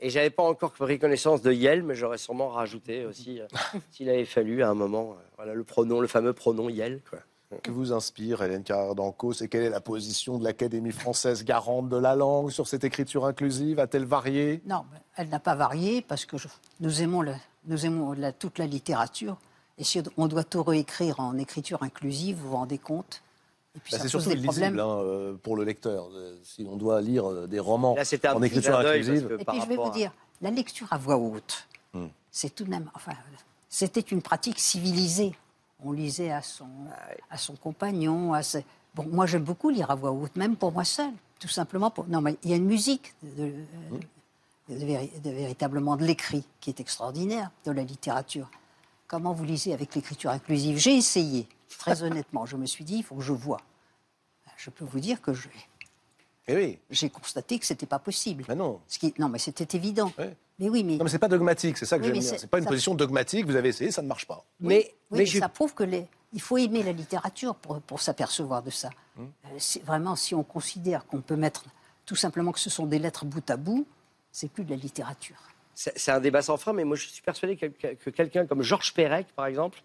[0.00, 3.46] Et j'avais pas encore pris connaissance de Yel, mais j'aurais sûrement rajouté aussi, euh,
[3.90, 7.00] s'il avait fallu à un moment, euh, voilà, le pronom, le fameux pronom Yel.
[7.08, 7.18] Quoi.
[7.64, 11.88] Que vous inspire Hélène Carrère d'Ancos et quelle est la position de l'Académie française garante
[11.88, 13.80] de la langue sur cette écriture inclusive?
[13.80, 14.62] A-t-elle varié?
[14.66, 14.84] Non,
[15.16, 16.46] elle n'a pas varié parce que je-
[16.78, 17.34] nous aimons, le-
[17.66, 19.36] nous aimons la- toute la littérature.
[19.78, 23.20] Et si on doit tout réécrire en écriture inclusive, vous vous rendez compte
[23.74, 24.80] Bah, ça c'est pose surtout des illisible problèmes.
[24.80, 26.08] hein, euh, pour le lecteur.
[26.12, 29.60] Euh, Si on doit lire euh, des romans Là, un en écriture inclusive, Et puis
[29.60, 32.06] je vais vous à- dire, la lecture à voix haute, Hmm.
[32.30, 33.12] c'est tout de même, enfin,
[33.68, 35.34] c'était une pratique civilisée.
[35.84, 36.68] On lisait à son,
[37.30, 38.32] à son compagnon.
[38.34, 38.64] À ses-
[38.94, 41.90] Bon, moi j'aime beaucoup lire à voix haute, même pour moi seul, tout simplement.
[41.90, 42.06] Pour...
[42.08, 43.52] Non, mais il y a une musique de, de-
[43.90, 44.00] Hmm.
[44.68, 48.50] de véri- de véritablement de l'écrit qui est extraordinaire, de la littérature.
[49.08, 50.76] Comment vous lisez avec l'écriture inclusive?
[50.78, 51.48] J'ai essayé,
[51.78, 52.46] très honnêtement.
[52.46, 53.60] Je me suis dit, il faut que je vois.
[54.56, 55.48] Je peux vous dire que je-
[56.48, 58.44] Eh oui, j'ai constaté que c'était pas possible.
[58.48, 58.80] mais non.
[58.88, 59.14] Ce qui...
[59.18, 60.12] Non, mais c'était évident.
[60.18, 60.36] Ouais.
[60.58, 62.38] Mais oui, mais, Non, mais c'est pas dogmatique, c'est ça que Oui, j'aime bien.
[62.38, 64.44] c'est- pas une ça- position dogmatique, vous avez essayé, ça ne marche pas.
[64.60, 66.06] Mais, oui, mais je- ça prouve que les...
[66.34, 68.90] il faut aimer la littérature pour, pour s'apercevoir de ça.
[69.18, 69.30] Hum.
[69.46, 71.64] Euh, c'est Vraiment, si on considère qu'on peut mettre
[72.04, 73.86] tout simplement que ce sont des lettres bout à bout,
[74.32, 75.36] c'est plus de la littérature.
[75.74, 78.44] c'est c'est un débat sans fin, mais moi je suis persuadé que, que- que quelqu'un
[78.46, 79.82] comme Georges Perec, par exemple,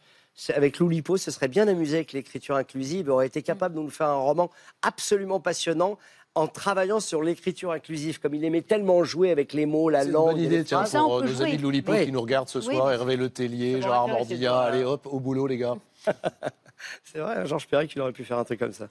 [0.54, 4.08] avec Loulipo, se serait bien amusé avec l'écriture inclusive, aurait été capable de nous faire
[4.08, 4.50] un roman
[4.82, 5.98] absolument passionnant
[6.38, 10.08] en travaillant sur l'écriture inclusive, comme il aimait tellement jouer avec les mots, la C'est
[10.08, 10.36] une langue.
[10.36, 10.86] bonne idée, tiens.
[10.86, 12.06] Ça, pour euh, nos amis de l'Oulipo Oui.
[12.06, 15.58] qui nous regardent ce soir, Hervé Letellier, Ça Gérard Mordillat, allez hop, au boulot les
[15.58, 15.76] gars.
[17.04, 18.90] C'est vrai, Georges Perec, il aurait pu faire un truc comme ça.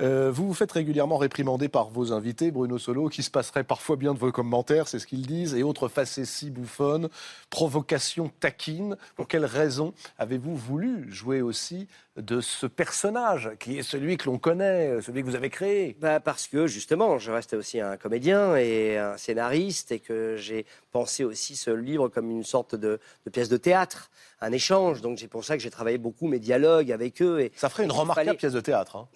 [0.00, 3.94] Euh, vous vous faites régulièrement réprimander par vos invités, Bruno Solo, qui se passerait parfois
[3.94, 7.08] bien de vos commentaires, c'est ce qu'ils disent, et autres facéties bouffonnes,
[7.48, 8.96] provocations taquines.
[9.14, 11.86] Pour quelles raisons avez-vous voulu jouer aussi
[12.16, 15.96] de ce personnage, qui est celui que l'on connaît, celui que vous avez créé?
[16.00, 20.66] Bah parce que justement, je reste aussi un comédien et un scénariste et que j'ai
[20.90, 25.02] pensé aussi ce livre comme une sorte de, de pièce de théâtre, un échange.
[25.02, 27.40] Donc c'est pour ça que j'ai travaillé beaucoup mes dialogues avec eux.
[27.40, 28.96] Et Ça ferait une remarquable fallait- pièce de théâtre.
[28.96, 29.08] hein.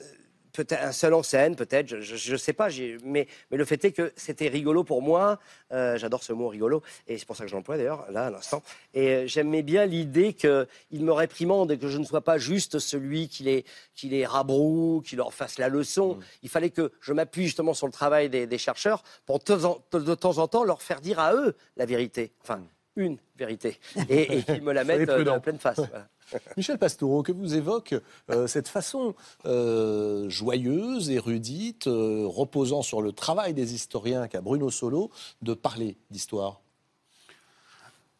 [0.65, 2.69] Peut-être un seul en scène, peut-être, je ne sais pas.
[3.05, 5.39] Mais, mais le fait est que c'était rigolo pour moi.
[5.73, 8.31] Euh, J'adore ce mot rigolo, et c'est pour ça que je l'emploie d'ailleurs, là, à
[8.31, 8.63] l'instant.
[8.93, 12.81] Et euh, j'aimais bien l'idée qu'il me réprimande et que je ne sois pas juste
[12.81, 16.17] celui qui les, qui les rabroue, qui leur fasse la leçon.
[16.17, 16.21] Mm.
[16.43, 19.65] Il fallait que je m'appuie justement sur le travail des, des chercheurs pour de temps,
[19.65, 22.33] en, de temps en temps leur faire dire à eux la vérité.
[22.43, 22.63] Enfin,
[22.99, 23.79] une vérité.
[24.09, 25.77] Et, et qu'ils me la mettent euh, la pleine face.
[25.79, 26.09] voilà.
[26.59, 27.95] Michel Pastoureau, que vous évoque
[28.31, 29.15] euh, cette façon
[29.47, 35.97] euh, joyeuse, érudite, euh, reposant sur le travail des historiens qu'a Bruno Solo, de parler
[36.11, 36.61] d'histoire?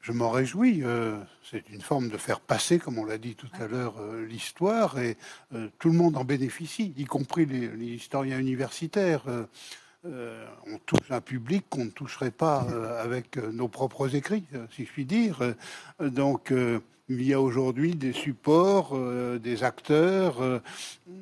[0.01, 0.83] Je m'en réjouis.
[0.85, 4.25] euh, c'est une forme de faire passer, comme on l'a dit tout à l'heure, euh,
[4.25, 5.19] l'histoire, et
[5.55, 9.25] euh, tout le monde en bénéficie, y compris les, les historiens universitaires.
[10.05, 14.45] Euh, on touche un public qu'on ne toucherait pas euh, avec euh, nos propres écrits,
[14.71, 15.55] si je puis dire.
[15.99, 16.53] Donc,
[17.09, 18.97] il y a aujourd'hui des supports,
[19.41, 20.61] des acteurs,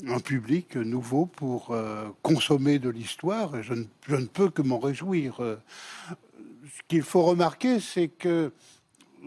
[0.07, 1.75] un public nouveau pour
[2.23, 5.37] consommer de l'histoire, je ne, je ne peux que m'en réjouir.
[5.39, 8.53] Ce qu'il faut remarquer, c'est que,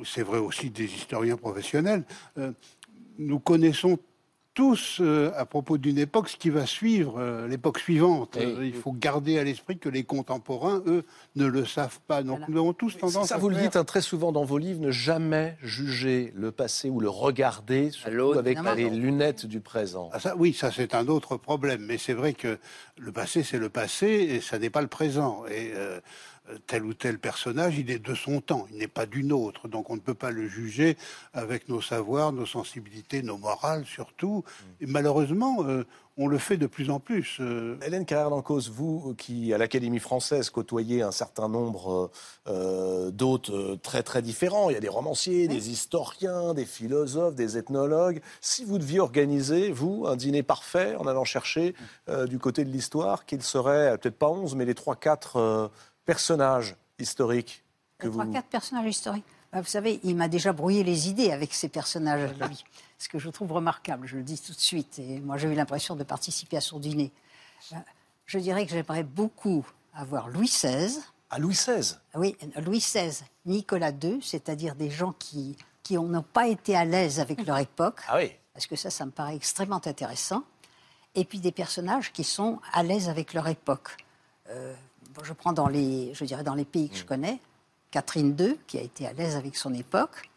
[0.04, 2.04] c'est vrai aussi des historiens professionnels,
[3.18, 3.97] nous connaissons
[4.60, 8.36] tous, euh, à propos d'une époque, ce qui va suivre euh, l'époque suivante.
[8.38, 8.43] Oui.
[8.45, 11.05] Euh, il faut garder à l'esprit que les contemporains, eux,
[11.38, 12.24] ne le savent pas.
[12.24, 12.45] Donc Voilà.
[12.49, 14.57] nous avons tous tendance Ça, à vous le faire- dites hein, très souvent dans vos
[14.57, 20.10] livres, ne jamais juger le passé ou le regarder surtout avec les lunettes du présent.
[20.12, 22.60] Ah, ça, oui, ça c'est un autre problème, mais c'est vrai que
[22.97, 25.45] le passé c'est le passé et ça n'est pas le présent.
[25.49, 26.01] Et euh,
[26.68, 29.68] tel ou tel personnage, il est de son temps, il n'est pas d'une autre.
[29.68, 30.97] Donc on ne peut pas le juger
[31.34, 34.43] avec nos savoirs, nos sensibilités, nos morales surtout.
[34.82, 35.86] Et malheureusement, euh,
[36.18, 37.38] on le fait de plus en plus.
[37.39, 42.12] Euh, Hélène carrère dancos vous qui, à l'Académie française, côtoyez un certain nombre
[42.47, 47.58] euh, euh, très très différents, il y a des romanciers, des historiens, des philosophes, des
[47.58, 48.22] ethnologues.
[48.41, 51.74] Si vous deviez organiser, vous, un dîner parfait en allant chercher
[52.10, 55.68] euh, du côté de l'histoire, qu'il serait, euh, peut-être pas 11, mais les 3-4 euh,
[56.14, 57.64] personnages historiques
[57.97, 58.32] que Trois, vous...
[58.34, 59.26] quatre personnages historiques.
[59.51, 62.64] Bah, Vous savez, il m'a déjà brouillé les idées avec ces personnages, lui.
[62.97, 64.99] Ce que je trouve remarquable, je le dis tout de suite.
[64.99, 67.12] Et moi, j'ai eu l'impression de participer à son dîner.
[67.74, 67.76] Euh,
[68.26, 70.99] Je dirais que j'aimerais beaucoup avoir Louis XVI.
[71.30, 76.07] À Louis XVI Ah Oui, Louis XVI, Nicolas II, c'est-à-dire des gens qui, qui ont-
[76.07, 78.01] n'ont pas été à l'aise avec leur époque.
[78.07, 80.43] Ah oui Parce que ça, ça me paraît extrêmement intéressant.
[81.16, 83.89] Et puis des personnages qui sont à l'aise avec leur époque.
[84.49, 84.76] Euh,
[85.24, 87.39] je prends dans les, je dirais dans les pays que je connais,
[87.91, 90.30] Catherine II, qui a été à l'aise avec son époque,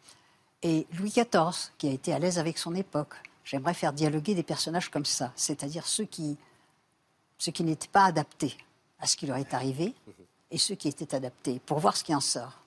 [0.63, 3.15] et Louis XIV, qui a été à l'aise avec son époque.
[3.45, 6.37] J'aimerais faire dialoguer des personnages comme ça, c'est-à-dire ceux qui,
[7.39, 8.57] ceux qui n'étaient pas adaptés
[9.01, 9.95] à ce qui leur est arrivé
[10.51, 12.59] et ceux qui étaient adaptés, pour voir ce qui en sort.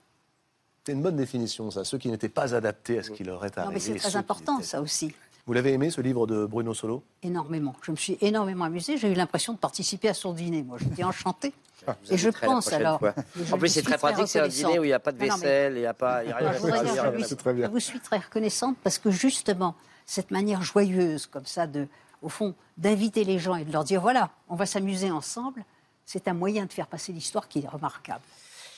[0.86, 1.84] C'est une bonne définition, ça.
[1.84, 3.68] Ceux qui n'étaient pas adaptés à ce qui leur est arrivé.
[3.68, 4.68] Non, mais c'est très important, étaient.
[4.68, 5.16] ça aussi.
[5.48, 7.04] Vous l'avez aimé, ce livre de Bruno Solo?
[7.22, 7.76] Énormément.
[7.84, 8.98] Je me suis énormément amusée.
[8.98, 10.64] J'ai eu l'impression de participer à son dîner.
[10.64, 11.54] Moi, j'étais enchantée.
[11.86, 13.00] Vous Et je pense alors.
[13.36, 15.20] je En plus, c'est très pratique, c'est un dîner où il n'y a pas de
[15.20, 17.12] mais- vaisselle, il n'y a pas, il y a rien à je dire, faire.
[17.12, 17.68] je lui- c'est très bien.
[17.68, 19.76] Je vous suis très reconnaissante parce que justement,
[20.08, 21.88] cette manière joyeuse, comme ça, de,
[22.24, 25.64] au fond, d'inviter les gens et de leur dire voilà, on va s'amuser ensemble,
[26.08, 28.24] c'est un moyen de faire passer l'histoire qui est remarquable.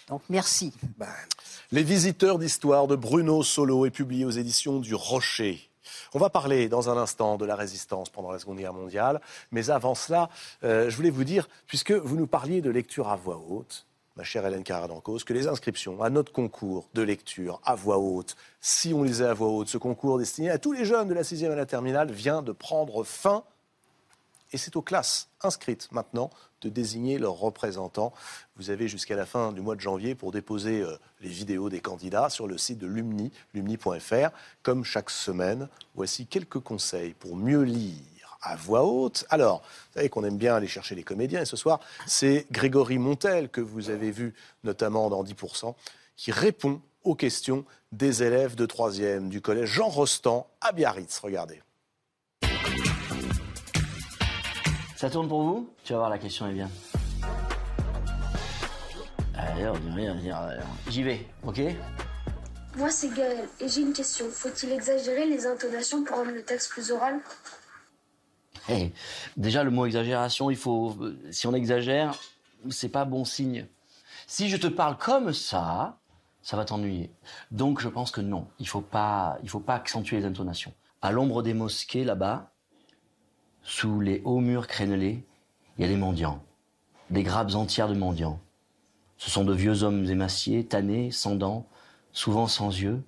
[0.09, 0.74] Donc, merci.
[1.72, 5.66] Les visiteurs d'histoire de Bruno Solo est publié aux éditions du Rocher.
[6.13, 9.21] On va parler dans un instant de la résistance pendant la Seconde Guerre mondiale.
[9.51, 10.29] Mais avant cela,
[10.63, 13.85] euh, je voulais vous dire, puisque vous nous parliez de lecture à voix haute,
[14.15, 18.35] ma chère Hélène Carrère-Dancos, que les inscriptions à notre concours de lecture à voix haute,
[18.61, 21.21] si on lisait à voix haute, ce concours destiné à tous les jeunes de la
[21.21, 23.43] 6e à la terminale, vient de prendre fin.
[24.53, 26.29] Et c'est aux classes inscrites maintenant
[26.62, 28.14] de désigner leurs représentants.
[28.55, 31.80] Vous avez jusqu'à la fin du mois de janvier pour déposer euh, les vidéos des
[31.80, 34.30] candidats sur le site de l'UMNI, lumni.fr.
[34.64, 39.26] Comme chaque semaine, voici quelques conseils pour mieux lire à voix haute.
[39.30, 42.97] Alors, vous savez qu'on aime bien aller chercher les comédiens, et ce soir, c'est Grégory
[42.97, 44.34] Montel, que vous avez vu
[44.64, 45.74] notamment dans 10%,
[46.16, 51.20] qui répond aux questions des élèves de 3e du collège Jean Rostand à Biarritz.
[51.20, 51.62] Regardez.
[54.98, 55.70] Ça tourne pour vous?
[55.84, 56.72] Tu vas voir, la question est bien.
[59.36, 60.89] Allez, on on.
[60.89, 61.62] J'y vais, ok?
[62.78, 64.26] Moi, c'est Gaël, et j'ai une question.
[64.32, 67.20] Faut-il exagérer les intonations pour rendre le texte plus oral?
[68.70, 68.91] Eh,
[69.38, 70.98] Déjà, le mot exagération, il faut.
[71.30, 72.16] Si on exagère,
[72.72, 73.68] c'est pas bon signe.
[74.26, 76.00] Si je te parle comme ça,
[76.41, 77.12] ça va t'ennuyer.
[77.52, 80.74] Donc, je pense que non, il faut pas, il faut pas accentuer les intonations.
[81.04, 82.52] À l'ombre des mosquées, là-bas,
[83.68, 85.26] sous les hauts murs crénelés,
[85.78, 86.41] il y a des mendiants,
[87.09, 88.39] des grappes entières de mendiants.
[89.18, 91.68] Ce sont de vieux hommes émaciés, tannés, sans dents,
[92.13, 93.03] souvent sans yeux.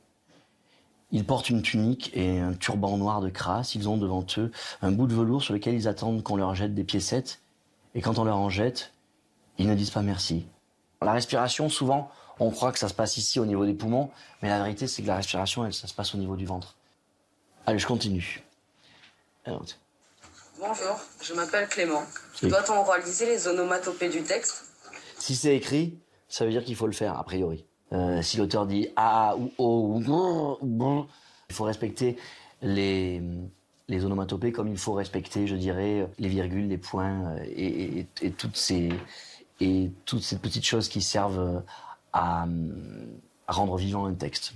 [1.12, 3.74] Ils portent une tunique et un turban noir de crasse.
[3.74, 4.52] Ils ont devant eux
[4.82, 7.42] un bout de velours sur lequel ils attendent qu'on leur jette des piécettes.
[7.96, 8.92] Et quand on leur en jette,
[9.60, 10.46] ils ne disent pas merci.
[11.02, 14.50] La respiration, souvent, on croit que ça se passe ici au niveau des poumons, mais
[14.50, 16.76] la vérité, c'est que la respiration, elle, ça se passe au niveau du ventre.
[17.66, 18.44] Allez, je continue.
[20.60, 22.04] Bonjour, je m'appelle Clément.
[22.44, 22.50] Oui.
[22.50, 24.66] Doit-on oraliser les onomatopées du texte?
[25.18, 25.98] Si c'est écrit,
[26.28, 27.66] ça veut dire qu'il faut le faire, a priori.
[27.94, 31.08] Euh, si l'auteur dit ah ou oh ou brr, brr,
[31.50, 32.18] il faut respecter
[32.62, 33.22] les,
[33.88, 38.08] les onomatopées comme il faut respecter, je dirais, les virgules, les points euh, et, et-
[38.22, 38.90] et toutes ces
[39.62, 41.64] et toutes ces petites choses qui servent
[42.14, 42.46] à,
[43.48, 44.54] à rendre vivant un texte.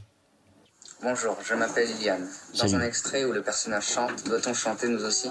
[1.01, 2.30] Bonjour, je m'appelle Liliane.
[2.54, 2.76] Dans Salut.
[2.76, 5.28] un extrait où le personnage chante, doit-on chanter nous aussi?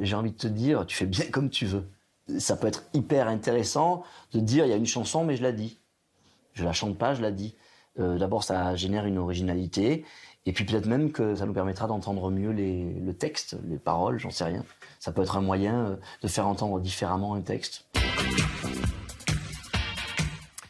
[0.00, 1.88] J'ai envie de te dire, tu fais bien comme tu veux.
[2.38, 5.52] Ça peut être hyper intéressant de dire, il y a une chanson, mais je la
[5.52, 5.78] dis.
[6.54, 7.54] Je la chante pas, je la dis.
[7.98, 10.04] Euh, D'abord, ça génère une originalité,
[10.44, 14.18] et puis peut-être même que ça nous permettra d'entendre mieux les, le texte, les paroles,
[14.18, 14.64] j'en sais rien.
[14.98, 17.86] Ça peut être un moyen euh, de faire entendre différemment un texte.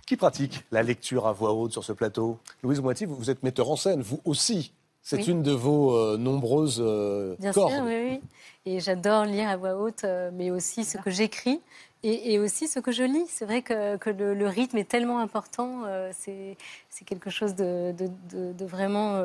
[0.07, 2.39] Qui pratique la lecture à voix haute sur ce plateau?
[2.63, 4.73] Louise Moiti, vous, vous êtes metteur en scène, vous aussi.
[5.09, 5.27] C'est Oui.
[5.29, 7.73] une de vos euh, nombreuses euh, Bien cordes.
[7.73, 8.21] sûr, oui, oui.
[8.65, 11.61] Et j'adore lire à voix haute, euh, mais aussi ce que j'écris
[12.03, 13.25] et, et aussi ce que je lis.
[13.29, 15.83] C'est vrai que, que le, le rythme est tellement important.
[15.87, 16.57] euh, c'est
[17.05, 19.21] quelque chose de, de- de- de vraiment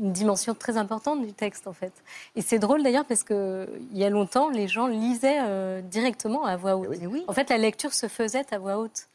[0.00, 1.92] une dimension très importante du texte, en fait.
[2.34, 5.42] Et c'est drôle d'ailleurs parce que il y a longtemps, les gens lisaient
[5.82, 6.96] directement à voix haute.
[7.06, 7.22] Oui.
[7.28, 9.08] En fait, la lecture se faisait à voix haute.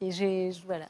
[0.00, 0.86] Et j'ai, voilà.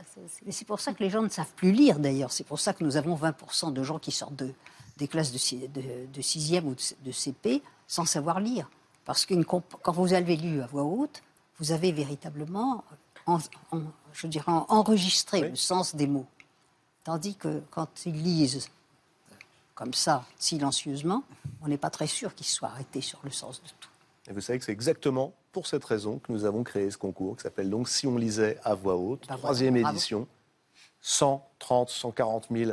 [0.50, 2.30] c'est- pour ça que les gens ne savent plus lire d'ailleurs.
[2.30, 4.52] C'est pour ça que nous avons 20% de gens qui sortent de,
[4.98, 8.68] des classes de, de, de 6e ou de, de CP sans savoir lire.
[9.06, 11.22] Parce que quand vous avez lu à voix haute,
[11.58, 12.84] vous avez véritablement,
[13.24, 13.38] en-
[13.72, 13.80] en-
[14.12, 15.50] je dirais, en- enregistré Oui.
[15.50, 16.26] le sens des mots.
[17.04, 18.68] Tandis que quand ils lisent
[19.74, 21.22] comme ça, silencieusement,
[21.62, 23.88] on n'est pas très sûr qu'ils soient arrêtés sur le sens de tout.
[24.28, 27.36] Et vous savez que c'est exactement pour cette raison que nous avons créé ce concours
[27.36, 30.28] qui s'appelle donc Si on lisait à voix haute, Bah voilà, troisième édition.
[31.00, 32.70] 130, 140 000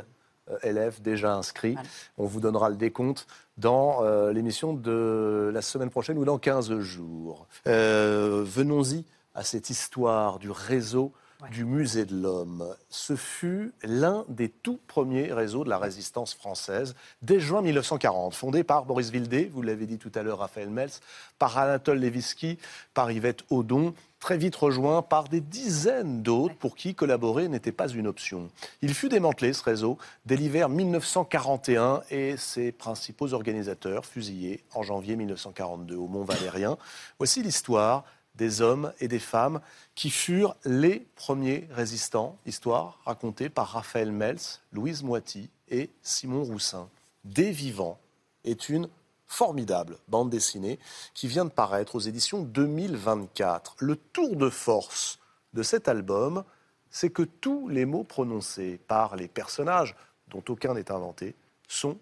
[0.51, 1.73] euh, élèves déjà inscrits.
[1.73, 1.89] Voilà.
[2.19, 3.25] On vous donnera le décompte
[3.57, 7.47] dans euh, l'émission de la semaine prochaine ou dans 15 jours.
[7.65, 9.03] Euh, Venons-y
[9.33, 11.49] à cette histoire du réseau Ouais.
[11.49, 12.73] du Musée de l'Homme.
[12.89, 18.63] Ce fut l'un des tout premiers réseaux de la résistance française dès juin 1940, fondé
[18.63, 20.91] par Boris Vildé, vous l'avez dit tout à l'heure, Raphaël Mels,
[21.37, 22.57] par Anatole Levitsky,
[22.93, 27.89] par Yvette Audon, très vite rejoint par des dizaines d'autres pour qui collaborer n'était pas
[27.89, 28.49] une option.
[28.81, 35.17] Il fut démantelé, ce réseau, dès l'hiver 1941 et ses principaux organisateurs fusillés en janvier
[35.17, 36.77] 1942 au Mont Valérien.
[37.19, 38.05] Voici l'histoire
[38.37, 39.61] des hommes et des femmes
[39.95, 44.39] qui furent les premiers résistants, histoire racontée par Raphaël Mels,
[44.71, 46.89] Louise Moiti et Simon Roussin.
[47.23, 47.99] Des vivants
[48.43, 48.89] est une
[49.25, 50.79] formidable bande dessinée
[51.13, 53.75] qui vient de paraître aux éditions 2024.
[53.79, 55.19] Le tour de force
[55.53, 56.43] de cet album,
[56.89, 59.95] c'est que tous les mots prononcés par les personnages,
[60.27, 61.35] dont aucun n'est inventé,
[61.67, 61.97] sont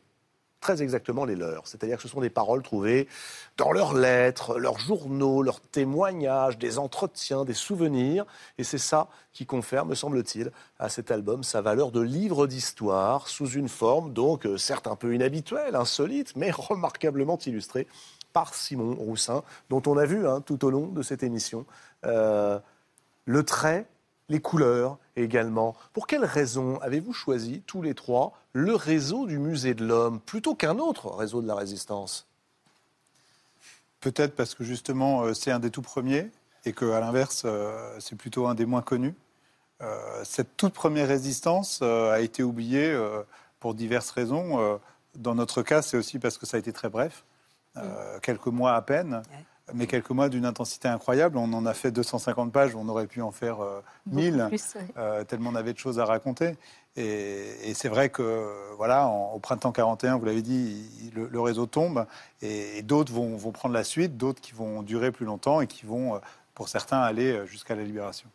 [0.64, 1.68] très exactement les leurs.
[1.68, 3.10] C'est-à-dire que ce sont des paroles trouvées
[3.58, 8.26] dans leurs lettres, leurs journaux, leurs témoignages, des entretiens, des souvenirs.
[8.58, 13.28] Et c'est ça qui confère, me semble-t-il, à cet album sa valeur de livre d'histoire
[13.28, 17.86] sous une forme donc euh, certes un peu inhabituelle, insolite, mais remarquablement illustrée
[18.32, 21.66] par Simon Roussin, dont on a vu hein, tout au long de cette émission
[22.06, 22.58] euh,
[23.26, 23.86] le trait,
[24.30, 25.76] les couleurs également.
[25.94, 30.56] Pour quelles raisons avez-vous choisi tous les trois le réseau du Musée de l'Homme plutôt
[30.56, 32.28] qu'un autre réseau de la Résistance?
[34.04, 36.30] Peut-être parce que justement, euh, c'est un des tout premiers
[36.66, 39.16] et qu'à l'inverse, euh, c'est plutôt un des moins connus.
[39.82, 42.98] Euh, cette toute première résistance a été oubliée
[43.60, 44.80] pour diverses raisons.
[45.16, 47.24] Dans notre cas, c'est aussi parce que ça a été très bref,
[48.22, 49.24] quelques mois à peine,
[49.74, 51.38] mais quelques mois d'une intensité incroyable.
[51.38, 54.76] On en a fait 250 pages, on aurait pu en faire euh, 1000 Beaucoup plus,
[54.76, 54.86] ouais.
[54.98, 56.58] euh, tellement on avait de choses à raconter.
[56.96, 61.28] Et, et c'est vrai que, voilà, en- au printemps 41, vous l'avez dit, il- le,
[61.28, 62.06] le réseau tombe,
[62.42, 65.68] et, et d'autres vont, vont prendre la suite, d'autres qui vont durer plus longtemps et
[65.68, 66.20] qui vont, euh,
[66.56, 68.28] pour certains, aller euh, jusqu'à la libération.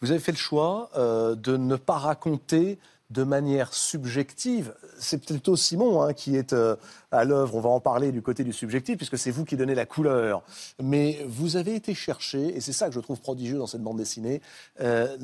[0.00, 2.78] Vous avez fait le choix euh, de ne pas raconter
[3.10, 4.74] de manière subjective.
[4.98, 6.76] C'est plutôt Simon hein, qui est euh,
[7.10, 9.74] à l'œuvre, on va en parler du côté du subjectif, puisque c'est vous qui donnez
[9.74, 10.42] la couleur.
[10.82, 13.96] Mais vous avez été chercher, et c'est ça que je trouve prodigieux dans cette bande
[13.96, 14.42] dessinée,
[14.80, 15.16] euh,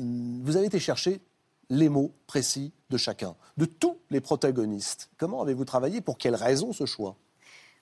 [0.43, 1.19] vous avez été chercher
[1.69, 5.09] les mots précis de chacun, de tous les protagonistes.
[5.17, 6.01] Comment avez-vous travaillé?
[6.01, 7.15] Pour quelles raisons ce choix?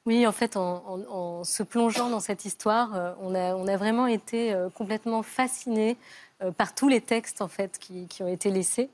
[0.06, 5.24] Oui, en fait, en, se plongeant dans cette histoire, euh, on, a, vraiment été complètement
[5.24, 5.98] fascinés
[6.44, 8.90] euh, par tous les textes en fait qui, ont été laissés,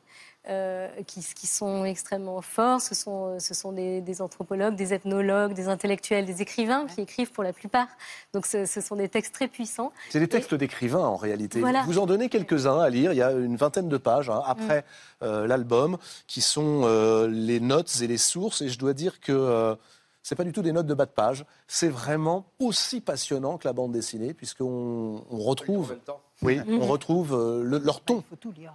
[1.06, 2.82] qui, qui sont extrêmement forts.
[2.82, 7.32] Ce sont, ce sont des, des anthropologues, des ethnologues, des intellectuels, des écrivains qui écrivent
[7.32, 7.88] pour la plupart.
[8.34, 9.92] Donc, ce, ce sont des textes très puissants.
[10.10, 11.60] C'est des textes d'écrivains en réalité.
[11.60, 11.84] Voilà.
[11.84, 13.14] Vous en donnez quelques-uns à lire.
[13.14, 14.86] Il y a une vingtaine de pages hein, après
[15.22, 15.98] euh, l'album
[16.28, 18.62] qui sont euh, les notes et les sources.
[18.62, 19.76] Et je dois dire que euh,
[20.24, 21.46] c'est pas du tout des notes de bas de page.
[21.68, 26.14] C'est vraiment aussi passionnant que la bande dessinée puisqu'on on retrouve, oui,
[26.82, 28.24] on retrouve euh, le- leur ton.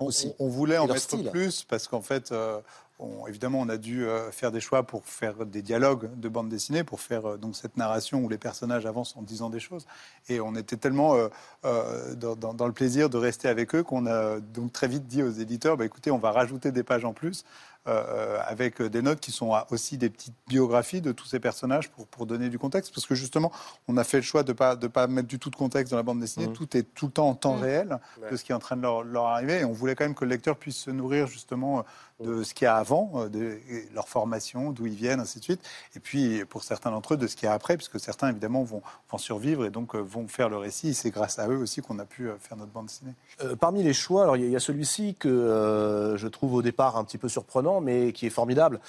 [0.00, 0.32] Aussi.
[0.38, 1.30] On voulait en mettre style.
[1.30, 2.60] plus parce qu'en fait, euh,
[2.98, 6.48] on- évidemment, on a dû euh, faire des choix pour faire des dialogues de bande
[6.48, 9.86] dessinée, pour faire euh, donc cette narration où les personnages avancent en disant des choses.
[10.28, 11.28] Et on était tellement euh,
[11.64, 15.06] euh, dans, dans- dans le plaisir de rester avec eux qu'on a donc très vite
[15.06, 17.44] dit aux éditeurs bah, écoutez, on va rajouter des pages en plus.
[17.86, 22.06] Euh, avec des notes qui sont aussi des petites biographies de tous ces personnages pour,
[22.06, 22.94] pour donner du contexte.
[22.94, 23.52] Parce que justement,
[23.88, 25.90] on a fait le choix de ne pas, de pas mettre du tout de contexte
[25.90, 26.46] dans la bande dessinée.
[26.48, 26.52] Mhm.
[26.54, 27.62] Tout est tout le temps en temps Mhm.
[27.62, 27.98] réel
[28.30, 29.60] de ce qui est en train de leur, leur arriver.
[29.60, 31.84] Et on voulait quand même que le lecteur puisse se nourrir justement
[32.22, 33.58] de ce qu'il y a avant, euh, de
[33.92, 35.60] leur formation, d'où ils viennent, ainsi de suite.
[35.96, 38.62] Et puis, pour certains d'entre eux, de ce qu'il y a après, puisque certains, évidemment,
[38.62, 38.82] vont,
[39.16, 40.94] survivre et donc euh, vont faire le récit.
[40.94, 43.14] C'est grâce à eux aussi qu'on a pu euh, faire notre bande dessinée.
[43.60, 47.18] Parmi les choix, alors il y a- celui-ci que je trouve au départ un petit
[47.18, 48.80] peu surprenant, mais qui est formidable.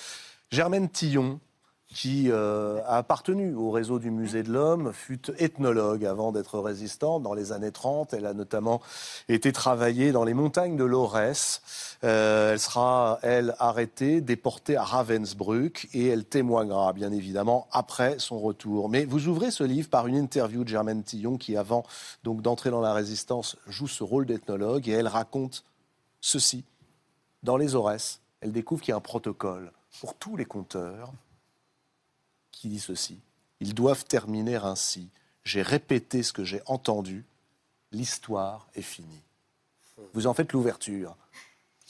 [0.51, 1.39] Germaine Tillon,
[1.95, 7.23] qui euh, a appartenu au réseau du Musée de l'Homme, fut ethnologue avant d'être résistante
[7.23, 8.13] dans les années 30.
[8.13, 8.81] Elle a notamment
[9.29, 11.61] été travaillée dans les montagnes de l'Aurès.
[12.03, 18.39] Euh, elle sera, elle, arrêtée, déportée à Ravensbrück et elle témoignera, bien évidemment, après son
[18.39, 18.89] retour.
[18.89, 21.85] Mais vous ouvrez ce livre par une interview de Germaine Tillon qui, avant
[22.25, 25.63] donc d'entrer dans la résistance, joue ce rôle d'ethnologue et elle raconte
[26.19, 26.65] ceci.
[27.41, 31.13] Dans les Aurès, elle découvre qu'il y a un protocole pour tous les compteurs
[32.55, 33.19] qui dit ceci.
[33.59, 35.09] Ils doivent terminer ainsi.
[35.43, 37.25] J'ai répété ce que j'ai entendu.
[37.91, 39.21] L'histoire est finie.
[40.13, 41.15] Vous en faites l'ouverture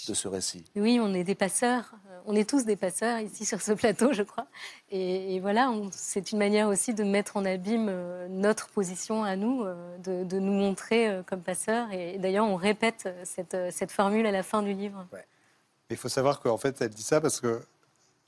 [0.08, 0.66] de ce récit.
[0.76, 1.94] Oui, on est des passeurs.
[2.26, 4.48] On est tous des passeurs ici sur ce plateau, je crois.
[4.90, 9.36] Et, et voilà, c'est une manière aussi de mettre en abîme euh, notre position à
[9.36, 11.92] nous, euh, de, de nous montrer euh, comme passeurs.
[11.92, 15.08] Et d'ailleurs, on répète cette, cette formule à la fin du livre.
[15.92, 17.62] Il faut savoir qu'en fait, elle dit ça parce que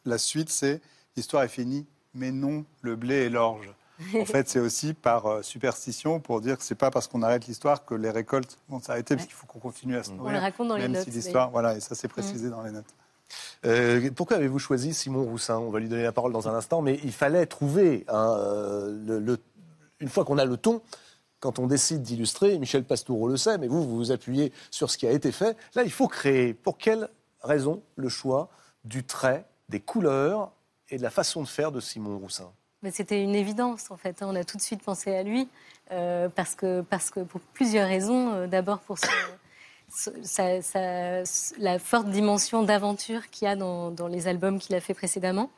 [0.06, 0.80] la suite, c'est
[1.16, 1.86] l'histoire est finie,
[2.18, 3.74] mais non le blé et l'orge.
[4.16, 7.48] En fait, c'est aussi par euh, superstition pour dire que c'est pas parce qu'on arrête
[7.48, 10.34] l'histoire que les récoltes vont s'arrêter, parce qu'il faut qu'on continue à se On nourrir.
[10.34, 12.12] le raconte dans les même notes, si l'histoire, voilà, et ça c'est Mm.
[12.12, 12.86] précisé dans les notes.
[13.66, 15.58] Euh, pourquoi avez-vous choisi Simon Roussin?
[15.58, 18.96] On va lui donner la parole dans un instant, mais il fallait trouver hein, euh,
[19.06, 19.40] le, le-
[20.00, 20.82] une fois qu'on a le ton.
[21.40, 24.98] Quand on décide d'illustrer, Michel Pastoureau le sait, mais vous, vous vous appuyez sur ce
[24.98, 25.58] qui a été fait.
[25.76, 26.54] Là, il faut créer.
[26.54, 27.10] Pour quelle
[27.42, 28.50] raison le choix
[28.86, 30.52] du trait, des couleurs
[30.90, 32.52] et de la façon de faire de Simon Roussin
[32.92, 34.22] c'était une évidence, en fait.
[34.22, 34.28] hein.
[34.30, 35.50] On a tout de suite pensé à lui,
[35.92, 38.34] euh, parce, que, parce que pour plusieurs raisons.
[38.34, 38.98] Euh, D'abord, pour
[41.60, 45.50] la forte dimension d'aventure qu'il y a dans, dans les albums qu'il a fait précédemment.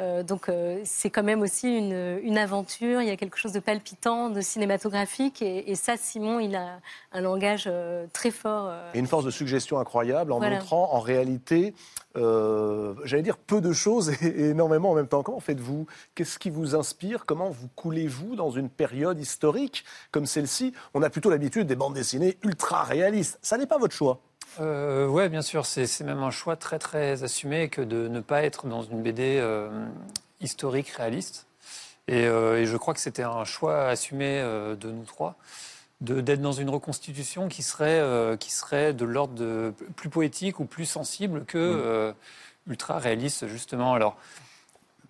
[0.00, 3.00] Euh, donc, euh, c'est quand même aussi une, une aventure.
[3.00, 5.40] Il y a quelque chose de palpitant, de cinématographique.
[5.40, 6.80] Et, et ça, Simon, il a
[7.12, 8.72] un langage euh, très fort.
[8.92, 10.56] Et une force de suggestion incroyable en Voilà.
[10.58, 11.74] montrant en réalité,
[12.16, 15.22] euh, j'allais dire, peu de choses et, et énormément en même temps.
[15.22, 15.86] Comment faites-vous?
[16.16, 17.24] Qu'est-ce qui vous inspire?
[17.24, 20.72] Comment vous coulez-vous dans une période historique comme celle-ci?
[20.94, 23.38] On a plutôt l'habitude des bandes dessinées ultra réalistes.
[23.42, 24.18] Ça n'est pas votre choix.
[24.60, 28.42] Euh, ouais, bien sûr, c'est même un choix très très assumé que de ne pas
[28.42, 29.68] être dans une BD euh,
[30.40, 31.46] historique réaliste.
[32.06, 35.36] Et, euh, et je crois que c'était un choix assumé euh, de nous trois,
[36.00, 41.46] d'être dans une reconstitution qui serait, qui serait de l'ordre plus poétique ou plus sensible
[41.46, 42.12] que euh,
[42.66, 43.94] ultra réaliste justement.
[43.94, 44.16] Alors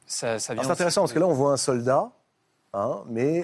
[0.07, 0.63] ça, ça vient.
[0.63, 2.13] Alors, C'est intéressant parce que là, on voit un soldat,
[2.75, 3.43] hein, mais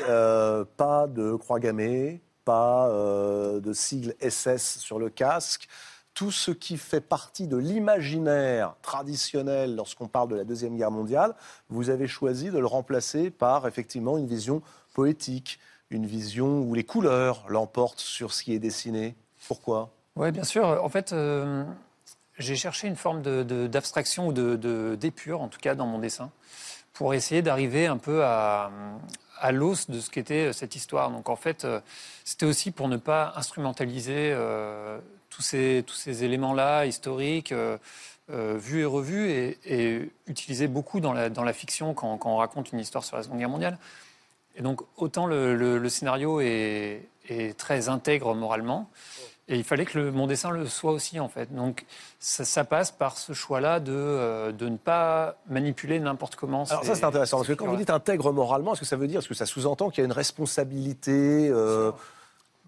[0.76, 5.68] pas de croix gammée, pas euh, de sigle SS sur le casque.
[6.20, 11.34] Tout ce qui fait partie de l'imaginaire traditionnel lorsqu'on parle de la Deuxième Guerre mondiale,
[11.70, 14.60] vous avez choisi de le remplacer par effectivement une vision
[14.92, 19.14] poétique, une vision où les couleurs l'emportent sur ce qui est dessiné.
[19.48, 19.88] Pourquoi?
[20.14, 20.84] Oui, bien sûr.
[20.84, 21.64] En fait, euh,
[22.36, 24.32] j'ai cherché une forme d'abstraction ou
[24.96, 26.30] d'épure, en tout cas dans mon dessin,
[26.92, 28.70] pour essayer d'arriver un peu à,
[29.52, 31.10] l'os de ce qu'était cette histoire.
[31.10, 31.80] Donc en fait, euh,
[32.26, 34.98] c'était aussi pour ne pas instrumentaliser euh,
[35.30, 37.52] tous ces, tous ces éléments-là historiques.
[37.52, 37.78] euh,
[38.32, 42.30] euh, vus et revus et, et utilisés beaucoup dans la, dans la fiction quand, quand
[42.30, 43.76] on raconte une histoire sur la Seconde Guerre mondiale.
[44.54, 48.88] Et donc, autant le, le- le scénario est, est très intègre moralement,
[49.48, 51.52] et il fallait que le- mon dessin le soit aussi, en fait.
[51.52, 51.84] Donc,
[52.20, 56.62] ça, ça passe par ce choix-là de, euh, de ne pas manipuler n'importe comment.
[56.70, 59.08] Alors ça c'est intéressant parce que quand vous dites intègre moralement, est-ce que ça veut
[59.08, 61.90] dire, est-ce que ça sous-entend qu'il y a une responsabilité euh,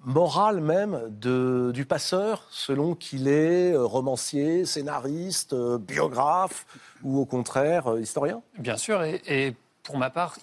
[0.05, 6.67] morale même du passeur selon qu'il est euh, romancier, scénariste, euh, biographe
[7.03, 10.37] ou au contraire euh, historien Bien sûr, et, pour ma part,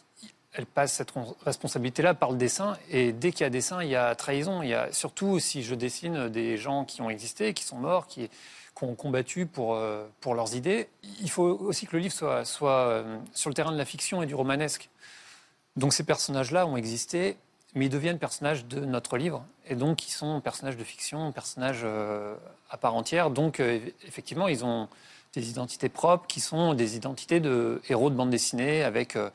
[0.54, 1.14] elle passe cette
[1.46, 2.78] responsabilité-là par le dessin.
[2.90, 4.62] Et dès qu'il y a dessin, il y a trahison.
[4.62, 8.08] Il y a surtout si je dessine des gens qui ont existé, qui sont morts,
[8.08, 8.30] qui,
[8.82, 10.88] ont combattu pour, leurs idées.
[11.22, 12.14] Il faut aussi que le livre
[12.46, 13.04] soit,
[13.34, 14.90] sur le terrain de la fiction et du romanesque.
[15.76, 17.38] Donc ces personnages-là ont existé,
[17.76, 21.82] mais ils deviennent personnages de notre livre, et donc ils sont personnages de fiction, personnages
[21.84, 22.36] euh,
[22.70, 23.30] à part entière.
[23.30, 24.88] Donc euh, effectivement, ils ont
[25.34, 29.30] des identités propres qui sont des identités de héros de bande dessinée avec euh,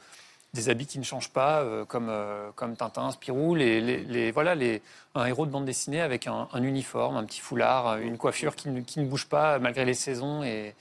[0.53, 2.13] des habits qui ne changent pas, comme,
[2.55, 4.83] comme Tintin, Spirou, les, voilà, les,
[5.17, 8.69] un héros de bande dessinée avec un, un uniforme, un petit foulard, une coiffure qui
[8.69, 10.77] ne, bouge pas malgré les saisons et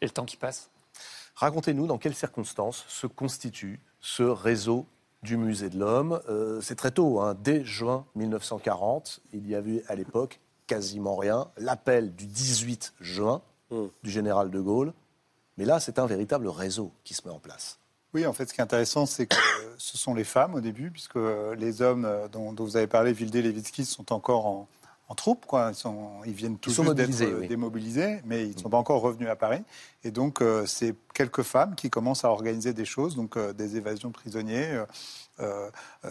[0.00, 0.70] le temps qui passe.
[1.34, 4.86] Racontez-nous dans quelles circonstances se constitue ce réseau
[5.22, 6.20] du Musée de l'Homme.
[6.28, 11.48] Euh, c'est très tôt, hein, dès juin 1940, il y avait à l'époque quasiment rien.
[11.56, 13.42] L'appel du 18 juin
[14.02, 14.94] du général de Gaulle.
[15.58, 17.78] Mais là, c'est un véritable réseau qui se met en place.
[18.14, 19.36] Oui, en fait, ce qui est intéressant, c'est que
[19.76, 21.18] ce sont les femmes au début, puisque
[21.58, 24.68] les hommes euh, dont, dont vous avez parlé, Vildé, Levitsky, sont encore en,
[25.08, 25.46] en troupe.
[25.46, 25.70] Quoi.
[25.72, 27.48] Ils, sont, ils viennent juste d'être euh, oui.
[27.48, 29.62] démobilisés, mais ils ne sont pas encore revenus à Paris.
[30.04, 33.76] Et donc, euh, c'est quelques femmes qui commencent à organiser des choses, donc euh, des
[33.76, 34.86] évasions de prisonniers, euh,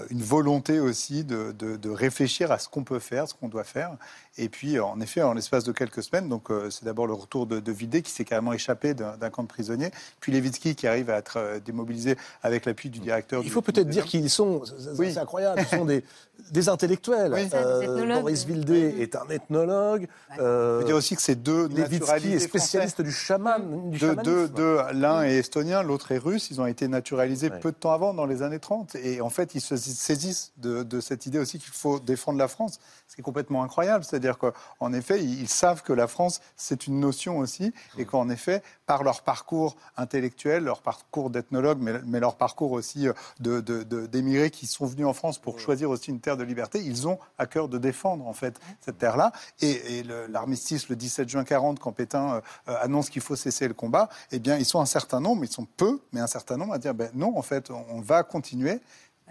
[0.10, 3.64] une volonté aussi de, de- de réfléchir à ce qu'on peut faire, ce qu'on doit
[3.64, 3.92] faire.
[4.38, 7.14] Et puis, euh, en effet, en l'espace de quelques semaines, donc euh, c'est d'abord le
[7.14, 10.88] retour de, de Vildé qui s'est carrément échappé d'un camp de prisonniers, puis Levitsky qui
[10.88, 13.42] arrive à être euh, démobilisé avec l'appui du directeur.
[13.42, 14.64] Il du- faut peut-être dire de qui ils sont.
[14.66, 15.12] C'est- c'est Oui.
[15.14, 15.62] c'est incroyable.
[15.70, 16.04] Ce sont des,
[16.52, 17.34] des intellectuels.
[17.34, 17.42] Oui.
[17.42, 18.22] Ethnologues.
[18.22, 20.08] Boris Vildé est un ethnologue.
[20.36, 23.90] Je euh, veux dire aussi que c'est deux Levitsky est spécialiste du chaman.
[23.90, 26.50] Du Deux, deux, l'un est estonien, l'autre est russe.
[26.52, 27.60] Ils ont été naturalisés Ouais.
[27.60, 28.96] peu de temps avant, dans les années 30.
[28.96, 32.48] Et en fait, ils se saisissent de, de cette idée aussi qu'il faut défendre la
[32.48, 34.04] France, ce qui est complètement incroyable.
[34.04, 38.30] C'est-à-dire qu'en effet, ils, ils savent que la France, c'est une notion aussi, et qu'en
[38.30, 43.62] effet, par leur parcours intellectuel, leur parcours d'ethnologue, mais, mais leur parcours aussi euh, de-
[43.62, 46.80] de- de- d'émigrés qui sont venus en France pour choisir aussi une terre de liberté,
[46.84, 49.32] ils ont à cœur de défendre en fait cette terre-là.
[49.62, 53.68] Et, et l'armistice le 17 juin 40, quand Pétain euh, euh, annonce qu'il faut cesser
[53.68, 56.58] le combat, eh bien, ils sont un certain nombre, ils sont peu, mais un certain
[56.58, 58.80] nombre à dire ben non, en fait, on, on va continuer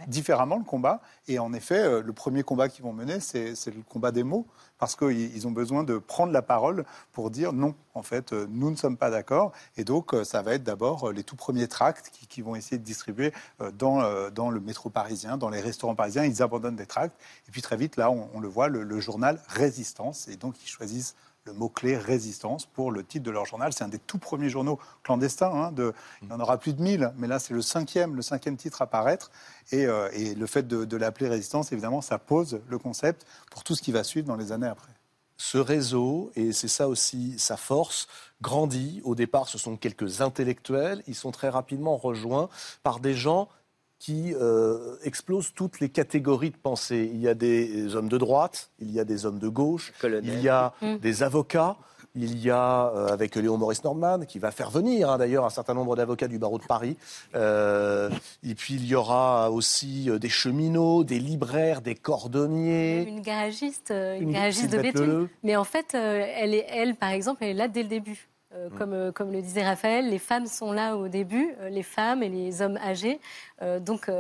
[0.07, 1.01] différemment le combat.
[1.29, 4.47] Et en effet, euh, le premier combat qu'ils vont mener, c'est le combat des mots,
[4.79, 8.47] parce qu'ils ils ont besoin de prendre la parole pour dire non, en fait, euh,
[8.51, 9.53] nous ne sommes pas d'accord.
[9.77, 12.85] Et donc, euh, ça va être d'abord les tout premiers tracts qui, vont essayer de
[12.85, 13.33] distribuer
[13.73, 16.25] dans, dans le métro parisien, dans les restaurants parisiens.
[16.25, 17.17] Ils abandonnent des tracts.
[17.49, 20.29] Et puis très vite, là, on, le voit, le journal Résistance.
[20.29, 21.17] Et donc, ils choisissent
[21.47, 23.73] le mot-clé résistance pour le titre de leur journal.
[23.73, 25.53] C'est un des tout premiers journaux clandestins.
[25.55, 25.75] hein,
[26.23, 28.83] il y en aura plus de 1000, mais là, c'est le cinquième, le cinquième titre
[28.83, 29.31] à paraître.
[29.73, 33.83] Et, euh, le fait de l'appeler résistance, évidemment, ça pose le concept pour tout ce
[33.83, 34.93] qui va suivre dans les années après.
[35.39, 38.09] ce réseau, et c'est ça aussi sa force,
[38.41, 39.03] grandit.
[39.05, 41.03] Au départ, ce sont quelques intellectuels.
[41.07, 42.49] Ils sont très rapidement rejoints
[42.83, 43.51] par des gens
[43.99, 47.11] qui euh, explosent toutes les catégories de pensée.
[47.13, 50.25] Il y a des hommes de droite, il y a des hommes de gauche, Colonel.
[50.35, 50.97] il y a Mm.
[50.99, 51.77] des avocats.
[52.19, 55.51] Il y a, euh, avec Léon Maurice Nordman, qui va faire venir hein, d'ailleurs un
[55.51, 56.97] certain nombre d'avocats du barreau de Paris.
[57.35, 58.09] Euh,
[58.43, 63.03] et puis il y aura aussi euh, des cheminots, des libraires, des cordonniers.
[63.07, 64.79] Une garagiste, euh, une, Une- garagiste de.
[64.79, 65.29] Leleu.
[65.43, 68.29] Mais en fait, euh, elle, est, elle, par exemple, elle est là dès le début.
[68.57, 71.83] Euh, comme, euh, comme le disait Raphaël, les femmes sont là au début, euh, les
[71.83, 73.21] femmes et les hommes âgés.
[73.63, 74.11] Euh, donc,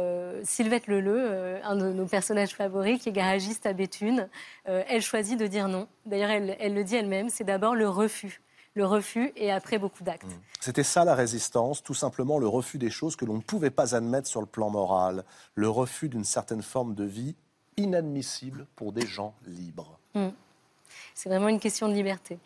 [0.44, 4.28] Sylvette Leleu, un de nos personnages favoris, qui est garagiste à Béthune,
[4.64, 5.88] elle choisit de dire non.
[6.04, 8.40] D'ailleurs, elle, elle le dit elle-même, c'est d'abord le refus.
[8.74, 10.26] Le refus et après beaucoup d'actes.
[10.60, 13.94] C'était ça la résistance, tout simplement le refus des choses que l'on ne pouvait pas
[13.94, 17.34] admettre sur le plan moral, le refus d'une certaine forme de vie
[17.78, 19.98] inadmissible pour des gens libres.
[21.14, 22.38] C'est vraiment une question de liberté.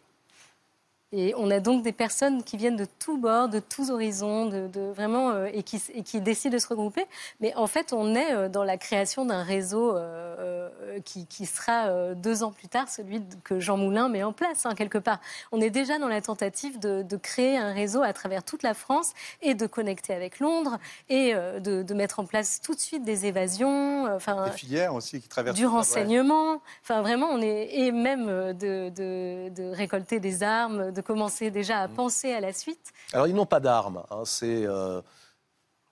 [1.13, 4.69] Et on a donc des personnes qui viennent de tous bords, de tous horizons, de,
[4.69, 7.05] de vraiment euh, et, qui, et qui décident de se regrouper.
[7.41, 10.69] Mais en fait, on est euh, dans la création d'un réseau euh,
[11.05, 14.75] qui, qui sera deux ans plus tard celui que Jean Moulin met en place hein,
[14.75, 15.19] quelque part.
[15.51, 18.75] On est déjà dans la tentative de, de créer un réseau à travers toute la
[18.75, 19.13] France
[19.43, 20.79] et de connecter avec Londres
[21.09, 24.07] et de, de mettre en place tout de suite des évasions.
[24.15, 25.57] Enfin, Des filières aussi qui traversent.
[25.57, 26.61] du renseignement.
[26.83, 32.33] Enfin, vraiment, on est et même de, récolter des armes, de commencer déjà à penser
[32.33, 32.93] à la suite.
[33.13, 35.01] Alors ils n'ont pas d'armes, hein, c'est euh,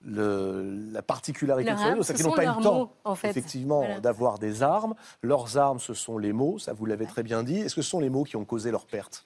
[0.01, 3.15] le- la particularité Leurs de c'est ce qu'ils n'ont pas eu le temps, mots, en
[3.15, 3.29] fait.
[3.29, 3.99] effectivement, Voilà.
[3.99, 4.95] d'avoir des armes.
[5.21, 7.59] Leurs armes, ce sont les mots, ça vous l'avez très bien dit.
[7.59, 9.25] Est-ce que ce sont les mots qui ont causé leur perte?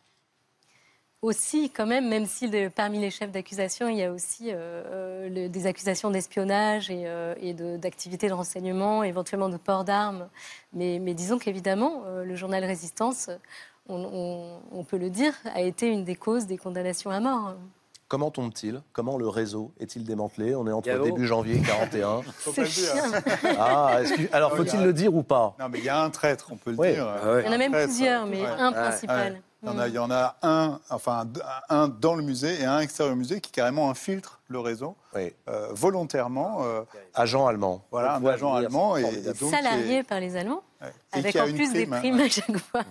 [1.22, 5.30] Aussi, quand même, même si parmi les chefs d'accusation, il y a aussi euh, euh,
[5.30, 10.28] le- des accusations d'espionnage et, euh, et de- d'activités de, renseignement, éventuellement de port d'armes.
[10.74, 13.30] Mais, mais disons qu'évidemment, euh, le journal Résistance,
[13.90, 17.56] on, on- on peut le dire, a été une des causes des condamnations à mort.
[18.08, 18.82] Comment tombe-t-il?
[18.92, 20.54] Comment le réseau est-il démantelé?
[20.56, 21.04] On est entre Yao.
[21.04, 22.22] début janvier 41.
[22.38, 22.94] Faut pas le dire.
[23.60, 25.56] Ah, que- alors faut-il le dire ou pas?
[25.60, 26.94] Non, mais il y a un traître, on peut le Oui.
[26.94, 27.08] dire.
[27.08, 27.40] Ah.
[27.40, 28.48] Il y en a même Traître, plusieurs, mais ouais.
[28.48, 29.34] un principal.
[29.34, 29.42] Ouais.
[29.64, 29.90] Il y, en a, Mm.
[29.90, 31.26] il y en a un, enfin
[31.70, 35.34] un dans le musée et un extérieur au musée qui carrément infiltre le réseau Oui.
[35.50, 36.64] euh, volontairement.
[36.64, 36.82] euh,
[37.16, 37.82] Agent allemand.
[37.92, 39.38] voilà, un agent allemand c'est et, et formidable.
[39.40, 40.88] donc Salarié par les Allemands, ouais.
[41.12, 42.00] Avec en plus des prime, hein.
[42.00, 42.82] primes à chaque fois.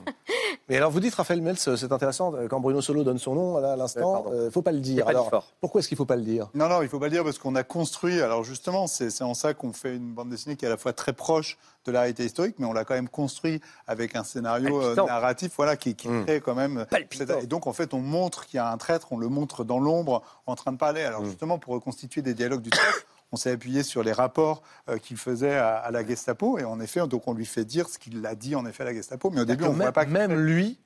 [0.68, 3.58] Mais alors vous dites, Raphaël Mels, c'est intéressant, euh, quand Bruno Solo donne son nom
[3.58, 5.04] là, à l'instant, il ne faut pas le dire.
[5.04, 6.48] pas Alors, pourquoi est-ce qu'il ne faut pas le dire?
[6.54, 8.20] Non, non, il faut pas le dire parce qu'on a construit.
[8.22, 10.92] Alors justement, c'est en ça qu'on fait une bande dessinée qui est à la fois
[10.92, 14.76] très proche de la réalité historique, mais on l'a quand même construit avec un scénario
[14.78, 15.06] euh, Palpitant.
[15.06, 16.24] narratif, voilà, qui, qui Mm.
[16.26, 16.86] crée quand même.
[16.88, 17.40] Palpitant.
[17.40, 19.80] Et donc en fait, on montre qu'il y a un traître, on le montre dans
[19.80, 21.02] l'ombre, en train de parler.
[21.02, 21.26] Alors Mm.
[21.26, 23.06] justement, pour reconstituer des dialogues du traître.
[23.34, 26.78] On s'est appuyé sur les rapports euh, qu'il faisait à, à la Gestapo et en
[26.80, 29.30] effet, donc on lui fait dire ce qu'il a dit en effet à la Gestapo.
[29.30, 30.05] Mais au début, on ne même, voit pas.
[30.05, 30.78] que- même lui,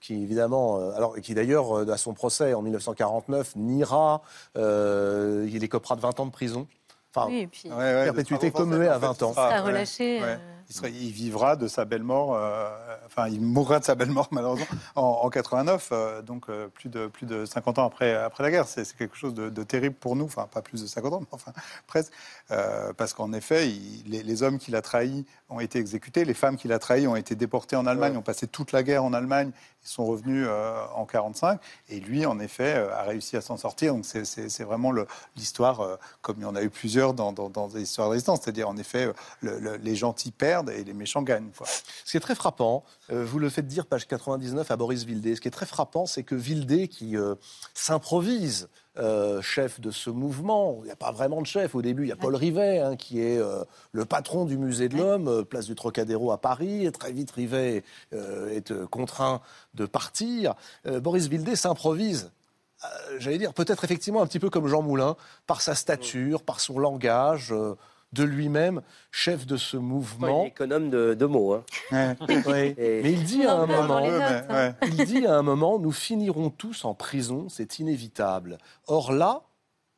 [0.00, 4.22] qui évidemment, euh, alors qui d'ailleurs euh, à son procès en 1949 niera,
[4.56, 6.66] euh, il écopera de 20 ans de prison.
[7.14, 9.30] Enfin, Oui, et puis Ouais, ouais, Perpétuité commuée à en fait, 20 ans.
[9.30, 10.20] il sera- sera ouais, relâché.
[10.20, 10.38] ouais.
[10.70, 12.68] Il, serait- il vivra de sa belle mort, euh,
[13.06, 14.66] enfin, il mourra de sa belle mort, malheureusement,
[14.96, 18.50] en, en 89, euh, donc euh, plus, de, plus de 50 ans après, après la
[18.50, 18.66] guerre.
[18.68, 21.26] C'est quelque chose de, de terrible pour nous, enfin, pas plus de 50 ans, mais
[21.32, 21.52] enfin,
[21.86, 22.12] presque.
[22.96, 26.56] Parce qu'en effet, il- les, les hommes qu'il a trahis ont été exécutés, les femmes
[26.56, 28.18] qu'il a trahies ont été déportées en Allemagne, Ouais.
[28.18, 29.50] ont passé toute la guerre en Allemagne,
[29.84, 30.46] ils sont revenus
[30.94, 31.60] en 45,
[31.90, 33.94] et lui, en effet, a réussi à s'en sortir.
[33.94, 34.92] Donc c'est- vraiment
[35.36, 38.40] l'histoire, comme il y en a eu plusieurs dans, dans, dans des histoires de résistance,
[38.42, 39.10] c'est-à-dire en effet,
[39.40, 41.50] le- le- les gentils perdent et les méchants gagnent.
[41.56, 41.66] quoi.
[42.04, 45.36] Ce qui est très frappant, Euh, vous le faites dire, page 99, à Boris Vildé.
[45.36, 47.34] Ce qui est très frappant, c'est que Vildé, qui euh,
[47.74, 51.74] s'improvise euh, chef de ce mouvement, il n'y a pas vraiment de chef.
[51.74, 53.62] Au début, il y a Paul Rivet, hein, qui est euh,
[53.92, 56.86] le patron du Musée de l'Homme, euh, place du Trocadéro à Paris.
[56.86, 59.42] Et très vite, Rivet euh, est euh, contraint
[59.74, 60.54] de partir.
[60.86, 62.30] Euh, Boris Vildé s'improvise
[63.18, 65.16] j'allais dire, peut-être effectivement un petit peu comme Jean Moulin,
[65.46, 67.74] par sa stature, par son langage, euh,
[68.14, 68.80] de lui-même,
[69.10, 70.44] chef de ce il mouvement.
[70.44, 71.54] est économe de, de mots.
[71.54, 71.64] hein.
[71.92, 72.16] Ouais.
[72.46, 72.74] Oui.
[72.78, 74.74] Et- Mais il dit à un moment, notes, hein.
[74.86, 78.58] il dit à un moment, nous finirons tous en prison, c'est inévitable.
[78.86, 79.42] Or là,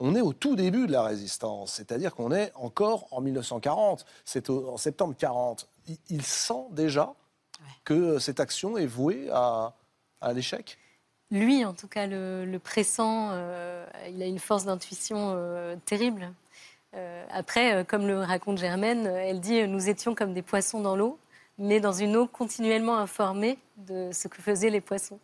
[0.00, 4.50] on est au tout début de la résistance, c'est-à-dire qu'on est encore en 1940, c'est
[4.50, 5.68] en septembre 40.
[5.88, 7.14] Il, il sent déjà
[7.84, 9.72] que cette action est vouée à,
[10.20, 10.76] à l'échec?
[11.30, 16.30] Lui, en tout cas, le, le pressant, euh, il a une force d'intuition euh, terrible.
[16.96, 20.80] Euh, après, euh, comme le raconte Germaine, euh, elle dit nous étions comme des poissons
[20.80, 21.18] dans l'eau,
[21.58, 25.18] mais dans une eau continuellement informée de ce que faisaient les poissons.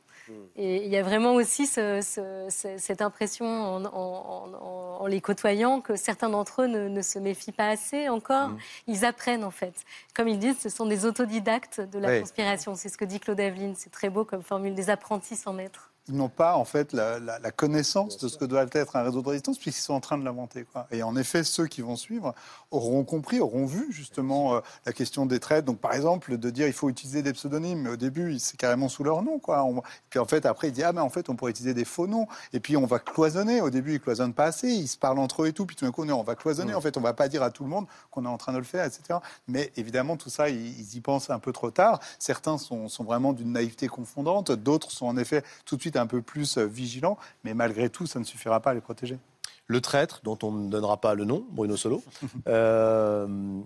[0.57, 5.07] Et il y a vraiment aussi ce- ce- ce- cette impression en, en- en- en
[5.07, 8.51] les côtoyant que certains d'entre eux ne, ne se méfient pas assez encore.
[8.87, 9.75] Ils apprennent en fait.
[10.15, 12.21] Comme ils disent, ce sont des autodidactes de la Oui.
[12.21, 12.77] conspiration.
[12.77, 13.75] C'est ce que dit Claude Aveline.
[13.77, 15.91] C'est très beau comme formule, des apprentis sans maître.
[16.09, 19.03] Ils n'ont pas en fait la, la- la connaissance de ce que doit être un
[19.05, 20.67] réseau de résistance puisqu'ils sont en train de l'inventer.
[20.91, 22.35] Et en effet, ceux qui vont suivre
[22.73, 25.65] auront compris, auront vu justement euh, la question des traites.
[25.65, 28.89] Donc par exemple, de dire il faut utiliser des pseudonymes, mais au début, c'est carrément
[28.89, 29.39] sous leur nom.
[29.39, 29.63] Quoi.
[29.63, 31.85] On- puis en fait, après, il dit ah mais en fait, on pourrait utiliser des
[31.85, 32.27] faux noms.
[32.53, 33.61] Et puis on va cloisonner.
[33.61, 35.67] Au début, ils cloisonnent pas assez, ils se parlent entre eux et tout.
[35.67, 36.75] Puis tout d'un coup, on va cloisonner.
[36.75, 38.59] En fait, on va pas dire à tout le monde qu'on est en train de
[38.59, 39.21] le faire, etc.
[39.47, 42.01] Mais évidemment, tout ça, ils, ils y pensent un peu trop tard.
[42.19, 46.07] Certains sont, sont vraiment d'une naïveté confondante, d'autres sont en effet tout de suite un
[46.07, 47.19] peu plus euh, vigilants.
[47.45, 49.19] Mais malgré tout, ça ne suffira pas à les protéger.
[49.67, 52.03] Le traître, dont on ne donnera pas le nom, Bruno Solo,
[52.49, 53.61] euh,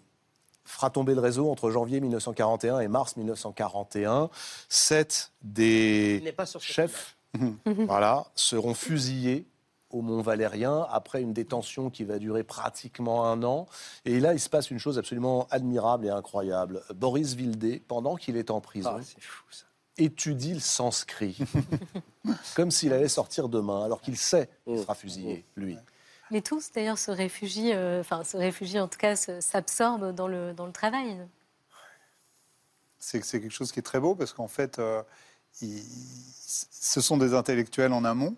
[0.64, 4.30] fera tomber le réseau entre janvier 1941 et mars 1941.
[4.68, 7.16] Sept des chefs
[7.86, 9.46] voilà, seront fusillés
[9.90, 13.66] au Mont Valérien après une détention qui va durer pratiquement un an.
[14.04, 16.82] Et là, il se passe une chose absolument admirable et incroyable.
[16.94, 19.64] Boris Vildé, pendant qu'il est en prison, Ah, c'est fou ça.
[19.98, 21.38] Étudie le sanskrit,
[22.54, 25.76] comme s'il allait sortir demain, alors qu'il sait qu'il sera fusillé, lui.
[26.30, 30.52] Mais tous, d'ailleurs, se réfugient, euh, enfin, se réfugient, en tout cas, s'absorbent dans le,
[30.54, 31.18] dans le travail.
[32.98, 35.02] C'est c'est quelque chose qui est très beau parce qu'en fait, euh,
[35.60, 35.82] ils-
[36.44, 38.36] ce sont des intellectuels en amont.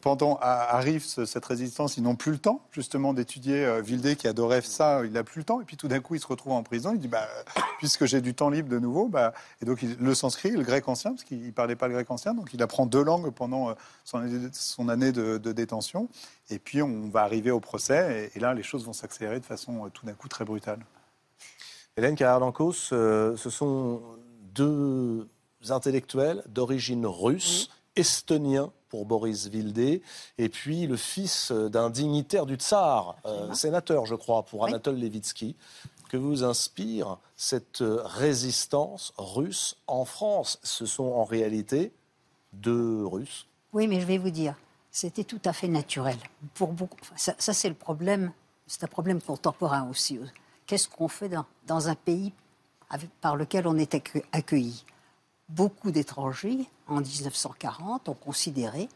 [0.00, 3.64] Pendant arrive ce- cette résistance, ils n'ont plus le temps justement d'étudier.
[3.64, 5.60] Euh, Vildé qui adorait ça, il n'a plus le temps.
[5.60, 6.92] Et puis tout d'un coup, il se retrouve en prison.
[6.94, 7.26] Il dit bah,
[7.78, 10.88] puisque j'ai du temps libre de nouveau, bah, et donc il- le sanskrit, le grec
[10.88, 13.70] ancien, parce qu'il ne parlait pas le grec ancien, donc il apprend deux langues pendant
[13.70, 16.08] euh, son année, son année de, de détention.
[16.50, 19.44] Et puis on va arriver au procès, et, et là les choses vont s'accélérer de
[19.44, 20.78] façon euh, tout d'un coup très brutale.
[21.96, 24.00] Hélène Carrère-Dancos, euh, ce sont
[24.54, 25.28] deux
[25.70, 30.02] intellectuels d'origine russe, estoniens pour Boris Vildé,
[30.38, 34.70] et puis le fils d'un dignitaire du tsar, euh, sénateur, je crois, pour Oui.
[34.70, 35.56] Anatole Levitsky.
[36.08, 41.92] Que vous inspire cette résistance russe en France Ce sont en réalité
[42.54, 43.46] deux Russes.
[43.74, 44.54] Oui, mais je vais vous dire,
[44.90, 46.16] c'était tout à fait naturel.
[46.54, 48.32] Pour beaucoup, ça, ça, c'est le problème,
[48.66, 50.18] c'est un problème contemporain aussi.
[50.66, 52.32] Qu'est-ce qu'on fait dans, dans un pays
[52.88, 54.84] avec- par lequel on est accue- accueilli?
[55.48, 58.88] Beaucoup d'étrangers, en 1940, ont considéré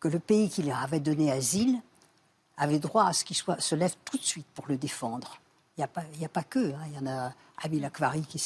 [0.00, 1.80] que le pays qui leur avait donné asile
[2.56, 5.38] avait droit à ce qu'il soit- se lève tout de suite pour le défendre.
[5.76, 6.02] Il n'y a, pas-
[6.40, 6.72] a que.
[6.72, 6.78] hein.
[6.88, 8.38] Il y en a Abil Akbari qui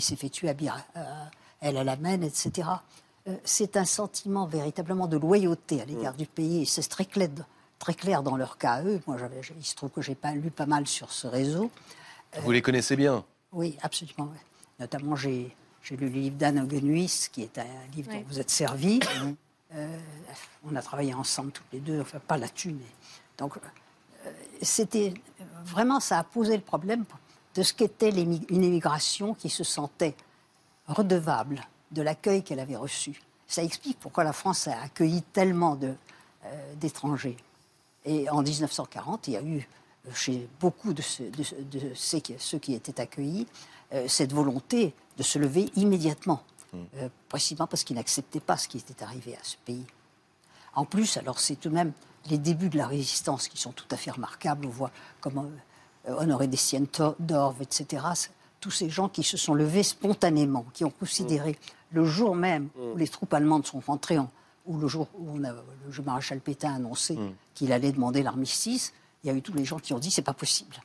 [0.00, 1.24] s'est fait tuer, Abir, euh,
[1.60, 2.68] El Alamein, etc.
[3.28, 6.62] Euh, c'est un sentiment véritablement de loyauté à l'égard du pays.
[6.62, 7.30] Et c'est très clair,
[7.78, 9.00] très clair dans leur cas à eux.
[9.06, 9.16] Moi,
[9.58, 11.70] il se trouve que j'ai pas lu pas mal sur ce réseau.
[12.42, 13.24] Vous les connaissez bien?
[13.52, 14.28] Oui, absolument.
[14.78, 15.54] Notamment, j'ai
[15.88, 17.64] j'ai lu le livre d'Anne Augenuis, qui est un
[17.94, 18.18] livre Oui.
[18.20, 18.98] dont vous êtes servi.
[19.74, 19.98] Euh,
[20.64, 22.86] on a travaillé ensemble toutes les deux, enfin pas là-dessus, mais
[23.38, 24.30] donc euh,
[24.62, 25.12] c'était
[25.64, 27.04] vraiment ça a posé le problème
[27.54, 30.14] de ce qu'était une émigration qui se sentait
[30.88, 31.60] redevable
[31.90, 33.20] de l'accueil qu'elle avait reçu.
[33.46, 37.36] Ça explique pourquoi la France a accueilli tellement euh, d'étrangers.
[38.04, 39.68] Et en 1940, il y a eu
[40.14, 43.46] chez beaucoup de, ceux, de- de ceux qui, ceux qui étaient accueillis
[44.08, 46.42] cette volonté de se lever immédiatement,
[46.74, 49.84] euh, précisément parce qu'ils n'acceptaient pas ce qui était arrivé à ce pays.
[50.74, 51.92] En plus, alors c'est tout de même
[52.28, 54.66] les débuts de la résistance qui sont tout à fait remarquables.
[54.66, 54.90] On voit
[55.20, 55.46] comment
[56.08, 56.86] euh, Honoré Destienne
[57.20, 58.04] d'Orve, etc.
[58.60, 61.56] Tous ces gens qui se sont levés spontanément, qui ont considéré
[61.92, 64.30] le jour même où les troupes allemandes sont rentrées, en-
[64.66, 67.16] ou le jour où on a, le maréchal Pétain a annoncé
[67.54, 68.92] qu'il allait demander l'armistice,
[69.22, 70.76] il y a eu tous les gens qui ont dit c'est pas possible.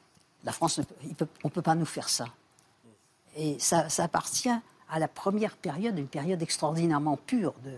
[0.44, 2.26] La France, ne peut- il peut- on ne peut pas nous faire ça.
[3.38, 4.50] Et ça, ça appartient
[4.90, 7.72] à la première période, une période extraordinairement pure de,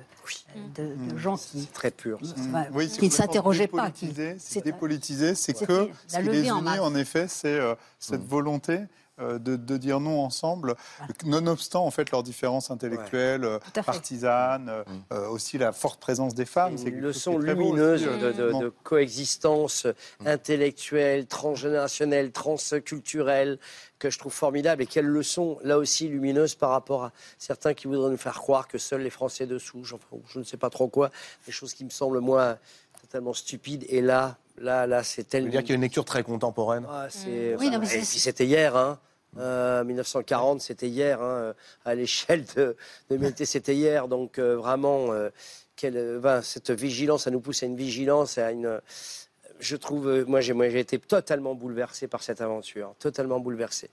[0.84, 2.20] de, de gens qui, Très pur.
[2.24, 2.34] ça.
[2.40, 3.92] enfin, Oui, c'est qui ne s'interrogeaient pas.
[3.92, 7.76] Qui, C'est dépolitisé, c'est que la ce qui les en unit, en effet, c'est euh,
[8.00, 8.28] cette Mm.
[8.28, 8.86] volonté euh,
[9.20, 10.76] de, de dire non ensemble,
[11.24, 15.14] nonobstant en fait leurs différences intellectuelles, euh, partisanes, euh, Mm.
[15.14, 16.78] euh, aussi la forte présence des femmes.
[16.78, 18.60] C'est une leçon lumineuse aussi, de, euh, de- bon.
[18.62, 19.86] de coexistence
[20.26, 23.60] intellectuelle, transgénérationnelle, transculturelle,
[24.00, 24.82] que je trouve formidable.
[24.82, 28.68] Et quelle leçon, là aussi, lumineuse par rapport à certains qui voudraient nous faire croire
[28.68, 31.10] que seuls les Français de souche, enfin, je ne sais pas trop quoi,
[31.46, 32.58] des choses qui me semblent, moi,
[33.00, 33.86] totalement stupides.
[33.90, 35.50] Et là, là, là, c'est tellement...
[35.50, 36.86] dire qu'il y a une lecture très contemporaine.
[36.90, 39.00] Ah, c'est- Oui, non, mais et c'est- puis c'était hier, hein.
[39.40, 41.56] Euh, 1940, c'était hier, hein,
[41.86, 42.76] à l'échelle de,
[43.10, 44.08] de l'humanité, c'était hier.
[44.08, 45.30] Donc euh, vraiment, euh,
[45.76, 48.80] quelle, euh, ben, cette vigilance, ça nous pousse à une vigilance, à une.
[49.60, 53.90] Je trouve, euh, moi j'ai, moi j'ai été totalement bouleversé par cette aventure, totalement bouleversé.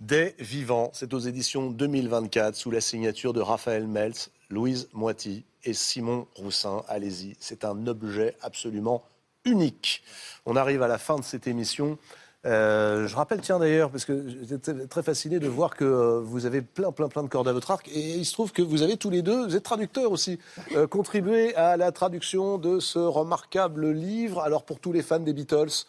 [0.00, 5.72] Des vivants, c'est aux éditions 2024 sous la signature de Raphaël Meltz, Louise Moiti et
[5.74, 6.82] Simon Roussin.
[6.88, 9.04] Allez-y, c'est un objet absolument
[9.48, 10.02] unique.
[10.46, 11.98] On arrive à la fin de cette émission.
[12.46, 16.46] Euh, je rappelle, tiens d'ailleurs, parce que j'étais très fasciné de voir que euh, vous
[16.46, 18.82] avez plein, plein, plein de cordes à votre arc, et il se trouve que vous
[18.82, 20.38] avez tous les deux, vous êtes traducteurs aussi,
[20.76, 24.40] euh, contribué à la traduction de ce remarquable livre.
[24.40, 25.84] Alors pour tous les fans des Beatles,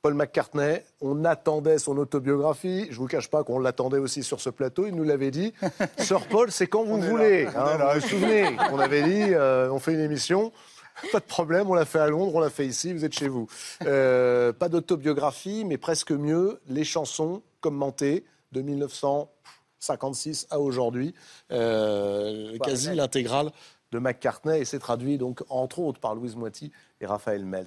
[0.00, 2.86] Paul McCartney, on attendait son autobiographie.
[2.90, 4.86] Je vous cache pas qu'on l'attendait aussi sur ce plateau.
[4.86, 5.52] Il nous l'avait dit.
[5.98, 7.44] Sir Paul, c'est quand vous voulez.
[7.46, 10.52] là, hein, vous vous souvenez On avait dit, on fait une émission.
[11.12, 13.28] Pas de problème, on l'a fait à Londres, on l'a fait ici, vous êtes chez
[13.28, 13.46] vous.
[13.84, 21.14] Euh, pas d'autobiographie, mais presque mieux, les chansons commentées de 1956 à aujourd'hui.
[21.52, 22.94] Euh, Ouais, quasi ouais.
[22.94, 23.50] l'intégrale
[23.92, 27.66] de McCartney et c'est traduit donc entre autres par Louise Moiti et Raphaël Mels.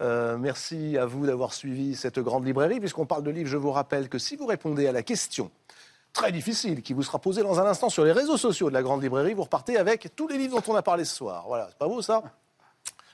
[0.00, 2.80] Euh, merci à vous d'avoir suivi cette grande librairie.
[2.80, 5.50] Puisqu'on parle de livres, je vous rappelle que si vous répondez à la question
[6.12, 8.82] très difficile qui vous sera posée dans un instant sur les réseaux sociaux de la
[8.82, 11.44] grande librairie, vous repartez avec tous les livres dont on a parlé ce soir.
[11.46, 12.22] Voilà, c'est pas beau ça?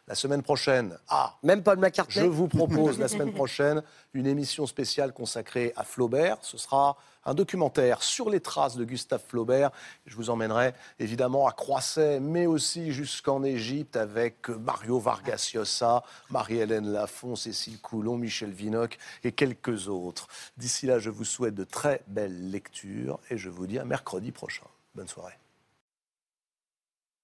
[0.09, 2.25] La semaine prochaine, ah, Même Paul McCartney.
[2.25, 3.83] je vous propose la semaine prochaine
[4.15, 6.39] une émission spéciale consacrée à Flaubert.
[6.41, 9.71] Ce sera un documentaire sur les traces de Gustave Flaubert.
[10.07, 16.91] Je vous emmènerai évidemment à Croisset, mais aussi jusqu'en Égypte avec Mario Vargas Llosa, Marie-Hélène
[16.91, 20.27] Lafont, Cécile Coulon, Michel Vinocq et quelques autres.
[20.57, 24.33] D'ici là, je vous souhaite de très belles lectures et je vous dis à mercredi
[24.33, 24.65] prochain.
[24.95, 25.35] Bonne soirée.